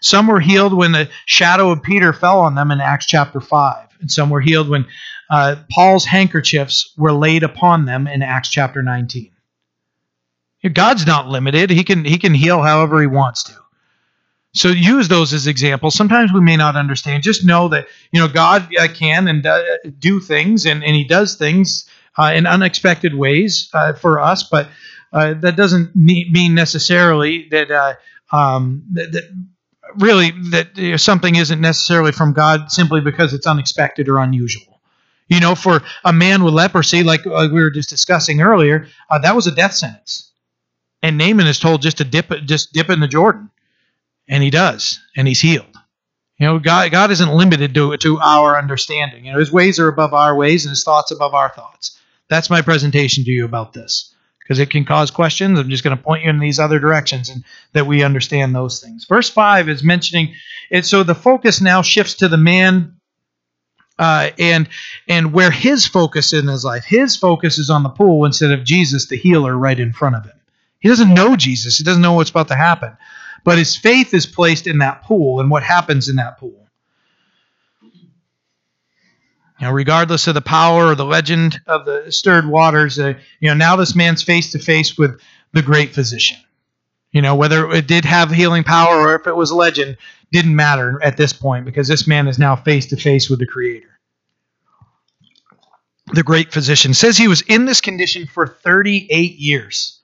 Some 0.01 0.27
were 0.27 0.39
healed 0.39 0.73
when 0.73 0.91
the 0.91 1.09
shadow 1.25 1.71
of 1.71 1.81
Peter 1.81 2.13
fell 2.13 2.41
on 2.41 2.55
them 2.55 2.71
in 2.71 2.81
Acts 2.81 3.05
chapter 3.05 3.39
5. 3.39 3.87
And 4.01 4.11
some 4.11 4.29
were 4.29 4.41
healed 4.41 4.69
when 4.69 4.85
uh, 5.33 5.55
Paul's 5.71 6.05
handkerchiefs 6.05 6.93
were 6.95 7.11
laid 7.11 7.41
upon 7.41 7.85
them 7.85 8.05
in 8.05 8.21
Acts 8.21 8.49
chapter 8.49 8.83
19. 8.83 9.31
God's 10.71 11.07
not 11.07 11.27
limited. 11.27 11.71
He 11.71 11.83
can 11.83 12.05
he 12.05 12.19
can 12.19 12.35
heal 12.35 12.61
however 12.61 13.01
he 13.01 13.07
wants 13.07 13.41
to. 13.45 13.53
So 14.53 14.67
use 14.67 15.07
those 15.07 15.33
as 15.33 15.47
examples. 15.47 15.95
Sometimes 15.95 16.31
we 16.31 16.39
may 16.39 16.55
not 16.55 16.75
understand. 16.75 17.23
Just 17.23 17.43
know 17.43 17.67
that 17.69 17.87
you 18.11 18.19
know 18.19 18.27
God 18.27 18.69
can 18.93 19.27
and 19.27 19.43
uh, 19.43 19.63
do 19.97 20.19
things, 20.19 20.67
and, 20.67 20.83
and 20.83 20.95
He 20.95 21.03
does 21.03 21.35
things 21.35 21.89
uh, 22.15 22.31
in 22.35 22.45
unexpected 22.45 23.15
ways 23.15 23.71
uh, 23.73 23.93
for 23.93 24.19
us. 24.19 24.43
But 24.43 24.67
uh, 25.11 25.33
that 25.41 25.55
doesn't 25.55 25.95
mean 25.95 26.53
necessarily 26.53 27.47
that, 27.49 27.71
uh, 27.71 27.95
um, 28.31 28.83
that, 28.93 29.11
that 29.13 29.23
really 29.97 30.29
that 30.51 30.77
you 30.77 30.91
know, 30.91 30.97
something 30.97 31.35
isn't 31.35 31.59
necessarily 31.59 32.11
from 32.11 32.33
God 32.33 32.71
simply 32.71 33.01
because 33.01 33.33
it's 33.33 33.47
unexpected 33.47 34.07
or 34.07 34.19
unusual. 34.19 34.72
You 35.27 35.39
know, 35.39 35.55
for 35.55 35.81
a 36.03 36.13
man 36.13 36.43
with 36.43 36.53
leprosy, 36.53 37.03
like, 37.03 37.25
we 37.25 37.49
were 37.49 37.71
just 37.71 37.89
discussing 37.89 38.41
earlier, 38.41 38.87
uh, 39.09 39.19
that 39.19 39.35
was 39.35 39.47
a 39.47 39.55
death 39.55 39.73
sentence. 39.73 40.31
And 41.01 41.17
Naaman 41.17 41.47
is 41.47 41.59
told 41.59 41.81
just 41.81 41.97
to 41.97 42.03
dip, 42.03 42.29
just 42.45 42.73
dip 42.73 42.89
in 42.89 42.99
the 42.99 43.07
Jordan, 43.07 43.49
and 44.27 44.43
he 44.43 44.49
does, 44.49 44.99
and 45.15 45.27
he's 45.27 45.41
healed. 45.41 45.65
You 46.39 46.47
know, 46.47 46.59
God, 46.59 46.91
God 46.91 47.11
isn't 47.11 47.33
limited 47.33 47.73
to 47.75 47.95
to 47.95 48.19
our 48.19 48.57
understanding. 48.57 49.25
You 49.25 49.33
know, 49.33 49.39
His 49.39 49.51
ways 49.51 49.79
are 49.79 49.87
above 49.87 50.13
our 50.13 50.35
ways, 50.35 50.65
and 50.65 50.71
His 50.71 50.83
thoughts 50.83 51.11
above 51.11 51.33
our 51.33 51.49
thoughts. 51.49 51.97
That's 52.27 52.49
my 52.49 52.61
presentation 52.61 53.23
to 53.23 53.31
you 53.31 53.45
about 53.45 53.71
this, 53.71 54.13
because 54.39 54.59
it 54.59 54.69
can 54.69 54.83
cause 54.83 55.11
questions. 55.11 55.59
I'm 55.59 55.69
just 55.69 55.83
going 55.83 55.95
to 55.95 56.03
point 56.03 56.23
you 56.23 56.29
in 56.29 56.39
these 56.39 56.59
other 56.59 56.79
directions, 56.79 57.29
and 57.29 57.43
that 57.73 57.85
we 57.85 58.03
understand 58.03 58.53
those 58.53 58.81
things. 58.81 59.05
Verse 59.05 59.29
five 59.29 59.69
is 59.69 59.83
mentioning 59.83 60.33
and 60.71 60.85
So 60.85 61.03
the 61.03 61.15
focus 61.15 61.61
now 61.61 61.81
shifts 61.81 62.15
to 62.15 62.27
the 62.27 62.37
man 62.37 62.97
uh, 63.99 64.31
and 64.39 64.67
and 65.07 65.33
where 65.33 65.51
his 65.51 65.85
focus 65.85 66.33
is 66.33 66.41
in 66.41 66.47
his 66.47 66.65
life, 66.65 66.83
his 66.85 67.15
focus 67.15 67.57
is 67.57 67.69
on 67.69 67.83
the 67.83 67.89
pool 67.89 68.25
instead 68.25 68.51
of 68.51 68.63
Jesus, 68.63 69.07
the 69.07 69.17
healer, 69.17 69.57
right 69.57 69.79
in 69.79 69.93
front 69.93 70.15
of 70.15 70.25
him. 70.25 70.39
He 70.79 70.89
doesn't 70.89 71.13
know 71.13 71.35
Jesus. 71.35 71.77
He 71.77 71.83
doesn't 71.83 72.01
know 72.01 72.13
what's 72.13 72.29
about 72.29 72.49
to 72.49 72.55
happen, 72.55 72.97
but 73.43 73.57
his 73.57 73.77
faith 73.77 74.13
is 74.13 74.25
placed 74.25 74.67
in 74.67 74.79
that 74.79 75.03
pool 75.03 75.39
and 75.39 75.49
what 75.49 75.63
happens 75.63 76.09
in 76.09 76.17
that 76.17 76.37
pool. 76.39 76.59
You 79.59 79.67
know, 79.67 79.71
regardless 79.71 80.27
of 80.27 80.33
the 80.33 80.41
power 80.41 80.87
or 80.87 80.95
the 80.95 81.05
legend 81.05 81.61
of 81.67 81.85
the 81.85 82.11
stirred 82.11 82.47
waters, 82.47 82.99
uh, 82.99 83.13
you 83.39 83.47
know, 83.47 83.53
now 83.53 83.75
this 83.75 83.95
man's 83.95 84.23
face 84.23 84.51
to 84.51 84.59
face 84.59 84.97
with 84.97 85.21
the 85.53 85.61
great 85.61 85.93
physician. 85.93 86.37
You 87.13 87.21
know, 87.21 87.35
whether 87.35 87.71
it 87.71 87.87
did 87.87 88.05
have 88.05 88.31
healing 88.31 88.63
power 88.63 88.97
or 88.97 89.15
if 89.15 89.27
it 89.27 89.35
was 89.35 89.51
a 89.51 89.55
legend 89.55 89.97
didn't 90.31 90.55
matter 90.55 90.99
at 91.03 91.15
this 91.15 91.31
point 91.31 91.63
because 91.63 91.87
this 91.87 92.07
man 92.07 92.27
is 92.27 92.39
now 92.39 92.55
face 92.55 92.87
to 92.87 92.97
face 92.97 93.29
with 93.29 93.39
the 93.39 93.45
Creator. 93.45 93.87
The 96.07 96.23
great 96.23 96.51
physician 96.51 96.93
says 96.93 97.17
he 97.17 97.27
was 97.27 97.41
in 97.41 97.65
this 97.65 97.81
condition 97.81 98.25
for 98.25 98.47
38 98.47 99.37
years, 99.37 100.01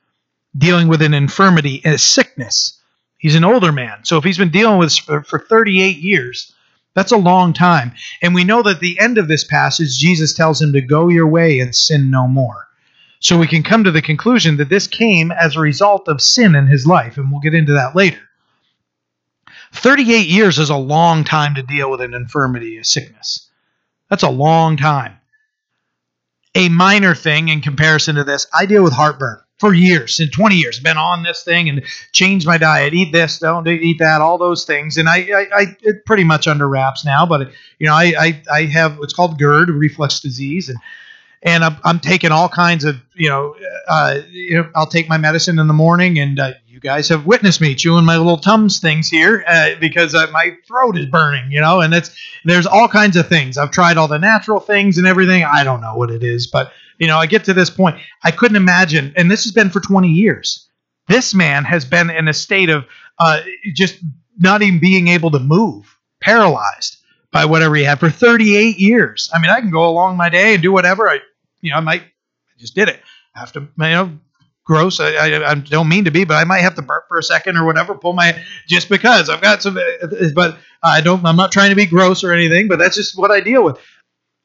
dealing 0.57 0.87
with 0.87 1.01
an 1.01 1.15
infirmity, 1.15 1.81
and 1.83 1.95
a 1.95 1.97
sickness. 1.97 2.79
He's 3.17 3.35
an 3.35 3.43
older 3.43 3.71
man. 3.71 4.05
So 4.05 4.17
if 4.17 4.23
he's 4.23 4.37
been 4.37 4.51
dealing 4.51 4.77
with 4.77 4.95
for, 4.97 5.23
for 5.23 5.39
38 5.39 5.97
years, 5.97 6.53
that's 6.93 7.11
a 7.11 7.17
long 7.17 7.53
time. 7.53 7.93
And 8.21 8.33
we 8.33 8.43
know 8.43 8.61
that 8.61 8.75
at 8.75 8.79
the 8.79 8.99
end 8.99 9.17
of 9.17 9.27
this 9.27 9.43
passage, 9.43 9.97
Jesus 9.97 10.33
tells 10.33 10.61
him 10.61 10.73
to 10.73 10.81
go 10.81 11.09
your 11.09 11.27
way 11.27 11.59
and 11.59 11.75
sin 11.75 12.11
no 12.11 12.27
more. 12.27 12.68
So 13.19 13.37
we 13.37 13.47
can 13.47 13.63
come 13.63 13.83
to 13.83 13.91
the 13.91 14.01
conclusion 14.01 14.57
that 14.57 14.69
this 14.69 14.87
came 14.87 15.31
as 15.31 15.55
a 15.55 15.59
result 15.59 16.07
of 16.07 16.21
sin 16.21 16.55
in 16.55 16.67
his 16.67 16.87
life, 16.87 17.17
and 17.17 17.31
we'll 17.31 17.41
get 17.41 17.53
into 17.53 17.73
that 17.73 17.95
later. 17.95 18.21
38 19.73 20.27
years 20.27 20.57
is 20.57 20.69
a 20.69 20.77
long 20.77 21.23
time 21.23 21.55
to 21.55 21.63
deal 21.63 21.91
with 21.91 22.01
an 22.01 22.13
infirmity, 22.13 22.77
a 22.77 22.83
sickness. 22.83 23.49
That's 24.09 24.23
a 24.23 24.29
long 24.29 24.77
time. 24.77 25.17
A 26.55 26.69
minor 26.69 27.13
thing 27.13 27.49
in 27.49 27.61
comparison 27.61 28.15
to 28.15 28.23
this, 28.23 28.47
I 28.53 28.65
deal 28.65 28.83
with 28.83 28.93
heartburn 28.93 29.39
for 29.59 29.73
years, 29.73 30.19
in 30.19 30.29
20 30.29 30.55
years, 30.55 30.79
been 30.79 30.97
on 30.97 31.21
this 31.21 31.43
thing 31.43 31.67
and 31.67 31.83
changed 32.13 32.47
my 32.47 32.57
diet, 32.57 32.93
eat 32.93 33.11
this, 33.11 33.39
don't 33.39 33.67
eat 33.67 33.99
that, 33.99 34.21
all 34.21 34.37
those 34.37 34.63
things, 34.63 34.97
and 34.97 35.09
I, 35.09 35.17
I, 35.17 35.47
I 35.53 35.77
it 35.81 36.05
pretty 36.05 36.23
much 36.23 36.47
under 36.47 36.67
wraps 36.67 37.03
now. 37.03 37.25
But 37.25 37.51
you 37.77 37.87
know, 37.87 37.93
I, 37.93 38.13
I, 38.17 38.41
I 38.51 38.61
have 38.63 38.97
what's 38.97 39.13
called 39.13 39.37
GERD, 39.37 39.69
reflux 39.69 40.21
disease, 40.21 40.69
and 40.69 40.77
and 41.41 41.63
I'm, 41.63 41.77
I'm 41.83 41.99
taking 41.99 42.31
all 42.31 42.49
kinds 42.49 42.83
of 42.83 42.97
you 43.15 43.29
know, 43.29 43.55
uh, 43.87 44.19
you 44.29 44.55
know, 44.57 44.69
I'll 44.75 44.87
take 44.87 45.09
my 45.09 45.17
medicine 45.17 45.59
in 45.59 45.67
the 45.67 45.73
morning, 45.73 46.19
and 46.19 46.39
uh, 46.39 46.53
you 46.67 46.79
guys 46.79 47.09
have 47.09 47.25
witnessed 47.25 47.59
me 47.59 47.75
chewing 47.75 48.05
my 48.05 48.17
little 48.17 48.37
tums 48.37 48.79
things 48.79 49.09
here 49.09 49.43
uh, 49.47 49.71
because 49.79 50.15
uh, 50.15 50.27
my 50.31 50.55
throat 50.65 50.97
is 50.97 51.05
burning, 51.05 51.51
you 51.51 51.59
know, 51.59 51.81
and 51.81 51.93
it's 51.93 52.17
there's 52.45 52.65
all 52.65 52.87
kinds 52.87 53.17
of 53.17 53.27
things. 53.27 53.57
I've 53.57 53.71
tried 53.71 53.97
all 53.97 54.07
the 54.07 54.19
natural 54.19 54.59
things 54.59 54.97
and 54.97 55.05
everything. 55.05 55.43
I 55.43 55.63
don't 55.63 55.81
know 55.81 55.95
what 55.95 56.11
it 56.11 56.23
is, 56.23 56.47
but 56.47 56.71
you 56.97 57.07
know, 57.07 57.17
I 57.17 57.25
get 57.25 57.45
to 57.45 57.53
this 57.53 57.69
point. 57.69 57.97
I 58.23 58.31
couldn't 58.31 58.57
imagine, 58.57 59.13
and 59.15 59.29
this 59.29 59.43
has 59.43 59.51
been 59.51 59.69
for 59.69 59.79
20 59.79 60.09
years. 60.09 60.69
This 61.07 61.33
man 61.33 61.65
has 61.65 61.85
been 61.85 62.09
in 62.09 62.27
a 62.27 62.33
state 62.33 62.69
of 62.69 62.85
uh, 63.17 63.41
just 63.73 63.97
not 64.37 64.61
even 64.61 64.79
being 64.79 65.07
able 65.09 65.31
to 65.31 65.39
move, 65.39 65.97
paralyzed 66.21 66.97
by 67.31 67.45
whatever 67.45 67.75
he 67.75 67.83
had 67.83 67.99
for 67.99 68.09
38 68.09 68.79
years. 68.79 69.29
I 69.33 69.39
mean, 69.39 69.51
I 69.51 69.59
can 69.59 69.71
go 69.71 69.89
along 69.89 70.17
my 70.17 70.29
day 70.29 70.53
and 70.53 70.63
do 70.63 70.71
whatever 70.71 71.09
I 71.09 71.19
you 71.61 71.71
know, 71.71 71.77
I 71.77 71.81
might 71.81 72.01
I 72.01 72.59
just 72.59 72.75
did 72.75 72.89
it. 72.89 73.01
I 73.35 73.39
have 73.39 73.51
to, 73.53 73.61
you 73.61 73.67
know, 73.77 74.17
gross. 74.69 74.99
I, 74.99 75.09
I, 75.13 75.51
I, 75.51 75.55
don't 75.55 75.89
mean 75.89 76.05
to 76.05 76.11
be, 76.11 76.25
but 76.25 76.35
I 76.35 76.43
might 76.43 76.59
have 76.59 76.75
to 76.75 76.81
burp 76.81 77.07
for 77.07 77.17
a 77.17 77.23
second 77.23 77.57
or 77.57 77.65
whatever. 77.65 77.95
Pull 77.95 78.13
my 78.13 78.39
just 78.67 78.87
because 78.87 79.29
I've 79.29 79.41
got 79.41 79.63
some, 79.63 79.77
but 80.35 80.57
I 80.83 81.01
don't. 81.01 81.25
I'm 81.25 81.35
not 81.35 81.51
trying 81.51 81.69
to 81.69 81.75
be 81.75 81.85
gross 81.85 82.23
or 82.23 82.31
anything, 82.33 82.67
but 82.67 82.77
that's 82.77 82.95
just 82.95 83.17
what 83.17 83.31
I 83.31 83.41
deal 83.41 83.63
with. 83.63 83.77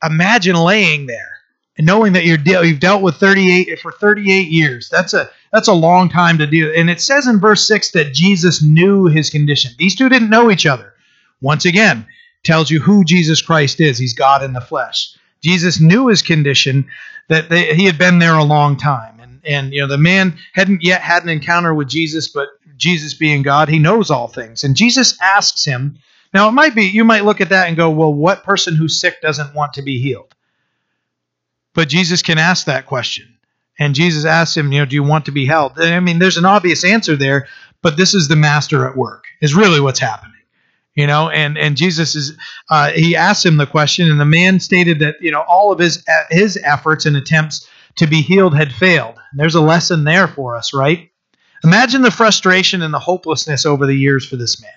Imagine 0.02 0.56
laying 0.56 1.06
there 1.06 1.34
and 1.76 1.86
knowing 1.86 2.12
that 2.14 2.24
you're 2.24 2.36
deal 2.36 2.64
you've 2.64 2.80
dealt 2.80 3.02
with 3.02 3.16
38 3.16 3.78
for 3.80 3.92
38 3.92 4.48
years. 4.48 4.88
That's 4.88 5.12
a 5.12 5.28
that's 5.52 5.68
a 5.68 5.74
long 5.74 6.08
time 6.08 6.38
to 6.38 6.46
deal. 6.46 6.72
And 6.74 6.88
it 6.88 7.00
says 7.00 7.26
in 7.26 7.38
verse 7.38 7.66
six 7.66 7.90
that 7.92 8.12
Jesus 8.12 8.62
knew 8.62 9.06
his 9.06 9.30
condition. 9.30 9.72
These 9.78 9.96
two 9.96 10.08
didn't 10.08 10.30
know 10.30 10.50
each 10.50 10.66
other. 10.66 10.94
Once 11.40 11.64
again, 11.64 12.06
tells 12.44 12.70
you 12.70 12.80
who 12.80 13.04
Jesus 13.04 13.42
Christ 13.42 13.80
is. 13.80 13.98
He's 13.98 14.14
God 14.14 14.42
in 14.42 14.52
the 14.52 14.60
flesh. 14.60 15.14
Jesus 15.44 15.80
knew 15.80 16.08
his 16.08 16.22
condition, 16.22 16.88
that 17.28 17.50
they, 17.50 17.74
he 17.74 17.84
had 17.84 17.98
been 17.98 18.18
there 18.18 18.34
a 18.34 18.44
long 18.44 18.76
time. 18.76 19.20
And, 19.20 19.40
and, 19.44 19.72
you 19.72 19.82
know, 19.82 19.86
the 19.86 19.98
man 19.98 20.38
hadn't 20.54 20.82
yet 20.82 21.02
had 21.02 21.22
an 21.22 21.28
encounter 21.28 21.74
with 21.74 21.88
Jesus, 21.88 22.28
but 22.28 22.48
Jesus 22.76 23.14
being 23.14 23.42
God, 23.42 23.68
he 23.68 23.78
knows 23.78 24.10
all 24.10 24.26
things. 24.26 24.64
And 24.64 24.74
Jesus 24.74 25.20
asks 25.20 25.64
him, 25.64 25.98
now 26.32 26.48
it 26.48 26.52
might 26.52 26.74
be, 26.74 26.84
you 26.84 27.04
might 27.04 27.24
look 27.24 27.40
at 27.40 27.50
that 27.50 27.68
and 27.68 27.76
go, 27.76 27.90
well, 27.90 28.12
what 28.12 28.42
person 28.42 28.74
who's 28.74 29.00
sick 29.00 29.20
doesn't 29.20 29.54
want 29.54 29.74
to 29.74 29.82
be 29.82 30.00
healed? 30.00 30.34
But 31.74 31.88
Jesus 31.88 32.22
can 32.22 32.38
ask 32.38 32.66
that 32.66 32.86
question. 32.86 33.28
And 33.78 33.94
Jesus 33.94 34.24
asks 34.24 34.56
him, 34.56 34.72
you 34.72 34.78
know, 34.80 34.86
do 34.86 34.94
you 34.94 35.02
want 35.02 35.26
to 35.26 35.32
be 35.32 35.46
held? 35.46 35.78
I 35.78 36.00
mean, 36.00 36.18
there's 36.18 36.36
an 36.36 36.44
obvious 36.44 36.84
answer 36.84 37.16
there, 37.16 37.48
but 37.82 37.96
this 37.96 38.14
is 38.14 38.28
the 38.28 38.36
master 38.36 38.88
at 38.88 38.96
work, 38.96 39.24
is 39.40 39.54
really 39.54 39.80
what's 39.80 39.98
happening. 39.98 40.33
You 40.94 41.08
know, 41.08 41.28
and 41.28 41.58
and 41.58 41.76
Jesus 41.76 42.14
is 42.14 42.36
uh, 42.70 42.90
he 42.90 43.16
asked 43.16 43.44
him 43.44 43.56
the 43.56 43.66
question, 43.66 44.10
and 44.10 44.20
the 44.20 44.24
man 44.24 44.60
stated 44.60 45.00
that 45.00 45.16
you 45.20 45.30
know 45.30 45.42
all 45.48 45.72
of 45.72 45.78
his 45.78 46.04
his 46.30 46.56
efforts 46.62 47.04
and 47.04 47.16
attempts 47.16 47.68
to 47.96 48.06
be 48.06 48.22
healed 48.22 48.56
had 48.56 48.72
failed. 48.72 49.16
There's 49.34 49.56
a 49.56 49.60
lesson 49.60 50.04
there 50.04 50.28
for 50.28 50.56
us, 50.56 50.72
right? 50.72 51.10
Imagine 51.64 52.02
the 52.02 52.10
frustration 52.10 52.82
and 52.82 52.92
the 52.92 52.98
hopelessness 52.98 53.66
over 53.66 53.86
the 53.86 53.94
years 53.94 54.26
for 54.26 54.36
this 54.36 54.60
man. 54.60 54.70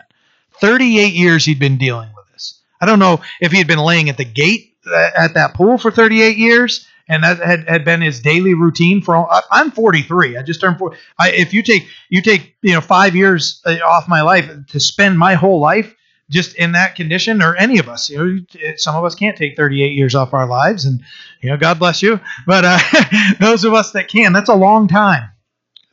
38 0.60 1.14
years 1.14 1.46
he'd 1.46 1.60
been 1.60 1.78
dealing 1.78 2.10
with 2.16 2.26
this. 2.32 2.62
I 2.82 2.86
don't 2.86 3.00
know 3.00 3.22
if 3.42 3.52
he 3.52 3.58
had 3.58 3.68
been 3.68 3.80
laying 3.80 4.10
at 4.10 4.18
the 4.18 4.26
gate 4.26 4.76
uh, 4.88 5.10
at 5.16 5.34
that 5.34 5.54
pool 5.54 5.78
for 5.78 5.92
38 5.92 6.38
years 6.38 6.88
and 7.10 7.24
that 7.24 7.40
had, 7.40 7.68
had 7.68 7.86
been 7.86 8.02
his 8.02 8.20
daily 8.20 8.54
routine 8.54 9.02
for 9.02 9.16
all, 9.16 9.42
I'm 9.52 9.72
43. 9.72 10.38
I 10.38 10.44
just 10.44 10.62
turned 10.62 10.78
40. 10.78 10.98
I, 11.20 11.32
if 11.32 11.54
you 11.54 11.64
take 11.64 11.88
you 12.10 12.22
take 12.22 12.56
you 12.62 12.74
know 12.74 12.82
five 12.82 13.16
years 13.16 13.62
uh, 13.66 13.78
off 13.86 14.08
my 14.08 14.22
life 14.22 14.50
to 14.68 14.80
spend 14.80 15.18
my 15.18 15.36
whole 15.36 15.60
life 15.60 15.94
just 16.30 16.56
in 16.56 16.74
that 16.74 16.96
condition, 16.96 17.42
or 17.42 17.56
any 17.56 17.80
of 17.80 17.88
us, 17.88 18.10
you 18.10 18.18
know, 18.18 18.74
some 18.76 18.96
of 18.96 19.06
us 19.06 19.16
can't 19.16 19.38
take 19.38 19.56
38 19.56 19.94
years 19.94 20.16
off 20.16 20.34
our 20.34 20.48
lives, 20.48 20.86
and 20.86 21.02
you 21.42 21.50
know, 21.50 21.58
God 21.58 21.80
bless 21.80 22.02
you. 22.02 22.20
But 22.46 22.66
uh, 22.66 22.80
those 23.40 23.64
of 23.64 23.74
us 23.74 23.92
that 23.92 24.08
can, 24.08 24.34
that's 24.34 24.50
a 24.50 24.56
long 24.56 24.88
time. 24.88 25.30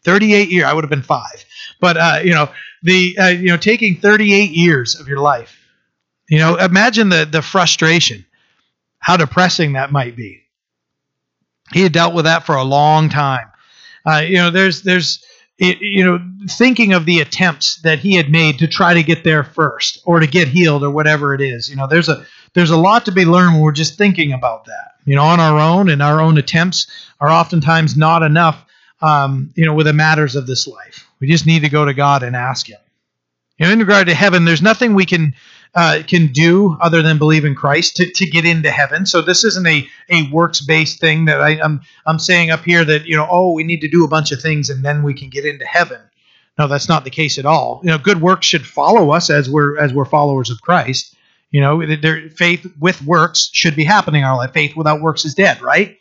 38 0.04 0.50
years. 0.50 0.64
I 0.64 0.74
would 0.74 0.84
have 0.84 0.90
been 0.90 1.02
five, 1.02 1.44
but 1.80 1.96
uh, 1.96 2.20
you 2.22 2.32
know, 2.32 2.50
the 2.82 3.16
uh, 3.18 3.28
you 3.28 3.48
know, 3.48 3.56
taking 3.56 3.96
38 3.96 4.50
years 4.50 4.98
of 4.98 5.08
your 5.08 5.20
life. 5.20 5.58
You 6.28 6.38
know, 6.38 6.56
imagine 6.56 7.08
the 7.08 7.24
the 7.24 7.42
frustration, 7.42 8.24
how 8.98 9.16
depressing 9.16 9.74
that 9.74 9.92
might 9.92 10.16
be 10.16 10.44
he 11.72 11.82
had 11.82 11.92
dealt 11.92 12.14
with 12.14 12.24
that 12.24 12.44
for 12.44 12.56
a 12.56 12.64
long 12.64 13.08
time. 13.08 13.48
Uh, 14.06 14.18
you 14.18 14.36
know, 14.36 14.50
there's 14.50 14.82
there's 14.82 15.24
you 15.80 16.04
know 16.04 16.18
thinking 16.48 16.92
of 16.92 17.06
the 17.06 17.20
attempts 17.20 17.76
that 17.82 17.98
he 17.98 18.14
had 18.14 18.30
made 18.30 18.58
to 18.58 18.68
try 18.68 18.94
to 18.94 19.02
get 19.02 19.24
there 19.24 19.44
first 19.44 20.00
or 20.04 20.20
to 20.20 20.26
get 20.26 20.48
healed 20.48 20.82
or 20.82 20.90
whatever 20.90 21.34
it 21.34 21.40
is. 21.40 21.68
You 21.68 21.76
know, 21.76 21.86
there's 21.86 22.08
a 22.08 22.24
there's 22.54 22.70
a 22.70 22.76
lot 22.76 23.04
to 23.06 23.12
be 23.12 23.24
learned 23.24 23.54
when 23.54 23.62
we're 23.62 23.72
just 23.72 23.98
thinking 23.98 24.32
about 24.32 24.66
that. 24.66 24.92
You 25.04 25.16
know, 25.16 25.24
on 25.24 25.40
our 25.40 25.58
own 25.58 25.88
and 25.88 26.02
our 26.02 26.20
own 26.20 26.38
attempts 26.38 26.86
are 27.20 27.30
oftentimes 27.30 27.96
not 27.96 28.22
enough. 28.22 28.64
Um, 29.02 29.52
you 29.54 29.66
know, 29.66 29.74
with 29.74 29.86
the 29.86 29.92
matters 29.92 30.36
of 30.36 30.46
this 30.46 30.66
life, 30.66 31.06
we 31.20 31.26
just 31.26 31.46
need 31.46 31.60
to 31.60 31.68
go 31.68 31.84
to 31.84 31.92
God 31.92 32.22
and 32.22 32.34
ask 32.34 32.68
Him. 32.68 32.78
You 33.58 33.66
know, 33.66 33.72
in 33.72 33.78
regard 33.78 34.06
to 34.06 34.14
heaven, 34.14 34.44
there's 34.44 34.62
nothing 34.62 34.94
we 34.94 35.04
can 35.04 35.34
uh, 35.74 36.02
can 36.06 36.28
do 36.28 36.76
other 36.80 37.02
than 37.02 37.18
believe 37.18 37.44
in 37.44 37.54
Christ 37.54 37.96
to, 37.96 38.08
to 38.08 38.26
get 38.26 38.44
into 38.44 38.70
heaven. 38.70 39.06
So 39.06 39.22
this 39.22 39.42
isn't 39.44 39.66
a, 39.66 39.88
a 40.08 40.30
works 40.30 40.60
based 40.60 41.00
thing 41.00 41.24
that 41.24 41.40
I, 41.40 41.60
I'm 41.60 41.80
I'm 42.06 42.18
saying 42.18 42.50
up 42.50 42.64
here 42.64 42.84
that 42.84 43.06
you 43.06 43.16
know 43.16 43.26
oh 43.28 43.52
we 43.52 43.64
need 43.64 43.80
to 43.80 43.88
do 43.88 44.04
a 44.04 44.08
bunch 44.08 44.30
of 44.32 44.40
things 44.40 44.70
and 44.70 44.84
then 44.84 45.02
we 45.02 45.14
can 45.14 45.30
get 45.30 45.44
into 45.44 45.64
heaven. 45.64 46.00
No, 46.58 46.68
that's 46.68 46.88
not 46.88 47.02
the 47.02 47.10
case 47.10 47.38
at 47.38 47.46
all. 47.46 47.80
You 47.82 47.90
know, 47.90 47.98
good 47.98 48.20
works 48.20 48.46
should 48.46 48.64
follow 48.64 49.10
us 49.10 49.30
as 49.30 49.50
we're 49.50 49.76
as 49.78 49.92
we're 49.92 50.04
followers 50.04 50.50
of 50.50 50.60
Christ. 50.60 51.16
You 51.50 51.60
know, 51.60 51.84
their 51.96 52.28
faith 52.30 52.66
with 52.78 53.02
works 53.02 53.50
should 53.52 53.76
be 53.76 53.84
happening 53.84 54.22
in 54.22 54.26
our 54.26 54.36
life. 54.36 54.52
Faith 54.52 54.76
without 54.76 55.00
works 55.00 55.24
is 55.24 55.34
dead, 55.34 55.60
right? 55.60 55.98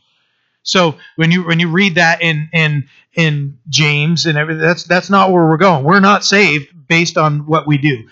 So 0.61 0.95
when 1.15 1.32
you 1.32 1.45
when 1.45 1.59
you 1.59 1.69
read 1.69 1.95
that 1.95 2.21
in 2.21 2.49
in 2.53 2.88
in 3.15 3.57
James 3.69 4.28
and 4.28 4.38
everything, 4.38 4.61
that's 4.61 4.84
that's 4.84 5.09
not 5.09 5.32
where 5.32 5.47
we're 5.47 5.57
going. 5.57 5.84
We're 5.84 5.99
not 5.99 6.24
saved 6.24 6.88
based 6.88 7.17
on 7.17 7.47
what 7.47 7.65
we 7.65 7.80
do 7.80 8.07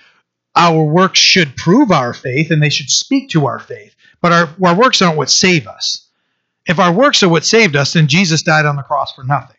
our 0.56 0.84
works 0.84 1.20
should 1.20 1.56
prove 1.56 1.92
our 1.92 2.14
faith 2.14 2.52
and 2.52 2.62
they 2.62 2.70
should 2.70 2.90
speak 2.90 3.30
to 3.30 3.46
our 3.46 3.60
faith. 3.60 3.96
But 4.22 4.32
our, 4.32 4.50
our 4.64 4.76
works 4.76 5.02
aren't 5.02 5.18
what 5.18 5.30
save 5.30 5.68
us. 5.68 6.08
If 6.68 6.80
our 6.80 6.92
works 6.92 7.24
are 7.24 7.30
what 7.30 7.46
saved 7.46 7.76
us, 7.76 7.94
then 7.94 8.08
Jesus 8.08 8.44
died 8.44 8.66
on 8.66 8.76
the 8.76 8.84
cross 8.84 9.14
for 9.14 9.24
nothing. 9.24 9.58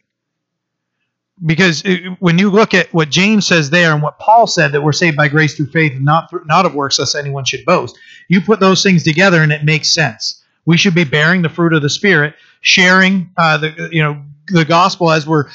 Because 1.44 1.82
it, 1.84 2.04
when 2.20 2.38
you 2.38 2.50
look 2.50 2.72
at 2.74 2.92
what 2.94 3.10
James 3.10 3.46
says 3.46 3.70
there 3.70 3.92
and 3.92 4.02
what 4.02 4.18
Paul 4.18 4.46
said 4.46 4.72
that 4.72 4.82
we're 4.82 4.92
saved 4.92 5.16
by 5.16 5.28
grace 5.28 5.56
through 5.56 5.66
faith 5.66 5.92
and 5.92 6.04
not 6.04 6.30
through, 6.30 6.44
not 6.44 6.66
of 6.66 6.74
works, 6.74 6.98
lest 6.98 7.16
anyone 7.16 7.44
should 7.44 7.64
boast, 7.64 7.98
you 8.28 8.40
put 8.40 8.60
those 8.60 8.82
things 8.82 9.02
together 9.02 9.42
and 9.42 9.50
it 9.50 9.64
makes 9.64 9.88
sense. 9.88 10.44
We 10.64 10.76
should 10.76 10.94
be 10.94 11.04
bearing 11.04 11.42
the 11.42 11.48
fruit 11.48 11.72
of 11.72 11.82
the 11.82 11.90
Spirit, 11.90 12.34
sharing 12.60 13.30
uh, 13.36 13.58
the 13.58 13.88
you 13.90 14.02
know 14.02 14.22
the 14.46 14.64
gospel 14.64 15.10
as 15.10 15.26
we're 15.26 15.46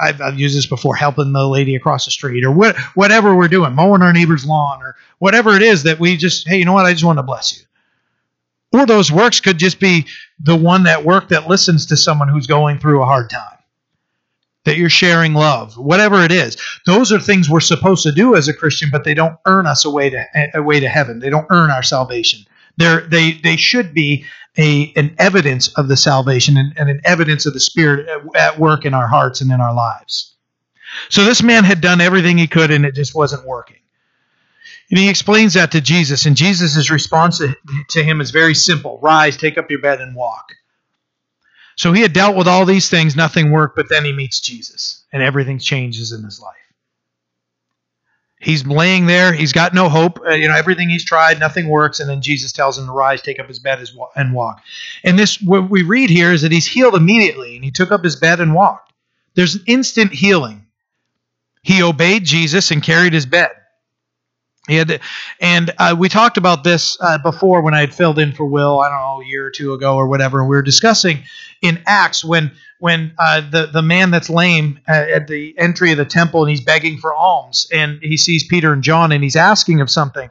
I've, 0.00 0.20
I've, 0.20 0.38
used 0.38 0.56
this 0.56 0.66
before, 0.66 0.94
helping 0.94 1.32
the 1.32 1.46
lady 1.46 1.74
across 1.74 2.04
the 2.04 2.10
street 2.10 2.44
or 2.44 2.50
what, 2.50 2.76
whatever 2.94 3.34
we're 3.34 3.48
doing, 3.48 3.74
mowing 3.74 4.02
our 4.02 4.12
neighbor's 4.12 4.44
lawn 4.44 4.82
or 4.82 4.96
whatever 5.18 5.56
it 5.56 5.62
is 5.62 5.84
that 5.84 5.98
we 5.98 6.16
just, 6.16 6.48
hey, 6.48 6.58
you 6.58 6.64
know 6.64 6.72
what? 6.72 6.86
I 6.86 6.92
just 6.92 7.04
want 7.04 7.18
to 7.18 7.22
bless 7.22 7.56
you. 7.56 7.64
Or 8.72 8.86
those 8.86 9.12
works 9.12 9.40
could 9.40 9.58
just 9.58 9.78
be 9.78 10.06
the 10.40 10.56
one 10.56 10.82
that 10.84 11.04
work 11.04 11.28
that 11.28 11.48
listens 11.48 11.86
to 11.86 11.96
someone 11.96 12.28
who's 12.28 12.46
going 12.46 12.78
through 12.78 13.02
a 13.02 13.06
hard 13.06 13.30
time. 13.30 13.58
That 14.64 14.78
you're 14.78 14.90
sharing 14.90 15.34
love, 15.34 15.76
whatever 15.76 16.24
it 16.24 16.32
is. 16.32 16.56
Those 16.86 17.12
are 17.12 17.20
things 17.20 17.50
we're 17.50 17.60
supposed 17.60 18.02
to 18.04 18.12
do 18.12 18.34
as 18.34 18.48
a 18.48 18.54
Christian, 18.54 18.88
but 18.90 19.04
they 19.04 19.12
don't 19.12 19.36
earn 19.46 19.66
us 19.66 19.84
a 19.84 19.90
way 19.90 20.08
to 20.08 20.24
a 20.54 20.62
way 20.62 20.80
to 20.80 20.88
heaven. 20.88 21.18
They 21.18 21.28
don't 21.28 21.46
earn 21.50 21.70
our 21.70 21.82
salvation. 21.82 22.46
They're, 22.78 23.02
they 23.02 23.32
they 23.32 23.56
should 23.56 23.92
be 23.92 24.24
a 24.56 24.92
an 24.96 25.14
evidence 25.18 25.68
of 25.74 25.88
the 25.88 25.96
salvation 25.96 26.56
and, 26.56 26.72
and 26.76 26.88
an 26.88 27.00
evidence 27.04 27.46
of 27.46 27.54
the 27.54 27.60
Spirit 27.60 28.08
at, 28.08 28.36
at 28.36 28.58
work 28.58 28.84
in 28.84 28.94
our 28.94 29.08
hearts 29.08 29.40
and 29.40 29.50
in 29.50 29.60
our 29.60 29.74
lives. 29.74 30.34
So 31.08 31.24
this 31.24 31.42
man 31.42 31.64
had 31.64 31.80
done 31.80 32.00
everything 32.00 32.38
he 32.38 32.46
could, 32.46 32.70
and 32.70 32.84
it 32.84 32.94
just 32.94 33.14
wasn't 33.14 33.46
working. 33.46 33.78
And 34.90 34.98
he 34.98 35.08
explains 35.08 35.54
that 35.54 35.72
to 35.72 35.80
Jesus, 35.80 36.26
and 36.26 36.36
Jesus' 36.36 36.90
response 36.90 37.40
to 37.90 38.02
him 38.02 38.20
is 38.20 38.30
very 38.30 38.54
simple 38.54 38.98
Rise, 39.02 39.36
take 39.36 39.58
up 39.58 39.70
your 39.70 39.80
bed, 39.80 40.00
and 40.00 40.14
walk. 40.14 40.52
So 41.76 41.92
he 41.92 42.02
had 42.02 42.12
dealt 42.12 42.36
with 42.36 42.46
all 42.46 42.64
these 42.64 42.88
things, 42.88 43.16
nothing 43.16 43.50
worked, 43.50 43.74
but 43.74 43.88
then 43.88 44.04
he 44.04 44.12
meets 44.12 44.40
Jesus, 44.40 45.04
and 45.12 45.22
everything 45.22 45.58
changes 45.58 46.12
in 46.12 46.22
his 46.22 46.40
life. 46.40 46.54
He's 48.44 48.66
laying 48.66 49.06
there. 49.06 49.32
He's 49.32 49.52
got 49.52 49.72
no 49.72 49.88
hope. 49.88 50.20
Uh, 50.20 50.32
you 50.32 50.48
know, 50.48 50.54
everything 50.54 50.90
he's 50.90 51.04
tried, 51.04 51.40
nothing 51.40 51.68
works. 51.68 52.00
And 52.00 52.08
then 52.08 52.20
Jesus 52.20 52.52
tells 52.52 52.78
him 52.78 52.86
to 52.86 52.92
rise, 52.92 53.22
take 53.22 53.40
up 53.40 53.48
his 53.48 53.58
bed, 53.58 53.82
and 54.14 54.34
walk. 54.34 54.62
And 55.02 55.18
this, 55.18 55.40
what 55.40 55.70
we 55.70 55.82
read 55.82 56.10
here 56.10 56.32
is 56.32 56.42
that 56.42 56.52
he's 56.52 56.66
healed 56.66 56.94
immediately, 56.94 57.56
and 57.56 57.64
he 57.64 57.70
took 57.70 57.90
up 57.90 58.04
his 58.04 58.16
bed 58.16 58.40
and 58.40 58.54
walked. 58.54 58.92
There's 59.34 59.58
instant 59.66 60.12
healing. 60.12 60.66
He 61.62 61.82
obeyed 61.82 62.24
Jesus 62.24 62.70
and 62.70 62.82
carried 62.82 63.14
his 63.14 63.26
bed. 63.26 63.50
He 64.68 64.76
had, 64.76 64.88
to, 64.88 65.00
and 65.40 65.74
uh, 65.78 65.94
we 65.98 66.08
talked 66.08 66.36
about 66.38 66.64
this 66.64 66.96
uh, 67.00 67.18
before 67.18 67.60
when 67.62 67.74
I 67.74 67.80
had 67.80 67.94
filled 67.94 68.18
in 68.18 68.32
for 68.32 68.46
Will. 68.46 68.80
I 68.80 68.88
don't 68.88 68.98
know 68.98 69.22
a 69.22 69.26
year 69.26 69.46
or 69.46 69.50
two 69.50 69.74
ago 69.74 69.96
or 69.96 70.08
whatever. 70.08 70.42
We 70.42 70.56
were 70.56 70.62
discussing 70.62 71.24
in 71.60 71.82
Acts 71.86 72.24
when 72.24 72.52
when 72.84 73.14
uh, 73.18 73.40
the 73.50 73.64
the 73.64 73.80
man 73.80 74.10
that's 74.10 74.28
lame 74.28 74.78
uh, 74.86 74.92
at 74.92 75.26
the 75.26 75.54
entry 75.56 75.90
of 75.92 75.96
the 75.96 76.04
temple 76.04 76.42
and 76.42 76.50
he's 76.50 76.60
begging 76.60 76.98
for 76.98 77.14
alms 77.14 77.66
and 77.72 77.98
he 78.02 78.18
sees 78.18 78.44
Peter 78.46 78.74
and 78.74 78.82
John 78.82 79.10
and 79.10 79.24
he's 79.24 79.36
asking 79.36 79.80
of 79.80 79.88
something. 79.88 80.28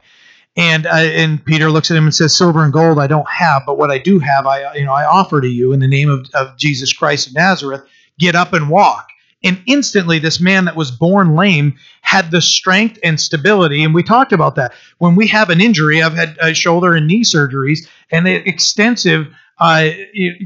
And 0.56 0.86
uh, 0.86 0.90
and 0.94 1.44
Peter 1.44 1.68
looks 1.68 1.90
at 1.90 1.96
him 1.96 2.04
and 2.04 2.14
says, 2.14 2.32
"Silver 2.32 2.62
and 2.62 2.72
gold 2.72 3.00
I 3.00 3.08
don't 3.08 3.28
have, 3.28 3.62
but 3.66 3.76
what 3.76 3.90
I 3.90 3.98
do 3.98 4.20
have, 4.20 4.46
I 4.46 4.72
you 4.74 4.84
know 4.84 4.92
I 4.92 5.04
offer 5.04 5.40
to 5.40 5.48
you 5.48 5.72
in 5.72 5.80
the 5.80 5.88
name 5.88 6.08
of, 6.08 6.30
of 6.32 6.56
Jesus 6.56 6.92
Christ 6.92 7.26
of 7.26 7.34
Nazareth. 7.34 7.82
Get 8.20 8.36
up 8.36 8.52
and 8.52 8.70
walk." 8.70 9.08
And 9.42 9.60
instantly, 9.66 10.20
this 10.20 10.40
man 10.40 10.66
that 10.66 10.76
was 10.76 10.92
born 10.92 11.34
lame 11.34 11.74
had 12.02 12.30
the 12.30 12.40
strength 12.40 13.00
and 13.02 13.20
stability. 13.20 13.82
And 13.82 13.92
we 13.92 14.04
talked 14.04 14.32
about 14.32 14.54
that. 14.54 14.72
When 14.98 15.16
we 15.16 15.26
have 15.26 15.50
an 15.50 15.60
injury, 15.60 16.04
I've 16.04 16.14
had 16.14 16.38
uh, 16.38 16.52
shoulder 16.52 16.94
and 16.94 17.08
knee 17.08 17.24
surgeries, 17.24 17.88
and 18.12 18.24
the 18.24 18.48
extensive 18.48 19.26
uh, 19.58 19.90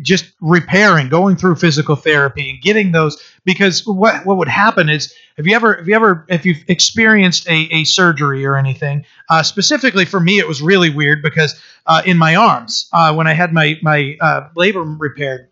just 0.03 0.33
repairing, 0.41 1.09
going 1.09 1.37
through 1.37 1.57
physical 1.57 1.97
therapy, 1.97 2.51
and 2.51 2.61
getting 2.61 2.93
those. 2.93 3.23
Because 3.45 3.87
what 3.87 4.27
what 4.27 4.37
would 4.37 4.49
happen 4.49 4.89
is, 4.89 5.15
have 5.37 5.47
you 5.47 5.57
ever, 5.57 5.77
have 5.77 5.89
you 5.89 5.95
ever, 5.95 6.27
if 6.29 6.45
you've 6.45 6.63
experienced 6.69 7.49
a, 7.49 7.69
a 7.73 7.85
surgery 7.85 8.45
or 8.45 8.57
anything, 8.57 9.05
uh, 9.31 9.43
specifically 9.43 10.05
for 10.05 10.21
me, 10.21 10.39
it 10.39 10.47
was 10.47 10.61
really 10.61 10.91
weird 10.91 11.23
because 11.23 11.61
uh, 11.87 12.03
in 12.05 12.19
my 12.19 12.37
arms, 12.37 12.89
uh, 12.93 13.15
when 13.15 13.27
I 13.27 13.33
had 13.33 13.53
my 13.53 13.77
my 13.83 14.17
uh, 14.21 14.49
labrum 14.57 14.97
repaired, 14.99 15.49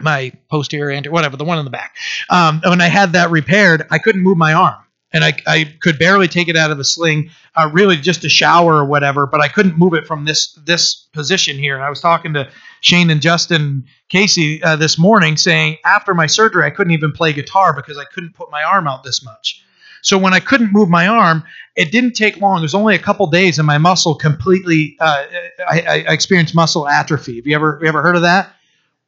my 0.00 0.32
posterior 0.50 0.90
anterior, 0.90 1.12
whatever, 1.12 1.36
the 1.36 1.44
one 1.44 1.58
in 1.58 1.64
the 1.64 1.70
back. 1.70 1.96
Um, 2.30 2.60
when 2.64 2.80
I 2.80 2.88
had 2.88 3.12
that 3.12 3.30
repaired, 3.30 3.86
I 3.90 3.98
couldn't 3.98 4.22
move 4.22 4.36
my 4.36 4.52
arm. 4.52 4.85
And 5.16 5.24
I, 5.24 5.32
I 5.46 5.64
could 5.80 5.98
barely 5.98 6.28
take 6.28 6.48
it 6.48 6.56
out 6.56 6.70
of 6.70 6.76
the 6.76 6.84
sling, 6.84 7.30
uh, 7.56 7.70
really 7.72 7.96
just 7.96 8.22
a 8.24 8.28
shower 8.28 8.74
or 8.74 8.84
whatever. 8.84 9.26
But 9.26 9.40
I 9.40 9.48
couldn't 9.48 9.78
move 9.78 9.94
it 9.94 10.06
from 10.06 10.26
this 10.26 10.52
this 10.64 10.94
position 11.12 11.56
here. 11.56 11.74
And 11.74 11.82
I 11.82 11.88
was 11.88 12.00
talking 12.00 12.34
to 12.34 12.48
Shane 12.82 13.10
and 13.10 13.22
Justin 13.22 13.86
Casey 14.10 14.62
uh, 14.62 14.76
this 14.76 14.98
morning, 14.98 15.36
saying 15.36 15.78
after 15.84 16.14
my 16.14 16.26
surgery, 16.26 16.64
I 16.64 16.70
couldn't 16.70 16.92
even 16.92 17.12
play 17.12 17.32
guitar 17.32 17.72
because 17.74 17.98
I 17.98 18.04
couldn't 18.04 18.34
put 18.34 18.50
my 18.50 18.62
arm 18.62 18.86
out 18.86 19.02
this 19.02 19.24
much. 19.24 19.62
So 20.02 20.16
when 20.18 20.34
I 20.34 20.38
couldn't 20.38 20.72
move 20.72 20.88
my 20.88 21.08
arm, 21.08 21.42
it 21.74 21.90
didn't 21.90 22.12
take 22.12 22.40
long. 22.40 22.58
It 22.58 22.62
was 22.62 22.74
only 22.74 22.94
a 22.94 22.98
couple 22.98 23.26
days, 23.26 23.58
and 23.58 23.66
my 23.66 23.78
muscle 23.78 24.14
completely. 24.14 24.96
Uh, 25.00 25.24
I, 25.68 25.80
I, 25.80 25.94
experienced 26.12 26.54
muscle 26.54 26.86
atrophy. 26.86 27.36
Have 27.36 27.46
you 27.46 27.56
ever 27.56 27.78
you 27.82 27.88
ever 27.88 28.02
heard 28.02 28.14
of 28.14 28.22
that? 28.22 28.54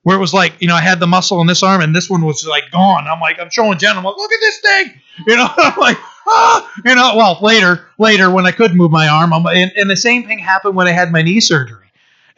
Where 0.08 0.16
it 0.16 0.20
was 0.20 0.32
like, 0.32 0.54
you 0.58 0.66
know, 0.66 0.74
I 0.74 0.80
had 0.80 1.00
the 1.00 1.06
muscle 1.06 1.38
in 1.42 1.46
this 1.46 1.62
arm 1.62 1.82
and 1.82 1.94
this 1.94 2.08
one 2.08 2.24
was 2.24 2.42
like 2.46 2.70
gone. 2.70 3.06
I'm 3.06 3.20
like, 3.20 3.38
I'm 3.38 3.50
showing 3.50 3.76
Jen, 3.76 3.94
I'm 3.94 4.04
like, 4.04 4.16
look 4.16 4.32
at 4.32 4.40
this 4.40 4.58
thing. 4.60 5.00
You 5.26 5.36
know, 5.36 5.46
I'm 5.58 5.78
like, 5.78 5.98
ah, 6.26 6.72
you 6.82 6.94
know, 6.94 7.12
well, 7.14 7.38
later, 7.42 7.90
later 7.98 8.30
when 8.30 8.46
I 8.46 8.52
could 8.52 8.74
move 8.74 8.90
my 8.90 9.06
arm, 9.06 9.34
I'm, 9.34 9.44
and, 9.44 9.70
and 9.76 9.90
the 9.90 9.98
same 9.98 10.26
thing 10.26 10.38
happened 10.38 10.76
when 10.76 10.88
I 10.88 10.92
had 10.92 11.12
my 11.12 11.20
knee 11.20 11.40
surgery. 11.40 11.84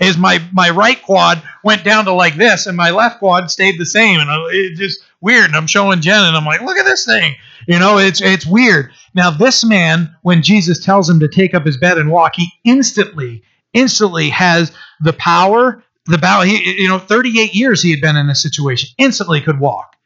Is 0.00 0.16
my 0.16 0.42
my 0.52 0.70
right 0.70 1.00
quad 1.00 1.42
went 1.62 1.84
down 1.84 2.06
to 2.06 2.12
like 2.12 2.34
this, 2.34 2.66
and 2.66 2.76
my 2.76 2.90
left 2.90 3.20
quad 3.20 3.50
stayed 3.52 3.78
the 3.78 3.86
same, 3.86 4.18
and 4.18 4.30
it 4.50 4.74
just 4.76 5.04
weird. 5.20 5.44
And 5.44 5.54
I'm 5.54 5.66
showing 5.68 6.00
Jen, 6.00 6.24
and 6.24 6.36
I'm 6.36 6.46
like, 6.46 6.62
look 6.62 6.78
at 6.78 6.86
this 6.86 7.04
thing. 7.04 7.36
You 7.68 7.78
know, 7.78 7.98
it's 7.98 8.22
it's 8.22 8.46
weird. 8.46 8.90
Now, 9.14 9.30
this 9.30 9.62
man, 9.62 10.16
when 10.22 10.42
Jesus 10.42 10.82
tells 10.82 11.08
him 11.08 11.20
to 11.20 11.28
take 11.28 11.54
up 11.54 11.66
his 11.66 11.76
bed 11.76 11.98
and 11.98 12.10
walk, 12.10 12.32
he 12.34 12.50
instantly, 12.64 13.42
instantly 13.74 14.30
has 14.30 14.72
the 15.02 15.12
power, 15.12 15.84
the 16.10 16.18
power. 16.18 16.44
He, 16.44 16.82
you 16.82 16.88
know, 16.88 16.98
38 16.98 17.54
years 17.54 17.82
he 17.82 17.90
had 17.90 18.00
been 18.00 18.16
in 18.16 18.26
this 18.26 18.42
situation. 18.42 18.90
Instantly 18.98 19.40
could 19.40 19.60
walk. 19.60 19.96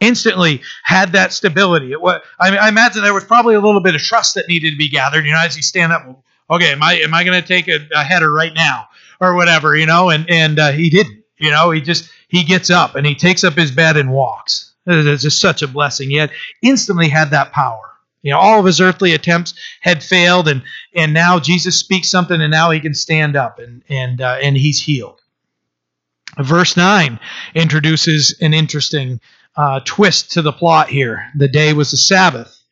Instantly 0.00 0.62
had 0.84 1.12
that 1.12 1.32
stability. 1.32 1.92
It 1.92 2.00
was, 2.00 2.20
I, 2.38 2.56
I 2.56 2.68
imagine 2.68 3.02
there 3.02 3.14
was 3.14 3.24
probably 3.24 3.54
a 3.54 3.60
little 3.60 3.80
bit 3.80 3.94
of 3.94 4.02
trust 4.02 4.34
that 4.34 4.48
needed 4.48 4.72
to 4.72 4.76
be 4.76 4.88
gathered. 4.88 5.24
You 5.24 5.32
know, 5.32 5.40
as 5.40 5.54
he 5.54 5.62
stand 5.62 5.92
up, 5.92 6.22
okay, 6.50 6.72
am 6.72 6.82
I 6.82 6.94
am 7.00 7.14
I 7.14 7.24
going 7.24 7.40
to 7.40 7.46
take 7.46 7.68
a, 7.68 7.78
a, 7.94 8.04
header 8.04 8.30
right 8.30 8.52
now 8.52 8.88
or 9.20 9.34
whatever? 9.34 9.74
You 9.74 9.86
know, 9.86 10.10
and 10.10 10.28
and 10.28 10.58
uh, 10.58 10.72
he 10.72 10.90
didn't. 10.90 11.24
You 11.38 11.50
know, 11.50 11.70
he 11.70 11.80
just 11.80 12.10
he 12.28 12.44
gets 12.44 12.70
up 12.70 12.94
and 12.94 13.06
he 13.06 13.14
takes 13.14 13.44
up 13.44 13.54
his 13.54 13.70
bed 13.70 13.96
and 13.96 14.12
walks. 14.12 14.74
It's 14.86 15.22
just 15.22 15.40
such 15.40 15.62
a 15.62 15.68
blessing. 15.68 16.10
He 16.10 16.16
had 16.16 16.30
instantly 16.62 17.08
had 17.08 17.30
that 17.30 17.52
power. 17.52 17.96
You 18.22 18.32
know, 18.32 18.38
all 18.38 18.58
of 18.58 18.66
his 18.66 18.80
earthly 18.80 19.14
attempts 19.14 19.54
had 19.80 20.02
failed, 20.02 20.48
and 20.48 20.62
and 20.94 21.14
now 21.14 21.38
Jesus 21.38 21.78
speaks 21.78 22.10
something, 22.10 22.40
and 22.40 22.50
now 22.50 22.70
he 22.70 22.80
can 22.80 22.92
stand 22.94 23.36
up, 23.36 23.58
and 23.58 23.82
and 23.88 24.20
uh, 24.20 24.38
and 24.42 24.56
he's 24.56 24.82
healed. 24.82 25.20
Verse 26.38 26.76
nine 26.76 27.18
introduces 27.54 28.36
an 28.40 28.52
interesting 28.52 29.20
uh, 29.56 29.80
twist 29.84 30.32
to 30.32 30.42
the 30.42 30.52
plot 30.52 30.88
here. 30.88 31.30
The 31.36 31.48
day 31.48 31.72
was 31.72 31.90
the 31.90 31.96
Sabbath. 31.96 32.62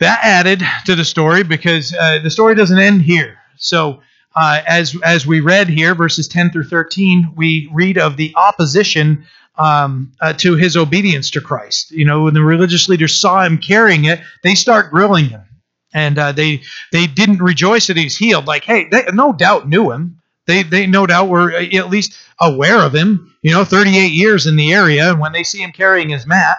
That 0.00 0.18
added 0.22 0.62
to 0.86 0.96
the 0.96 1.04
story 1.04 1.44
because 1.44 1.94
uh, 1.94 2.18
the 2.22 2.30
story 2.30 2.56
doesn't 2.56 2.78
end 2.78 3.02
here. 3.02 3.38
So 3.56 4.00
uh, 4.34 4.62
as 4.66 4.96
as 5.04 5.26
we 5.26 5.40
read 5.40 5.68
here, 5.68 5.94
verses 5.94 6.26
10 6.26 6.50
through 6.50 6.64
13, 6.64 7.34
we 7.36 7.68
read 7.72 7.96
of 7.98 8.16
the 8.16 8.32
opposition 8.36 9.24
um, 9.56 10.12
uh, 10.20 10.32
to 10.34 10.56
his 10.56 10.76
obedience 10.76 11.30
to 11.30 11.40
Christ. 11.40 11.92
You 11.92 12.04
know, 12.04 12.24
when 12.24 12.34
the 12.34 12.42
religious 12.42 12.88
leaders 12.88 13.18
saw 13.18 13.44
him 13.44 13.58
carrying 13.58 14.04
it, 14.04 14.20
they 14.42 14.56
start 14.56 14.90
grilling 14.90 15.26
him, 15.26 15.44
and 15.92 16.18
uh, 16.18 16.32
they 16.32 16.62
they 16.90 17.06
didn't 17.06 17.40
rejoice 17.40 17.86
that 17.86 17.96
he's 17.96 18.16
healed. 18.16 18.46
Like, 18.46 18.64
hey, 18.64 18.88
they 18.88 19.04
no 19.12 19.32
doubt 19.32 19.68
knew 19.68 19.92
him. 19.92 20.20
They 20.46 20.62
they 20.62 20.86
no 20.86 21.06
doubt 21.06 21.28
were 21.28 21.52
uh, 21.52 21.62
at 21.62 21.90
least 21.90 22.16
aware 22.40 22.80
of 22.80 22.94
him. 22.94 23.34
You 23.42 23.52
know, 23.52 23.64
38 23.64 24.12
years 24.12 24.46
in 24.46 24.56
the 24.56 24.72
area, 24.72 25.10
and 25.10 25.20
when 25.20 25.32
they 25.32 25.44
see 25.44 25.62
him 25.62 25.72
carrying 25.72 26.10
his 26.10 26.26
mat, 26.26 26.58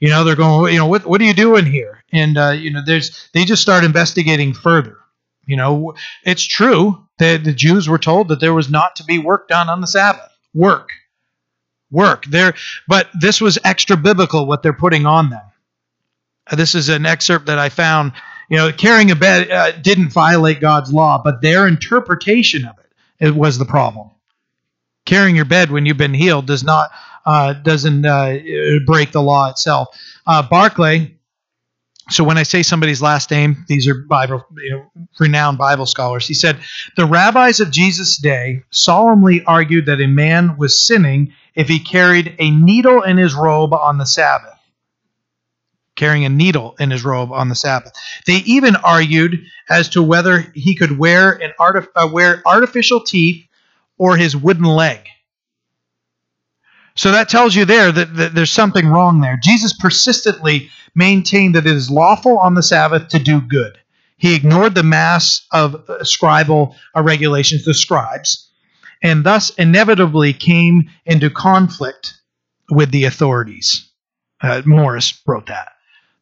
you 0.00 0.10
know, 0.10 0.24
they're 0.24 0.36
going, 0.36 0.72
you 0.72 0.78
know, 0.78 0.86
what 0.86 1.06
what 1.06 1.20
are 1.20 1.24
you 1.24 1.34
doing 1.34 1.66
here? 1.66 2.04
And 2.12 2.36
uh, 2.36 2.50
you 2.50 2.70
know, 2.70 2.82
there's 2.84 3.28
they 3.32 3.44
just 3.44 3.62
start 3.62 3.84
investigating 3.84 4.52
further. 4.52 4.98
You 5.46 5.56
know, 5.56 5.94
it's 6.24 6.44
true 6.44 7.06
that 7.18 7.44
the 7.44 7.52
Jews 7.52 7.88
were 7.88 7.98
told 7.98 8.28
that 8.28 8.40
there 8.40 8.54
was 8.54 8.70
not 8.70 8.96
to 8.96 9.04
be 9.04 9.18
work 9.18 9.48
done 9.48 9.68
on 9.68 9.80
the 9.80 9.86
Sabbath. 9.86 10.30
Work, 10.54 10.90
work. 11.90 12.24
There, 12.26 12.54
but 12.88 13.08
this 13.18 13.40
was 13.40 13.58
extra 13.64 13.96
biblical 13.96 14.46
what 14.46 14.62
they're 14.62 14.72
putting 14.72 15.06
on 15.06 15.30
them. 15.30 15.42
Uh, 16.50 16.56
this 16.56 16.74
is 16.74 16.88
an 16.88 17.06
excerpt 17.06 17.46
that 17.46 17.58
I 17.58 17.68
found. 17.68 18.12
You 18.50 18.58
know, 18.58 18.72
carrying 18.72 19.10
a 19.10 19.16
bed 19.16 19.50
uh, 19.50 19.72
didn't 19.72 20.12
violate 20.12 20.60
God's 20.60 20.92
law, 20.92 21.20
but 21.22 21.40
their 21.40 21.66
interpretation 21.66 22.66
of 22.66 22.78
it, 22.78 22.83
it 23.20 23.34
was 23.34 23.58
the 23.58 23.64
problem. 23.64 24.10
Carrying 25.06 25.36
your 25.36 25.44
bed 25.44 25.70
when 25.70 25.86
you've 25.86 25.96
been 25.96 26.14
healed 26.14 26.46
does 26.46 26.64
not 26.64 26.90
uh, 27.26 27.54
doesn't 27.54 28.04
uh, 28.04 28.38
break 28.86 29.12
the 29.12 29.22
law 29.22 29.50
itself. 29.50 29.88
Uh, 30.26 30.42
Barclay 30.42 31.14
so 32.10 32.22
when 32.22 32.36
I 32.36 32.42
say 32.42 32.62
somebody's 32.62 33.00
last 33.00 33.30
name, 33.30 33.64
these 33.66 33.88
are 33.88 33.94
Bible, 33.94 34.44
you 34.58 34.70
know, 34.70 35.06
renowned 35.18 35.56
Bible 35.56 35.86
scholars. 35.86 36.26
He 36.26 36.34
said 36.34 36.58
the 36.96 37.06
rabbis 37.06 37.60
of 37.60 37.70
Jesus' 37.70 38.18
day 38.18 38.62
solemnly 38.70 39.42
argued 39.44 39.86
that 39.86 40.02
a 40.02 40.06
man 40.06 40.58
was 40.58 40.78
sinning 40.78 41.32
if 41.54 41.68
he 41.68 41.78
carried 41.78 42.36
a 42.38 42.50
needle 42.50 43.02
in 43.02 43.16
his 43.16 43.34
robe 43.34 43.72
on 43.72 43.96
the 43.96 44.04
Sabbath. 44.04 44.53
Carrying 45.96 46.24
a 46.24 46.28
needle 46.28 46.74
in 46.78 46.90
his 46.90 47.04
robe 47.04 47.30
on 47.30 47.48
the 47.48 47.54
Sabbath. 47.54 47.92
They 48.26 48.36
even 48.46 48.76
argued 48.76 49.44
as 49.68 49.90
to 49.90 50.02
whether 50.02 50.40
he 50.54 50.74
could 50.74 50.98
wear 50.98 51.32
an 51.32 51.52
artif- 51.60 51.88
uh, 51.94 52.08
wear 52.12 52.42
artificial 52.44 53.00
teeth 53.00 53.46
or 53.96 54.16
his 54.16 54.36
wooden 54.36 54.64
leg. 54.64 55.06
So 56.96 57.12
that 57.12 57.28
tells 57.28 57.54
you 57.54 57.64
there 57.64 57.90
that, 57.90 58.16
that 58.16 58.34
there's 58.34 58.52
something 58.52 58.86
wrong 58.86 59.20
there. 59.20 59.38
Jesus 59.42 59.72
persistently 59.72 60.70
maintained 60.94 61.54
that 61.54 61.66
it 61.66 61.72
is 61.72 61.90
lawful 61.90 62.38
on 62.38 62.54
the 62.54 62.62
Sabbath 62.62 63.08
to 63.08 63.18
do 63.18 63.40
good. 63.40 63.78
He 64.16 64.34
ignored 64.34 64.74
the 64.74 64.84
mass 64.84 65.44
of 65.52 65.74
uh, 65.74 65.98
scribal 66.02 66.74
uh, 66.96 67.02
regulations, 67.02 67.64
the 67.64 67.74
scribes, 67.74 68.48
and 69.02 69.24
thus 69.24 69.50
inevitably 69.50 70.32
came 70.32 70.88
into 71.04 71.30
conflict 71.30 72.14
with 72.70 72.90
the 72.90 73.04
authorities. 73.04 73.90
Uh, 74.40 74.62
Morris 74.64 75.20
wrote 75.26 75.46
that. 75.46 75.73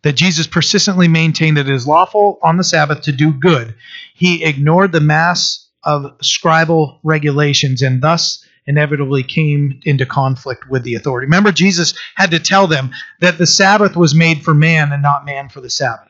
That 0.03 0.14
Jesus 0.14 0.46
persistently 0.46 1.07
maintained 1.09 1.57
that 1.57 1.68
it 1.68 1.74
is 1.74 1.86
lawful 1.86 2.38
on 2.42 2.57
the 2.57 2.64
Sabbath 2.64 3.03
to 3.03 3.12
do 3.12 3.32
good. 3.32 3.74
He 4.14 4.44
ignored 4.44 4.92
the 4.92 5.00
mass 5.00 5.68
of 5.84 6.18
scribal 6.18 6.98
regulations 7.03 7.82
and 7.82 8.03
thus 8.03 8.44
inevitably 8.66 9.22
came 9.22 9.80
into 9.84 10.07
conflict 10.07 10.68
with 10.68 10.84
the 10.84 10.94
authority. 10.94 11.26
Remember, 11.26 11.53
Jesus 11.53 11.94
had 12.14 12.30
to 12.30 12.38
tell 12.38 12.66
them 12.66 12.90
that 13.20 13.38
the 13.38 13.46
Sabbath 13.46 13.96
was 13.96 14.14
made 14.14 14.42
for 14.42 14.55
man 14.55 14.92
and 14.92 15.03
not 15.03 15.24
man 15.24 15.48
for 15.48 15.61
the 15.61 15.70
Sabbath. 15.70 16.09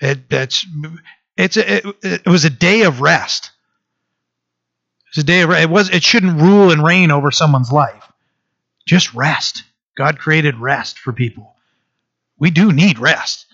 It, 0.00 0.18
it's 1.36 1.56
a, 1.56 1.76
it, 1.76 1.96
it 2.02 2.26
was 2.26 2.44
a 2.44 2.50
day 2.50 2.82
of 2.82 3.00
rest. 3.00 3.50
It 5.06 5.16
was 5.16 5.24
a 5.24 5.26
day 5.26 5.42
of. 5.42 5.50
It, 5.52 5.70
was, 5.70 5.90
it 5.90 6.02
shouldn't 6.02 6.40
rule 6.40 6.70
and 6.70 6.84
reign 6.84 7.10
over 7.10 7.30
someone's 7.30 7.70
life. 7.70 8.10
Just 8.86 9.14
rest. 9.14 9.62
God 9.96 10.18
created 10.18 10.56
rest 10.56 10.98
for 10.98 11.12
people. 11.12 11.51
We 12.42 12.50
do 12.50 12.72
need 12.72 12.98
rest. 12.98 13.46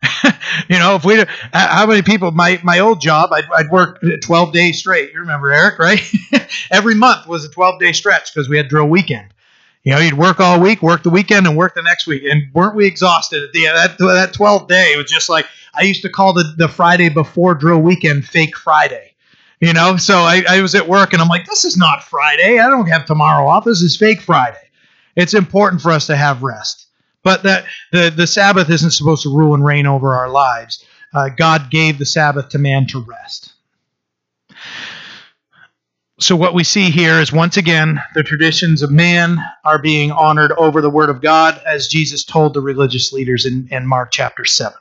you 0.68 0.78
know, 0.78 0.94
if 0.94 1.04
we, 1.04 1.18
uh, 1.18 1.26
how 1.52 1.84
many 1.84 2.00
people, 2.02 2.30
my, 2.30 2.60
my 2.62 2.78
old 2.78 3.00
job, 3.00 3.32
I'd, 3.32 3.46
I'd 3.52 3.70
work 3.70 4.00
12 4.22 4.52
days 4.52 4.78
straight. 4.78 5.12
You 5.12 5.18
remember 5.18 5.50
Eric, 5.50 5.80
right? 5.80 6.00
Every 6.70 6.94
month 6.94 7.26
was 7.26 7.44
a 7.44 7.48
12 7.48 7.80
day 7.80 7.90
stretch 7.90 8.32
because 8.32 8.48
we 8.48 8.56
had 8.56 8.68
drill 8.68 8.86
weekend. 8.86 9.34
You 9.82 9.94
know, 9.94 9.98
you'd 9.98 10.14
work 10.14 10.38
all 10.38 10.60
week, 10.60 10.80
work 10.80 11.02
the 11.02 11.10
weekend, 11.10 11.48
and 11.48 11.56
work 11.56 11.74
the 11.74 11.82
next 11.82 12.06
week. 12.06 12.22
And 12.22 12.44
weren't 12.54 12.76
we 12.76 12.86
exhausted 12.86 13.42
at 13.42 13.52
the 13.52 13.66
end? 13.66 13.76
That, 13.76 13.98
that 13.98 14.32
12th 14.32 14.68
day, 14.68 14.94
was 14.96 15.10
just 15.10 15.28
like, 15.28 15.46
I 15.74 15.82
used 15.82 16.02
to 16.02 16.08
call 16.08 16.32
the, 16.32 16.54
the 16.56 16.68
Friday 16.68 17.08
before 17.08 17.56
drill 17.56 17.80
weekend 17.80 18.26
fake 18.26 18.56
Friday. 18.56 19.16
You 19.60 19.72
know, 19.72 19.96
so 19.96 20.18
I, 20.18 20.44
I 20.48 20.60
was 20.60 20.76
at 20.76 20.86
work 20.86 21.12
and 21.12 21.20
I'm 21.20 21.28
like, 21.28 21.46
this 21.46 21.64
is 21.64 21.76
not 21.76 22.04
Friday. 22.04 22.60
I 22.60 22.70
don't 22.70 22.86
have 22.86 23.06
tomorrow 23.06 23.48
off. 23.48 23.64
This 23.64 23.82
is 23.82 23.96
fake 23.96 24.20
Friday. 24.20 24.70
It's 25.16 25.34
important 25.34 25.82
for 25.82 25.90
us 25.90 26.06
to 26.06 26.14
have 26.14 26.44
rest. 26.44 26.85
But 27.26 27.42
that 27.42 27.64
the, 27.90 28.08
the 28.14 28.26
Sabbath 28.28 28.70
isn't 28.70 28.92
supposed 28.92 29.24
to 29.24 29.36
rule 29.36 29.52
and 29.52 29.64
reign 29.64 29.84
over 29.88 30.14
our 30.14 30.28
lives. 30.28 30.84
Uh, 31.12 31.28
God 31.28 31.72
gave 31.72 31.98
the 31.98 32.06
Sabbath 32.06 32.50
to 32.50 32.58
man 32.58 32.86
to 32.86 33.00
rest. 33.00 33.52
So, 36.20 36.36
what 36.36 36.54
we 36.54 36.62
see 36.62 36.88
here 36.90 37.20
is 37.20 37.32
once 37.32 37.56
again, 37.56 38.00
the 38.14 38.22
traditions 38.22 38.80
of 38.82 38.92
man 38.92 39.38
are 39.64 39.80
being 39.80 40.12
honored 40.12 40.52
over 40.52 40.80
the 40.80 40.88
Word 40.88 41.10
of 41.10 41.20
God, 41.20 41.60
as 41.66 41.88
Jesus 41.88 42.22
told 42.22 42.54
the 42.54 42.60
religious 42.60 43.12
leaders 43.12 43.44
in, 43.44 43.66
in 43.72 43.88
Mark 43.88 44.12
chapter 44.12 44.44
7. 44.44 44.78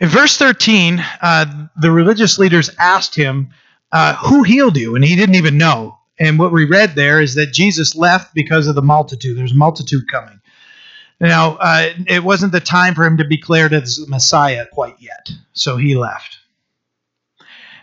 In 0.00 0.08
verse 0.08 0.38
13, 0.38 1.04
uh, 1.20 1.66
the 1.76 1.90
religious 1.90 2.38
leaders 2.38 2.70
asked 2.78 3.14
him, 3.14 3.50
uh, 3.92 4.14
Who 4.14 4.42
healed 4.42 4.78
you? 4.78 4.96
And 4.96 5.04
he 5.04 5.16
didn't 5.16 5.34
even 5.34 5.58
know. 5.58 5.99
And 6.20 6.38
what 6.38 6.52
we 6.52 6.66
read 6.66 6.94
there 6.94 7.20
is 7.20 7.34
that 7.34 7.54
Jesus 7.54 7.96
left 7.96 8.34
because 8.34 8.66
of 8.66 8.74
the 8.74 8.82
multitude. 8.82 9.38
There's 9.38 9.52
a 9.52 9.56
multitude 9.56 10.04
coming. 10.10 10.40
Now, 11.18 11.56
uh, 11.56 11.90
it 12.06 12.22
wasn't 12.22 12.52
the 12.52 12.60
time 12.60 12.94
for 12.94 13.04
him 13.04 13.16
to 13.16 13.24
be 13.24 13.38
declared 13.38 13.72
as 13.72 13.96
the 13.96 14.06
Messiah 14.06 14.66
quite 14.70 14.96
yet, 15.00 15.30
so 15.52 15.76
he 15.76 15.96
left. 15.96 16.38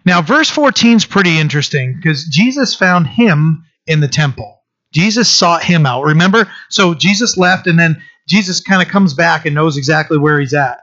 Now, 0.06 0.22
verse 0.22 0.50
14 0.50 0.98
is 0.98 1.06
pretty 1.06 1.38
interesting 1.38 1.96
because 1.96 2.26
Jesus 2.26 2.74
found 2.74 3.08
him 3.08 3.66
in 3.88 4.00
the 4.00 4.08
temple. 4.08 4.62
Jesus 4.94 5.30
sought 5.30 5.64
him 5.64 5.86
out. 5.86 6.04
Remember? 6.04 6.50
So 6.70 6.94
Jesus 6.94 7.38
left, 7.38 7.68
and 7.68 7.78
then 7.78 8.02
Jesus 8.28 8.62
kind 8.62 8.82
of 8.82 8.88
comes 8.88 9.14
back 9.14 9.46
and 9.46 9.54
knows 9.54 9.78
exactly 9.78 10.18
where 10.18 10.40
he's 10.40 10.54
at. 10.54 10.80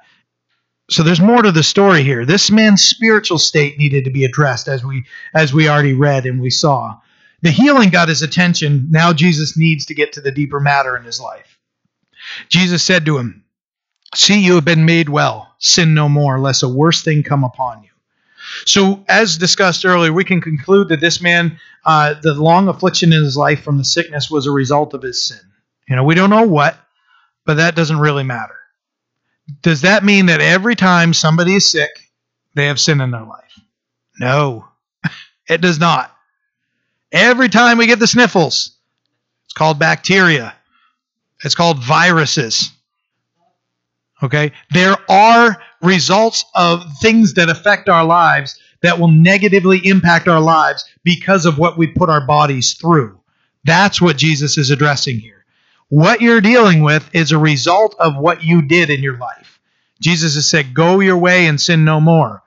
So 0.90 1.02
there's 1.02 1.20
more 1.20 1.42
to 1.42 1.50
the 1.50 1.62
story 1.62 2.02
here. 2.02 2.26
This 2.26 2.50
man's 2.50 2.84
spiritual 2.84 3.38
state 3.38 3.78
needed 3.78 4.05
to 4.05 4.11
be 4.11 4.24
addressed, 4.24 4.68
as 4.68 4.84
we 4.84 5.05
as 5.32 5.55
we 5.55 5.68
already 5.68 5.94
read 5.94 6.26
and 6.26 6.40
we 6.40 6.50
saw. 6.50 6.98
The 7.45 7.51
healing 7.51 7.90
got 7.90 8.09
his 8.09 8.22
attention. 8.22 8.88
Now 8.90 9.12
Jesus 9.12 9.55
needs 9.55 9.84
to 9.86 9.95
get 9.95 10.14
to 10.14 10.22
the 10.22 10.32
deeper 10.32 10.61
matter 10.61 10.97
in 10.97 11.05
his 11.05 11.20
life. 11.20 11.59
Jesus 12.49 12.82
said 12.82 13.05
to 13.05 13.18
him, 13.18 13.45
See, 14.14 14.40
you 14.40 14.55
have 14.55 14.64
been 14.64 14.86
made 14.86 15.11
well. 15.11 15.55
Sin 15.59 15.92
no 15.92 16.09
more, 16.09 16.40
lest 16.40 16.62
a 16.62 16.68
worse 16.68 17.03
thing 17.03 17.22
come 17.22 17.45
upon 17.45 17.82
you. 17.82 17.90
So, 18.64 19.05
as 19.09 19.36
discussed 19.36 19.84
earlier, 19.84 20.11
we 20.11 20.24
can 20.24 20.40
conclude 20.40 20.88
that 20.88 21.01
this 21.01 21.20
man, 21.20 21.59
uh, 21.84 22.14
the 22.22 22.32
long 22.32 22.68
affliction 22.68 23.12
in 23.12 23.22
his 23.22 23.36
life 23.36 23.62
from 23.62 23.76
the 23.76 23.84
sickness 23.84 24.30
was 24.30 24.47
a 24.47 24.51
result 24.51 24.95
of 24.95 25.03
his 25.03 25.26
sin. 25.26 25.40
You 25.86 25.97
know, 25.97 26.05
we 26.05 26.14
don't 26.14 26.30
know 26.30 26.47
what, 26.47 26.78
but 27.45 27.59
that 27.59 27.76
doesn't 27.76 27.99
really 27.99 28.24
matter. 28.24 28.57
Does 29.61 29.82
that 29.82 30.03
mean 30.03 30.26
that 30.26 30.40
every 30.40 30.76
time 30.76 31.12
somebody 31.12 31.57
is 31.57 31.70
sick, 31.70 31.90
they 32.55 32.68
have 32.68 32.80
sin 32.80 33.03
in 33.03 33.11
their 33.11 33.24
life? 33.24 33.61
No, 34.18 34.66
it 35.49 35.61
does 35.61 35.78
not. 35.78 36.14
Every 37.15 37.49
time 37.49 37.79
we 37.79 37.87
get 37.87 38.01
the 38.01 38.09
sniffles, 38.09 38.77
it's 39.45 39.55
called 39.55 39.79
bacteria. 39.79 40.53
It's 41.45 41.55
called 41.55 41.79
viruses. 41.79 42.73
Okay? 44.21 44.51
There 44.73 44.97
are 45.09 45.57
results 45.81 46.45
of 46.57 46.85
things 47.01 47.35
that 47.35 47.49
affect 47.49 47.89
our 47.89 48.05
lives 48.05 48.59
that 48.83 48.99
will 48.99 49.09
negatively 49.09 49.79
impact 49.87 50.27
our 50.27 50.41
lives 50.41 50.85
because 51.05 51.47
of 51.47 51.57
what 51.57 51.79
we 51.79 51.87
put 51.87 52.11
our 52.11 52.27
bodies 52.27 52.75
through. 52.75 53.21
That's 53.65 54.01
what 54.01 54.17
Jesus 54.17 54.59
is 54.59 54.71
addressing 54.71 55.21
here. 55.21 55.45
What 55.91 56.21
you're 56.21 56.41
dealing 56.41 56.83
with 56.83 57.09
is 57.15 57.31
a 57.31 57.39
result 57.39 57.95
of 58.01 58.17
what 58.17 58.43
you 58.43 58.62
did 58.62 58.91
in 58.91 59.03
your 59.03 59.19
life. 59.19 59.61
Jesus 60.01 60.35
has 60.35 60.51
said, 60.51 60.75
Go 60.75 60.99
your 60.99 61.17
way 61.17 61.47
and 61.47 61.61
sin 61.61 61.85
no 61.85 62.01
more. 62.01 62.43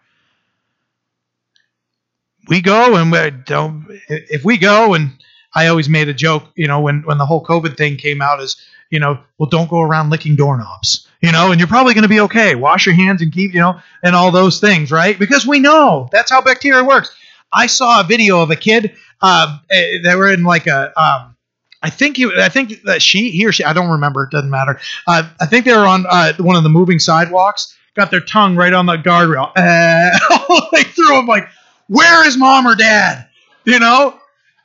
We 2.48 2.62
go 2.62 2.96
and 2.96 3.12
we 3.12 3.30
don't, 3.46 3.86
if 4.08 4.44
we 4.44 4.58
go 4.58 4.94
and 4.94 5.12
I 5.54 5.68
always 5.68 5.90
made 5.90 6.08
a 6.08 6.14
joke, 6.14 6.44
you 6.56 6.68
know, 6.68 6.82
when, 6.82 7.02
when 7.02 7.18
the 7.18 7.26
whole 7.26 7.44
COVID 7.44 7.78
thing 7.78 7.98
came 7.98 8.22
out 8.22 8.40
is, 8.42 8.56
you 8.90 9.00
know, 9.00 9.20
well, 9.38 9.50
don't 9.50 9.70
go 9.70 9.82
around 9.82 10.10
licking 10.10 10.36
doorknobs, 10.36 11.08
you 11.22 11.32
know, 11.32 11.52
and 11.52 11.60
you're 11.60 11.68
probably 11.68 11.94
going 11.94 12.04
to 12.04 12.10
be 12.10 12.22
okay. 12.22 12.56
Wash 12.56 12.86
your 12.86 12.96
hands 12.96 13.22
and 13.22 13.34
keep, 13.34 13.54
you 13.54 13.60
know, 13.60 13.80
and 14.04 14.16
all 14.16 14.32
those 14.32 14.60
things, 14.60 14.92
right? 14.92 15.18
Because 15.18 15.46
we 15.46 15.60
know 15.60 16.08
that's 16.12 16.32
how 16.32 16.42
bacteria 16.42 16.84
works. 16.84 17.14
I 17.52 17.68
saw 17.68 18.02
a 18.02 18.04
video 18.04 18.42
of 18.42 18.52
a 18.52 18.56
kid. 18.56 18.96
Uh, 19.22 19.58
they 19.70 20.16
were 20.16 20.32
in 20.32 20.44
like 20.44 20.68
a, 20.68 20.98
um, 21.00 21.36
I 21.82 21.90
think 21.90 22.18
you, 22.18 22.40
I 22.40 22.50
think 22.50 22.84
that 22.84 23.02
she, 23.02 23.32
he 23.32 23.46
or 23.46 23.52
she, 23.52 23.64
I 23.64 23.74
don't 23.74 23.90
remember. 23.90 24.24
It 24.24 24.32
doesn't 24.32 24.50
matter. 24.50 24.80
Uh, 25.06 25.30
I 25.40 25.46
think 25.46 25.66
they 25.66 25.74
were 25.74 25.86
on 25.86 26.06
uh, 26.10 26.34
one 26.38 26.56
of 26.56 26.64
the 26.64 26.70
moving 26.70 27.00
sidewalks. 27.00 27.76
Got 27.96 28.12
their 28.12 28.22
tongue 28.22 28.56
right 28.56 28.74
on 28.74 28.86
the 28.86 28.98
guardrail. 28.98 29.52
Uh, 30.40 30.62
like 30.72 30.88
through 30.88 31.08
them, 31.10 31.26
like, 31.26 31.50
where 31.88 32.28
is 32.28 32.38
mom 32.38 32.68
or 32.68 32.76
dad? 32.76 33.28
You 33.66 33.80
know, 33.80 34.18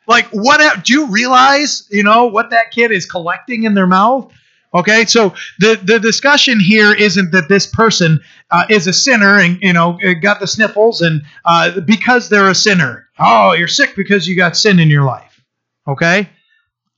like 0.07 0.27
what? 0.27 0.85
Do 0.85 0.93
you 0.93 1.07
realize, 1.07 1.89
you 1.91 2.03
know, 2.03 2.27
what 2.27 2.51
that 2.51 2.71
kid 2.71 2.91
is 2.91 3.07
collecting 3.07 3.65
in 3.65 3.75
their 3.75 3.87
mouth? 3.87 4.33
Okay, 4.75 5.05
so 5.05 5.35
the 5.59 5.79
the 5.83 6.01
discussion 6.01 6.59
here 6.59 6.95
isn't 6.95 7.33
that 7.33 7.49
this 7.49 7.67
person 7.67 8.21
uh, 8.51 8.65
is 8.71 8.87
a 8.87 8.93
sinner 8.93 9.39
and 9.39 9.59
you 9.61 9.73
know 9.73 9.99
got 10.23 10.41
the 10.41 10.47
sniffles 10.47 11.03
and 11.03 11.23
uh, 11.45 11.81
because 11.81 12.29
they're 12.29 12.49
a 12.49 12.55
sinner. 12.55 13.07
Oh, 13.19 13.53
you're 13.53 13.69
sick 13.69 13.95
because 13.95 14.27
you 14.27 14.35
got 14.35 14.57
sin 14.57 14.79
in 14.79 14.89
your 14.89 15.05
life. 15.05 15.45
Okay, 15.87 16.29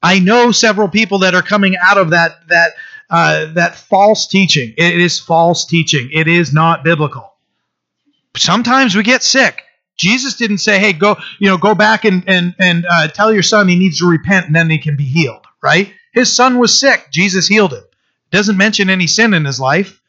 I 0.02 0.20
know 0.20 0.52
several 0.52 0.88
people 0.88 1.18
that 1.20 1.34
are 1.34 1.42
coming 1.42 1.76
out 1.76 1.98
of 1.98 2.10
that 2.10 2.46
that 2.48 2.74
uh, 3.10 3.46
that 3.54 3.74
false 3.74 4.28
teaching. 4.28 4.72
It 4.76 5.00
is 5.00 5.18
false 5.18 5.64
teaching. 5.64 6.10
It 6.12 6.28
is 6.28 6.52
not 6.52 6.84
biblical. 6.84 7.34
Sometimes 8.36 8.94
we 8.94 9.02
get 9.02 9.24
sick. 9.24 9.63
Jesus 9.96 10.34
didn't 10.34 10.58
say, 10.58 10.78
"Hey, 10.78 10.92
go, 10.92 11.16
you 11.38 11.48
know, 11.48 11.56
go 11.56 11.74
back 11.74 12.04
and 12.04 12.24
and 12.28 12.54
and 12.58 12.86
uh, 12.90 13.08
tell 13.08 13.32
your 13.32 13.42
son 13.42 13.68
he 13.68 13.76
needs 13.76 13.98
to 13.98 14.08
repent 14.08 14.46
and 14.46 14.54
then 14.54 14.70
he 14.70 14.78
can 14.78 14.96
be 14.96 15.04
healed." 15.04 15.44
Right? 15.62 15.92
His 16.12 16.32
son 16.32 16.58
was 16.58 16.78
sick. 16.78 17.08
Jesus 17.10 17.46
healed 17.46 17.72
him. 17.72 17.84
Doesn't 18.30 18.56
mention 18.56 18.90
any 18.90 19.06
sin 19.06 19.34
in 19.34 19.44
his 19.44 19.60
life. 19.60 20.00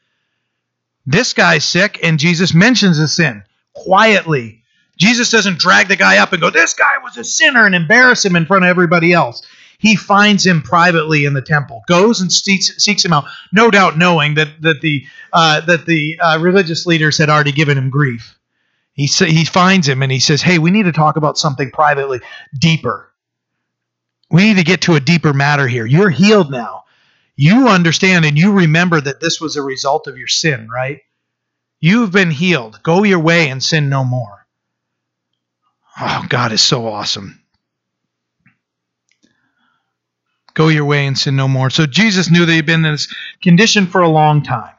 This 1.06 1.32
guy's 1.32 1.64
sick, 1.64 2.00
and 2.02 2.18
Jesus 2.18 2.52
mentions 2.52 2.98
a 2.98 3.06
sin 3.06 3.44
quietly. 3.74 4.62
Jesus 4.98 5.30
doesn't 5.30 5.58
drag 5.58 5.88
the 5.88 5.96
guy 5.96 6.18
up 6.18 6.32
and 6.32 6.40
go, 6.42 6.50
"This 6.50 6.74
guy 6.74 6.98
was 7.02 7.16
a 7.16 7.24
sinner," 7.24 7.64
and 7.66 7.74
embarrass 7.74 8.24
him 8.24 8.34
in 8.34 8.46
front 8.46 8.64
of 8.64 8.68
everybody 8.68 9.12
else. 9.12 9.42
He 9.78 9.94
finds 9.94 10.44
him 10.44 10.62
privately 10.62 11.26
in 11.26 11.34
the 11.34 11.42
temple, 11.42 11.82
goes 11.86 12.20
and 12.20 12.32
seeks, 12.32 12.82
seeks 12.82 13.04
him 13.04 13.12
out, 13.12 13.26
no 13.52 13.70
doubt 13.70 13.98
knowing 13.98 14.34
that 14.34 14.62
that 14.62 14.80
the 14.80 15.04
uh, 15.32 15.60
that 15.60 15.86
the 15.86 16.18
uh, 16.18 16.38
religious 16.40 16.86
leaders 16.86 17.18
had 17.18 17.28
already 17.28 17.52
given 17.52 17.76
him 17.76 17.90
grief. 17.90 18.36
He, 18.96 19.06
he 19.06 19.44
finds 19.44 19.86
him 19.86 20.02
and 20.02 20.10
he 20.10 20.18
says, 20.18 20.40
Hey, 20.42 20.58
we 20.58 20.70
need 20.70 20.84
to 20.84 20.92
talk 20.92 21.16
about 21.16 21.38
something 21.38 21.70
privately, 21.70 22.20
deeper. 22.58 23.12
We 24.30 24.44
need 24.44 24.56
to 24.56 24.64
get 24.64 24.82
to 24.82 24.96
a 24.96 25.00
deeper 25.00 25.34
matter 25.34 25.68
here. 25.68 25.86
You're 25.86 26.10
healed 26.10 26.50
now. 26.50 26.84
You 27.36 27.68
understand 27.68 28.24
and 28.24 28.38
you 28.38 28.52
remember 28.52 29.00
that 29.00 29.20
this 29.20 29.40
was 29.40 29.56
a 29.56 29.62
result 29.62 30.06
of 30.06 30.16
your 30.16 30.26
sin, 30.26 30.68
right? 30.74 31.02
You've 31.78 32.10
been 32.10 32.30
healed. 32.30 32.80
Go 32.82 33.04
your 33.04 33.20
way 33.20 33.50
and 33.50 33.62
sin 33.62 33.90
no 33.90 34.02
more. 34.02 34.46
Oh, 36.00 36.24
God 36.28 36.52
is 36.52 36.62
so 36.62 36.86
awesome. 36.88 37.42
Go 40.54 40.68
your 40.68 40.86
way 40.86 41.06
and 41.06 41.18
sin 41.18 41.36
no 41.36 41.48
more. 41.48 41.68
So 41.68 41.86
Jesus 41.86 42.30
knew 42.30 42.46
that 42.46 42.52
he'd 42.52 42.66
been 42.66 42.84
in 42.84 42.92
this 42.92 43.14
condition 43.42 43.86
for 43.86 44.00
a 44.00 44.08
long 44.08 44.42
time. 44.42 44.75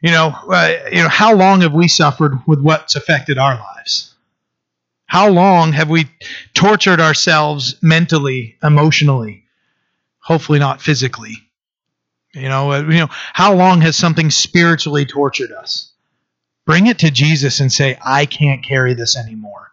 You 0.00 0.10
know, 0.12 0.34
uh, 0.48 0.76
you 0.90 1.02
know, 1.02 1.08
how 1.08 1.34
long 1.34 1.60
have 1.60 1.74
we 1.74 1.86
suffered 1.86 2.38
with 2.46 2.60
what's 2.60 2.96
affected 2.96 3.36
our 3.36 3.54
lives? 3.54 4.14
How 5.04 5.28
long 5.28 5.72
have 5.72 5.90
we 5.90 6.08
tortured 6.54 7.00
ourselves 7.00 7.74
mentally, 7.82 8.56
emotionally? 8.62 9.44
Hopefully 10.20 10.58
not 10.58 10.80
physically. 10.80 11.36
You 12.32 12.48
know, 12.48 12.72
uh, 12.72 12.82
you 12.82 12.98
know, 13.00 13.08
how 13.10 13.54
long 13.54 13.82
has 13.82 13.96
something 13.96 14.30
spiritually 14.30 15.04
tortured 15.04 15.52
us? 15.52 15.92
Bring 16.64 16.86
it 16.86 17.00
to 17.00 17.10
Jesus 17.10 17.60
and 17.60 17.70
say, 17.72 17.98
"I 18.02 18.24
can't 18.24 18.62
carry 18.62 18.94
this 18.94 19.16
anymore." 19.16 19.72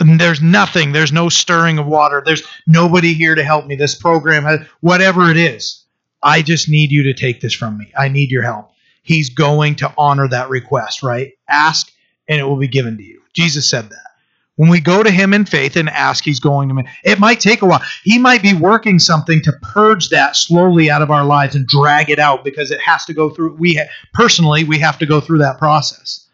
And 0.00 0.20
there's 0.20 0.40
nothing. 0.40 0.92
There's 0.92 1.12
no 1.12 1.28
stirring 1.28 1.78
of 1.78 1.86
water. 1.86 2.22
There's 2.24 2.44
nobody 2.66 3.12
here 3.12 3.34
to 3.34 3.44
help 3.44 3.66
me. 3.66 3.74
This 3.74 3.94
program 3.94 4.44
has 4.44 4.60
whatever 4.80 5.30
it 5.30 5.36
is. 5.36 5.84
I 6.22 6.42
just 6.42 6.68
need 6.68 6.92
you 6.92 7.02
to 7.04 7.14
take 7.14 7.40
this 7.40 7.52
from 7.52 7.76
me. 7.76 7.92
I 7.98 8.08
need 8.08 8.30
your 8.30 8.42
help 8.42 8.71
he's 9.02 9.28
going 9.30 9.76
to 9.76 9.92
honor 9.98 10.28
that 10.28 10.48
request, 10.48 11.02
right? 11.02 11.32
Ask 11.48 11.92
and 12.28 12.40
it 12.40 12.44
will 12.44 12.56
be 12.56 12.68
given 12.68 12.96
to 12.96 13.02
you. 13.02 13.20
Jesus 13.32 13.68
said 13.68 13.90
that. 13.90 14.12
When 14.56 14.68
we 14.68 14.80
go 14.80 15.02
to 15.02 15.10
him 15.10 15.32
in 15.32 15.46
faith 15.46 15.76
and 15.76 15.88
ask, 15.88 16.22
he's 16.24 16.38
going 16.38 16.68
to. 16.68 16.84
It 17.04 17.18
might 17.18 17.40
take 17.40 17.62
a 17.62 17.66
while. 17.66 17.82
He 18.04 18.18
might 18.18 18.42
be 18.42 18.52
working 18.52 18.98
something 18.98 19.40
to 19.42 19.52
purge 19.62 20.10
that 20.10 20.36
slowly 20.36 20.90
out 20.90 21.00
of 21.00 21.10
our 21.10 21.24
lives 21.24 21.54
and 21.54 21.66
drag 21.66 22.10
it 22.10 22.18
out 22.18 22.44
because 22.44 22.70
it 22.70 22.80
has 22.80 23.04
to 23.06 23.14
go 23.14 23.30
through. 23.30 23.54
We 23.54 23.82
personally, 24.12 24.64
we 24.64 24.78
have 24.78 24.98
to 24.98 25.06
go 25.06 25.20
through 25.20 25.38
that 25.38 25.58
process. 25.58 26.26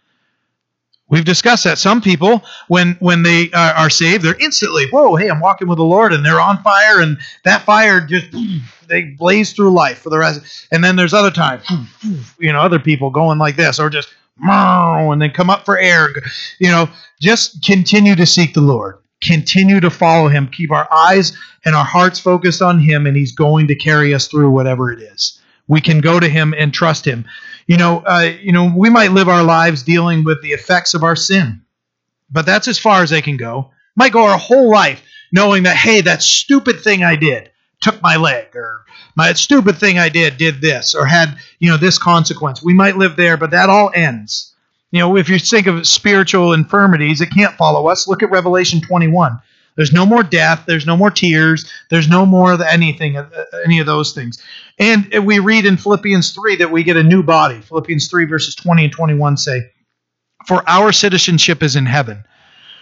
We've 1.08 1.24
discussed 1.24 1.64
that 1.64 1.78
some 1.78 2.02
people, 2.02 2.42
when 2.66 2.96
when 2.98 3.22
they 3.22 3.50
uh, 3.52 3.74
are 3.74 3.88
saved, 3.88 4.24
they're 4.24 4.34
instantly, 4.38 4.86
whoa, 4.90 5.14
hey, 5.14 5.28
I'm 5.28 5.40
walking 5.40 5.68
with 5.68 5.78
the 5.78 5.84
Lord, 5.84 6.12
and 6.12 6.26
they're 6.26 6.40
on 6.40 6.62
fire, 6.62 7.00
and 7.00 7.18
that 7.44 7.62
fire 7.62 8.00
just 8.00 8.26
they 8.88 9.02
blaze 9.02 9.52
through 9.52 9.72
life 9.72 9.98
for 9.98 10.10
the 10.10 10.18
rest. 10.18 10.66
And 10.72 10.82
then 10.82 10.96
there's 10.96 11.14
other 11.14 11.30
times, 11.30 11.64
you 12.38 12.52
know, 12.52 12.60
other 12.60 12.78
people 12.78 13.10
going 13.10 13.38
like 13.38 13.56
this, 13.56 13.78
or 13.78 13.90
just 13.90 14.08
and 15.12 15.20
then 15.20 15.30
come 15.30 15.50
up 15.50 15.64
for 15.64 15.78
air. 15.78 16.08
You 16.58 16.68
know, 16.68 16.88
just 17.20 17.64
continue 17.64 18.14
to 18.16 18.26
seek 18.26 18.54
the 18.54 18.60
Lord, 18.60 18.98
continue 19.20 19.80
to 19.80 19.90
follow 19.90 20.28
Him, 20.28 20.48
keep 20.48 20.70
our 20.70 20.88
eyes 20.92 21.36
and 21.64 21.74
our 21.74 21.84
hearts 21.84 22.20
focused 22.20 22.62
on 22.62 22.78
Him, 22.80 23.06
and 23.06 23.16
He's 23.16 23.32
going 23.32 23.66
to 23.68 23.74
carry 23.74 24.14
us 24.14 24.28
through 24.28 24.50
whatever 24.50 24.92
it 24.92 25.00
is. 25.00 25.40
We 25.66 25.80
can 25.80 26.00
go 26.00 26.18
to 26.18 26.28
Him 26.28 26.54
and 26.56 26.72
trust 26.72 27.04
Him 27.04 27.26
you 27.68 27.76
know, 27.76 27.98
uh, 27.98 28.32
you 28.40 28.50
know, 28.50 28.72
we 28.74 28.88
might 28.88 29.12
live 29.12 29.28
our 29.28 29.44
lives 29.44 29.82
dealing 29.82 30.24
with 30.24 30.42
the 30.42 30.52
effects 30.52 30.94
of 30.94 31.04
our 31.04 31.14
sin, 31.14 31.60
but 32.30 32.46
that's 32.46 32.66
as 32.66 32.78
far 32.78 33.02
as 33.02 33.10
they 33.10 33.20
can 33.22 33.36
go. 33.36 33.70
Might 33.94 34.12
go 34.12 34.24
our 34.24 34.38
whole 34.38 34.70
life 34.70 35.02
knowing 35.32 35.64
that, 35.64 35.76
hey, 35.76 36.00
that 36.00 36.22
stupid 36.22 36.80
thing 36.80 37.04
I 37.04 37.14
did 37.14 37.50
took 37.80 38.02
my 38.02 38.16
leg, 38.16 38.54
or 38.54 38.84
my 39.14 39.32
stupid 39.32 39.76
thing 39.76 39.98
I 39.98 40.08
did 40.08 40.36
did 40.36 40.60
this, 40.60 40.94
or 40.94 41.06
had 41.06 41.38
you 41.58 41.70
know 41.70 41.76
this 41.76 41.98
consequence. 41.98 42.62
We 42.62 42.74
might 42.74 42.96
live 42.96 43.16
there, 43.16 43.36
but 43.36 43.50
that 43.50 43.70
all 43.70 43.90
ends. 43.94 44.54
You 44.90 45.00
know, 45.00 45.16
if 45.16 45.28
you 45.28 45.38
think 45.38 45.66
of 45.66 45.86
spiritual 45.86 46.52
infirmities, 46.54 47.20
it 47.20 47.30
can't 47.30 47.56
follow 47.56 47.88
us. 47.88 48.08
Look 48.08 48.22
at 48.22 48.30
Revelation 48.30 48.80
21. 48.80 49.38
There's 49.78 49.92
no 49.92 50.04
more 50.04 50.24
death. 50.24 50.64
There's 50.66 50.86
no 50.86 50.96
more 50.96 51.10
tears. 51.10 51.70
There's 51.88 52.08
no 52.08 52.26
more 52.26 52.60
anything, 52.60 53.16
uh, 53.16 53.28
any 53.64 53.78
of 53.78 53.86
those 53.86 54.12
things. 54.12 54.42
And 54.76 55.24
we 55.24 55.38
read 55.38 55.66
in 55.66 55.76
Philippians 55.76 56.32
3 56.32 56.56
that 56.56 56.72
we 56.72 56.82
get 56.82 56.96
a 56.96 57.02
new 57.04 57.22
body. 57.22 57.60
Philippians 57.60 58.08
3, 58.08 58.24
verses 58.24 58.56
20 58.56 58.84
and 58.84 58.92
21 58.92 59.36
say, 59.36 59.70
For 60.46 60.68
our 60.68 60.90
citizenship 60.90 61.62
is 61.62 61.76
in 61.76 61.86
heaven, 61.86 62.24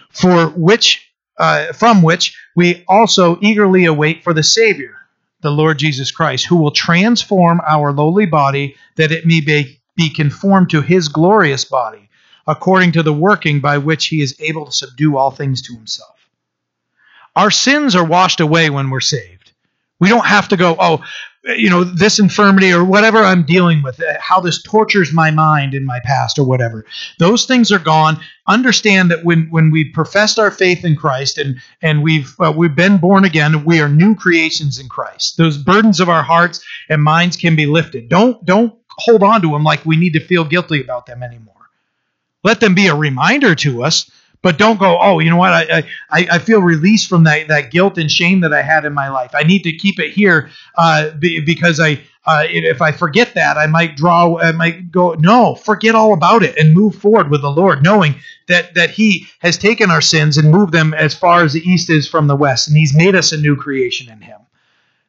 for 0.09 0.47
which, 0.47 1.06
uh, 1.37 1.73
from 1.73 2.01
which 2.01 2.37
we 2.55 2.83
also 2.87 3.37
eagerly 3.41 3.85
await 3.85 4.23
for 4.23 4.33
the 4.33 4.43
Savior, 4.43 4.95
the 5.41 5.51
Lord 5.51 5.77
Jesus 5.77 6.11
Christ, 6.11 6.45
who 6.45 6.57
will 6.57 6.71
transform 6.71 7.61
our 7.67 7.91
lowly 7.91 8.25
body 8.25 8.75
that 8.95 9.11
it 9.11 9.25
may 9.25 9.41
be, 9.41 9.79
be 9.95 10.09
conformed 10.09 10.71
to 10.71 10.81
his 10.81 11.07
glorious 11.07 11.65
body, 11.65 12.09
according 12.47 12.93
to 12.93 13.03
the 13.03 13.13
working 13.13 13.59
by 13.59 13.77
which 13.77 14.07
he 14.07 14.21
is 14.21 14.35
able 14.39 14.65
to 14.65 14.71
subdue 14.71 15.17
all 15.17 15.31
things 15.31 15.61
to 15.63 15.75
himself. 15.75 16.15
Our 17.35 17.51
sins 17.51 17.95
are 17.95 18.05
washed 18.05 18.39
away 18.39 18.69
when 18.69 18.89
we're 18.89 18.99
saved. 18.99 19.51
We 19.99 20.09
don't 20.09 20.25
have 20.25 20.49
to 20.49 20.57
go, 20.57 20.75
oh, 20.79 21.03
you 21.55 21.69
know, 21.69 21.83
this 21.83 22.19
infirmity 22.19 22.71
or 22.73 22.83
whatever 22.83 23.19
I'm 23.19 23.43
dealing 23.43 23.81
with, 23.81 24.01
uh, 24.01 24.13
how 24.19 24.39
this 24.39 24.61
tortures 24.61 25.13
my 25.13 25.31
mind 25.31 25.73
in 25.73 25.85
my 25.85 25.99
past 26.03 26.37
or 26.37 26.45
whatever. 26.45 26.85
Those 27.19 27.45
things 27.45 27.71
are 27.71 27.79
gone. 27.79 28.19
Understand 28.47 29.11
that 29.11 29.23
when 29.23 29.47
when 29.49 29.71
we 29.71 29.85
professed 29.85 30.39
our 30.39 30.51
faith 30.51 30.83
in 30.83 30.95
Christ 30.95 31.37
and 31.37 31.59
and 31.81 32.03
we've 32.03 32.35
uh, 32.39 32.53
we've 32.55 32.75
been 32.75 32.97
born 32.97 33.25
again, 33.25 33.63
we 33.65 33.79
are 33.79 33.89
new 33.89 34.15
creations 34.15 34.79
in 34.79 34.89
Christ. 34.89 35.37
Those 35.37 35.57
burdens 35.57 35.99
of 35.99 36.09
our 36.09 36.23
hearts 36.23 36.65
and 36.89 37.03
minds 37.03 37.37
can 37.37 37.55
be 37.55 37.65
lifted. 37.65 38.09
Don't 38.09 38.43
don't 38.45 38.73
hold 38.97 39.23
on 39.23 39.41
to 39.41 39.51
them 39.51 39.63
like 39.63 39.85
we 39.85 39.97
need 39.97 40.13
to 40.13 40.19
feel 40.19 40.43
guilty 40.43 40.81
about 40.81 41.05
them 41.05 41.23
anymore. 41.23 41.53
Let 42.43 42.59
them 42.59 42.75
be 42.75 42.87
a 42.87 42.95
reminder 42.95 43.55
to 43.55 43.83
us, 43.83 44.09
But 44.41 44.57
don't 44.57 44.79
go, 44.79 44.97
oh, 45.01 45.19
you 45.19 45.29
know 45.29 45.37
what? 45.37 45.51
I, 45.51 45.83
I, 46.09 46.27
I 46.31 46.39
feel 46.39 46.61
released 46.61 47.09
from 47.09 47.23
that, 47.23 47.47
that 47.47 47.71
guilt 47.71 47.97
and 47.97 48.09
shame 48.09 48.41
that 48.41 48.53
I 48.53 48.61
had 48.61 48.85
in 48.85 48.93
my 48.93 49.09
life. 49.09 49.31
I 49.33 49.43
need 49.43 49.63
to 49.63 49.75
keep 49.75 49.99
it 49.99 50.11
here 50.11 50.49
uh, 50.77 51.11
because 51.19 51.79
I 51.79 52.01
uh, 52.27 52.43
if 52.49 52.81
I 52.81 52.91
forget 52.91 53.33
that, 53.35 53.57
I 53.57 53.67
might 53.67 53.95
draw, 53.95 54.37
I 54.37 54.51
might 54.51 54.91
go, 54.91 55.13
no, 55.13 55.55
forget 55.55 55.95
all 55.95 56.13
about 56.13 56.43
it 56.43 56.57
and 56.57 56.73
move 56.73 56.95
forward 56.95 57.31
with 57.31 57.41
the 57.41 57.49
Lord, 57.49 57.81
knowing 57.81 58.15
that, 58.47 58.75
that 58.75 58.89
He 58.89 59.27
has 59.39 59.57
taken 59.57 59.89
our 59.89 60.01
sins 60.01 60.37
and 60.37 60.51
moved 60.51 60.73
them 60.73 60.93
as 60.93 61.15
far 61.15 61.43
as 61.43 61.53
the 61.53 61.61
east 61.61 61.89
is 61.89 62.05
from 62.05 62.27
the 62.27 62.35
west, 62.35 62.67
and 62.67 62.75
He's 62.75 62.93
made 62.93 63.15
us 63.15 63.31
a 63.31 63.37
new 63.37 63.55
creation 63.55 64.11
in 64.11 64.19
Him. 64.19 64.41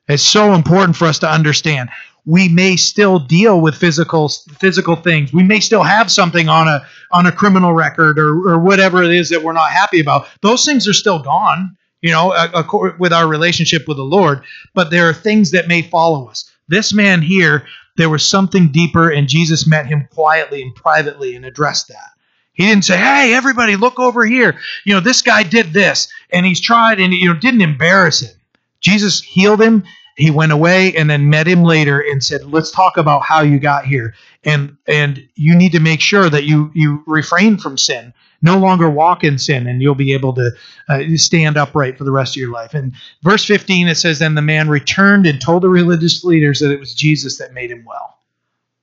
It's 0.07 0.23
so 0.23 0.55
important 0.55 0.97
for 0.97 1.07
us 1.07 1.19
to 1.19 1.31
understand. 1.31 1.91
We 2.25 2.49
may 2.49 2.77
still 2.77 3.19
deal 3.19 3.61
with 3.61 3.75
physical 3.75 4.29
physical 4.29 4.97
things. 4.97 5.33
We 5.33 5.43
may 5.43 5.61
still 5.61 5.83
have 5.83 6.11
something 6.11 6.49
on 6.49 6.69
a 6.69 6.87
on 7.11 7.27
a 7.27 7.33
criminal 7.33 7.73
record 7.73 8.19
or, 8.19 8.29
or 8.49 8.59
whatever 8.59 9.03
it 9.03 9.13
is 9.13 9.31
that 9.31 9.43
we're 9.43 9.53
not 9.53 9.71
happy 9.71 10.01
about. 10.01 10.29
Those 10.43 10.65
things 10.65 10.87
are 10.87 10.93
still 10.93 11.21
gone, 11.21 11.77
you 12.03 12.11
know, 12.11 12.33
uh, 12.33 12.65
uh, 12.73 12.91
with 12.99 13.13
our 13.13 13.27
relationship 13.27 13.89
with 13.89 13.97
the 13.97 14.03
Lord. 14.03 14.43
But 14.75 14.91
there 14.91 15.09
are 15.09 15.15
things 15.15 15.53
that 15.53 15.69
may 15.69 15.83
follow 15.83 16.29
us. 16.29 16.51
This 16.69 16.93
man 16.93 17.23
here, 17.23 17.67
there 17.97 18.11
was 18.11 18.27
something 18.29 18.71
deeper, 18.73 19.11
and 19.11 19.27
Jesus 19.29 19.67
met 19.67 19.87
him 19.87 20.07
quietly 20.13 20.61
and 20.63 20.75
privately 20.75 21.35
and 21.35 21.47
addressed 21.47 21.89
that. 21.89 22.11
He 22.53 22.67
didn't 22.67 22.85
say, 22.85 22.99
"Hey, 22.99 23.35
everybody, 23.35 23.77
look 23.77 23.99
over 23.99 24.27
here. 24.27 24.59
You 24.85 24.95
know, 24.95 25.01
this 25.01 25.23
guy 25.23 25.45
did 25.45 25.73
this, 25.73 26.09
and 26.31 26.45
he's 26.45 26.61
tried, 26.61 27.01
and 27.01 27.15
you 27.15 27.33
know, 27.33 27.39
didn't 27.39 27.63
embarrass 27.63 28.21
him." 28.21 28.35
Jesus 28.81 29.23
healed 29.23 29.63
him. 29.63 29.85
He 30.19 30.31
went 30.31 30.53
away 30.53 30.95
and 30.95 31.09
then 31.09 31.31
met 31.31 31.47
him 31.47 31.63
later 31.63 32.01
and 32.01 32.23
said, 32.23 32.45
"Let's 32.45 32.71
talk 32.71 32.97
about 32.97 33.23
how 33.23 33.43
you 33.43 33.59
got 33.59 33.87
here, 33.87 34.15
and 34.45 34.77
and 34.87 35.27
you 35.35 35.55
need 35.55 35.73
to 35.73 35.81
make 35.81 36.01
sure 36.01 36.29
that 36.29 36.45
you 36.45 36.71
you 36.75 37.03
refrain 37.07 37.57
from 37.57 37.79
sin 37.79 38.13
no 38.43 38.59
longer 38.59 38.89
walk 38.89 39.25
in 39.25 39.39
sin, 39.39 39.67
and 39.67 39.83
you'll 39.83 39.95
be 39.95 40.13
able 40.13 40.33
to 40.35 40.53
uh, 40.89 41.01
stand 41.17 41.57
upright 41.57 41.99
for 41.99 42.05
the 42.05 42.13
rest 42.13 42.37
of 42.37 42.41
your 42.41 42.53
life. 42.53 42.75
And 42.75 42.93
verse 43.23 43.45
15, 43.45 43.89
it 43.89 43.97
says, 43.97 44.19
Then 44.19 44.35
the 44.35 44.43
man 44.43 44.69
returned 44.69 45.27
and 45.27 45.41
told 45.41 45.63
the 45.63 45.69
religious 45.69 46.25
leaders 46.25 46.61
that 46.61 46.71
it 46.71 46.79
was 46.79 46.95
Jesus 46.95 47.39
that 47.39 47.53
made 47.53 47.71
him 47.71 47.85
well. 47.85 48.19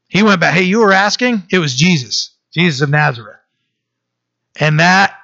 He 0.08 0.24
went 0.24 0.42
back, 0.42 0.54
Hey, 0.54 0.64
you 0.64 0.80
were 0.80 0.92
asking? 0.92 1.44
It 1.52 1.60
was 1.60 1.76
Jesus, 1.76 2.32
Jesus 2.54 2.82
of 2.82 2.90
Nazareth. 2.90 3.40
And 4.60 4.80
that, 4.80 5.16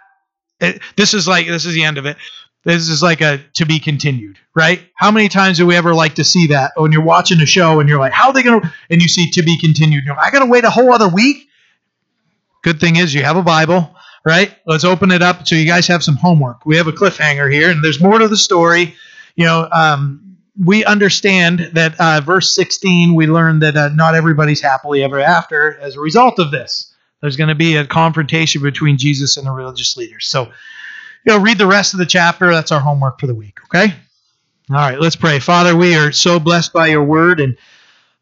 it, 0.59 0.81
this 0.95 1.13
is 1.13 1.27
like, 1.27 1.47
this 1.47 1.65
is 1.65 1.73
the 1.73 1.83
end 1.83 1.97
of 1.97 2.05
it. 2.05 2.17
This 2.63 2.89
is 2.89 3.01
like 3.01 3.21
a 3.21 3.39
to 3.55 3.65
be 3.65 3.79
continued, 3.79 4.37
right? 4.55 4.81
How 4.95 5.09
many 5.11 5.29
times 5.29 5.57
do 5.57 5.65
we 5.65 5.75
ever 5.75 5.93
like 5.95 6.15
to 6.15 6.23
see 6.23 6.47
that 6.47 6.73
when 6.75 6.91
you're 6.91 7.03
watching 7.03 7.41
a 7.41 7.45
show 7.45 7.79
and 7.79 7.89
you're 7.89 7.99
like, 7.99 8.13
how 8.13 8.27
are 8.27 8.33
they 8.33 8.43
going 8.43 8.61
to, 8.61 8.73
and 8.89 9.01
you 9.01 9.07
see 9.07 9.31
to 9.31 9.41
be 9.41 9.57
continued? 9.59 10.05
Like, 10.07 10.17
I 10.19 10.29
got 10.29 10.39
to 10.39 10.45
wait 10.45 10.63
a 10.63 10.69
whole 10.69 10.93
other 10.93 11.07
week? 11.07 11.47
Good 12.63 12.79
thing 12.79 12.97
is 12.97 13.13
you 13.13 13.23
have 13.23 13.37
a 13.37 13.41
Bible 13.41 13.95
right? 14.25 14.55
Let's 14.65 14.83
open 14.83 15.11
it 15.11 15.21
up 15.21 15.47
so 15.47 15.55
you 15.55 15.65
guys 15.65 15.87
have 15.87 16.03
some 16.03 16.15
homework. 16.15 16.65
We 16.65 16.77
have 16.77 16.87
a 16.87 16.91
cliffhanger 16.91 17.51
here, 17.51 17.69
and 17.69 17.83
there's 17.83 18.01
more 18.01 18.19
to 18.19 18.27
the 18.27 18.37
story. 18.37 18.95
You 19.35 19.45
know, 19.45 19.67
um, 19.71 20.37
we 20.63 20.85
understand 20.85 21.71
that 21.73 21.99
uh, 21.99 22.21
verse 22.21 22.53
16, 22.53 23.15
we 23.15 23.27
learned 23.27 23.61
that 23.63 23.75
uh, 23.75 23.89
not 23.89 24.15
everybody's 24.15 24.61
happily 24.61 25.03
ever 25.03 25.19
after 25.19 25.77
as 25.79 25.95
a 25.95 25.99
result 25.99 26.39
of 26.39 26.51
this. 26.51 26.93
There's 27.21 27.37
going 27.37 27.49
to 27.49 27.55
be 27.55 27.77
a 27.77 27.85
confrontation 27.85 28.61
between 28.61 28.97
Jesus 28.97 29.37
and 29.37 29.45
the 29.45 29.51
religious 29.51 29.95
leaders. 29.95 30.27
So, 30.27 30.51
you 31.25 31.33
know, 31.33 31.39
read 31.39 31.57
the 31.57 31.67
rest 31.67 31.93
of 31.93 31.99
the 31.99 32.05
chapter. 32.05 32.51
That's 32.51 32.71
our 32.71 32.79
homework 32.79 33.19
for 33.19 33.27
the 33.27 33.35
week, 33.35 33.59
okay? 33.65 33.93
All 34.69 34.75
right, 34.77 34.99
let's 34.99 35.15
pray. 35.15 35.39
Father, 35.39 35.75
we 35.75 35.95
are 35.95 36.11
so 36.11 36.39
blessed 36.39 36.73
by 36.73 36.87
your 36.87 37.03
word 37.03 37.39
and 37.39 37.57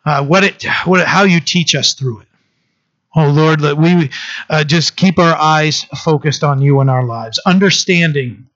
uh, 0.06 0.26
what 0.26 0.44
it, 0.44 0.66
what 0.86 1.06
how 1.06 1.24
you 1.24 1.40
teach 1.40 1.76
us 1.76 1.94
through 1.94 2.22
it. 2.22 2.28
Oh 3.16 3.30
Lord, 3.30 3.62
that 3.62 3.78
we 3.78 4.10
uh, 4.50 4.64
just 4.64 4.96
keep 4.96 5.20
our 5.20 5.36
eyes 5.36 5.84
focused 6.04 6.44
on 6.44 6.62
you 6.62 6.80
in 6.82 6.90
our 6.90 7.04
lives, 7.04 7.40
understanding 7.46 8.48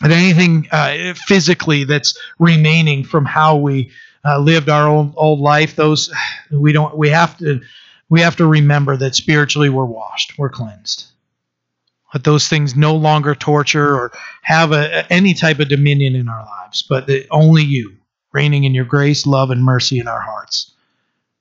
that 0.00 0.10
anything 0.10 0.68
uh, 0.72 1.14
physically 1.14 1.84
that's 1.84 2.18
remaining 2.38 3.04
from 3.04 3.24
how 3.24 3.56
we 3.56 3.90
uh, 4.24 4.38
lived 4.38 4.68
our 4.68 4.88
old 4.88 5.14
old 5.16 5.40
life, 5.40 5.76
those 5.76 6.12
we 6.50 6.72
don't 6.72 6.96
we 6.96 7.08
have 7.08 7.38
to 7.38 7.60
we 8.08 8.20
have 8.20 8.36
to 8.36 8.46
remember 8.46 8.96
that 8.96 9.14
spiritually 9.14 9.68
we're 9.70 9.84
washed, 9.84 10.38
we're 10.38 10.48
cleansed. 10.50 11.06
Let 12.14 12.24
those 12.24 12.48
things 12.48 12.76
no 12.76 12.94
longer 12.94 13.34
torture 13.34 13.94
or 13.94 14.12
have 14.42 14.70
a, 14.72 15.12
any 15.12 15.34
type 15.34 15.58
of 15.58 15.68
dominion 15.68 16.14
in 16.14 16.28
our 16.28 16.44
lives, 16.44 16.82
but 16.82 17.08
that 17.08 17.26
only 17.30 17.64
you 17.64 17.96
reigning 18.32 18.64
in 18.64 18.74
your 18.74 18.84
grace, 18.84 19.26
love, 19.26 19.50
and 19.50 19.64
mercy 19.64 19.98
in 19.98 20.08
our 20.08 20.20
hearts. 20.20 20.72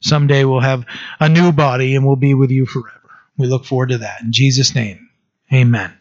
Someday 0.02 0.44
we'll 0.44 0.60
have 0.60 0.86
a 1.20 1.30
new 1.30 1.52
body 1.52 1.96
and 1.96 2.06
we'll 2.06 2.16
be 2.16 2.34
with 2.34 2.52
you 2.52 2.66
forever. 2.66 3.00
We 3.38 3.48
look 3.48 3.66
forward 3.66 3.90
to 3.90 4.00
that. 4.00 4.22
In 4.22 4.32
Jesus' 4.32 4.76
name, 4.76 5.10
amen. 5.54 5.94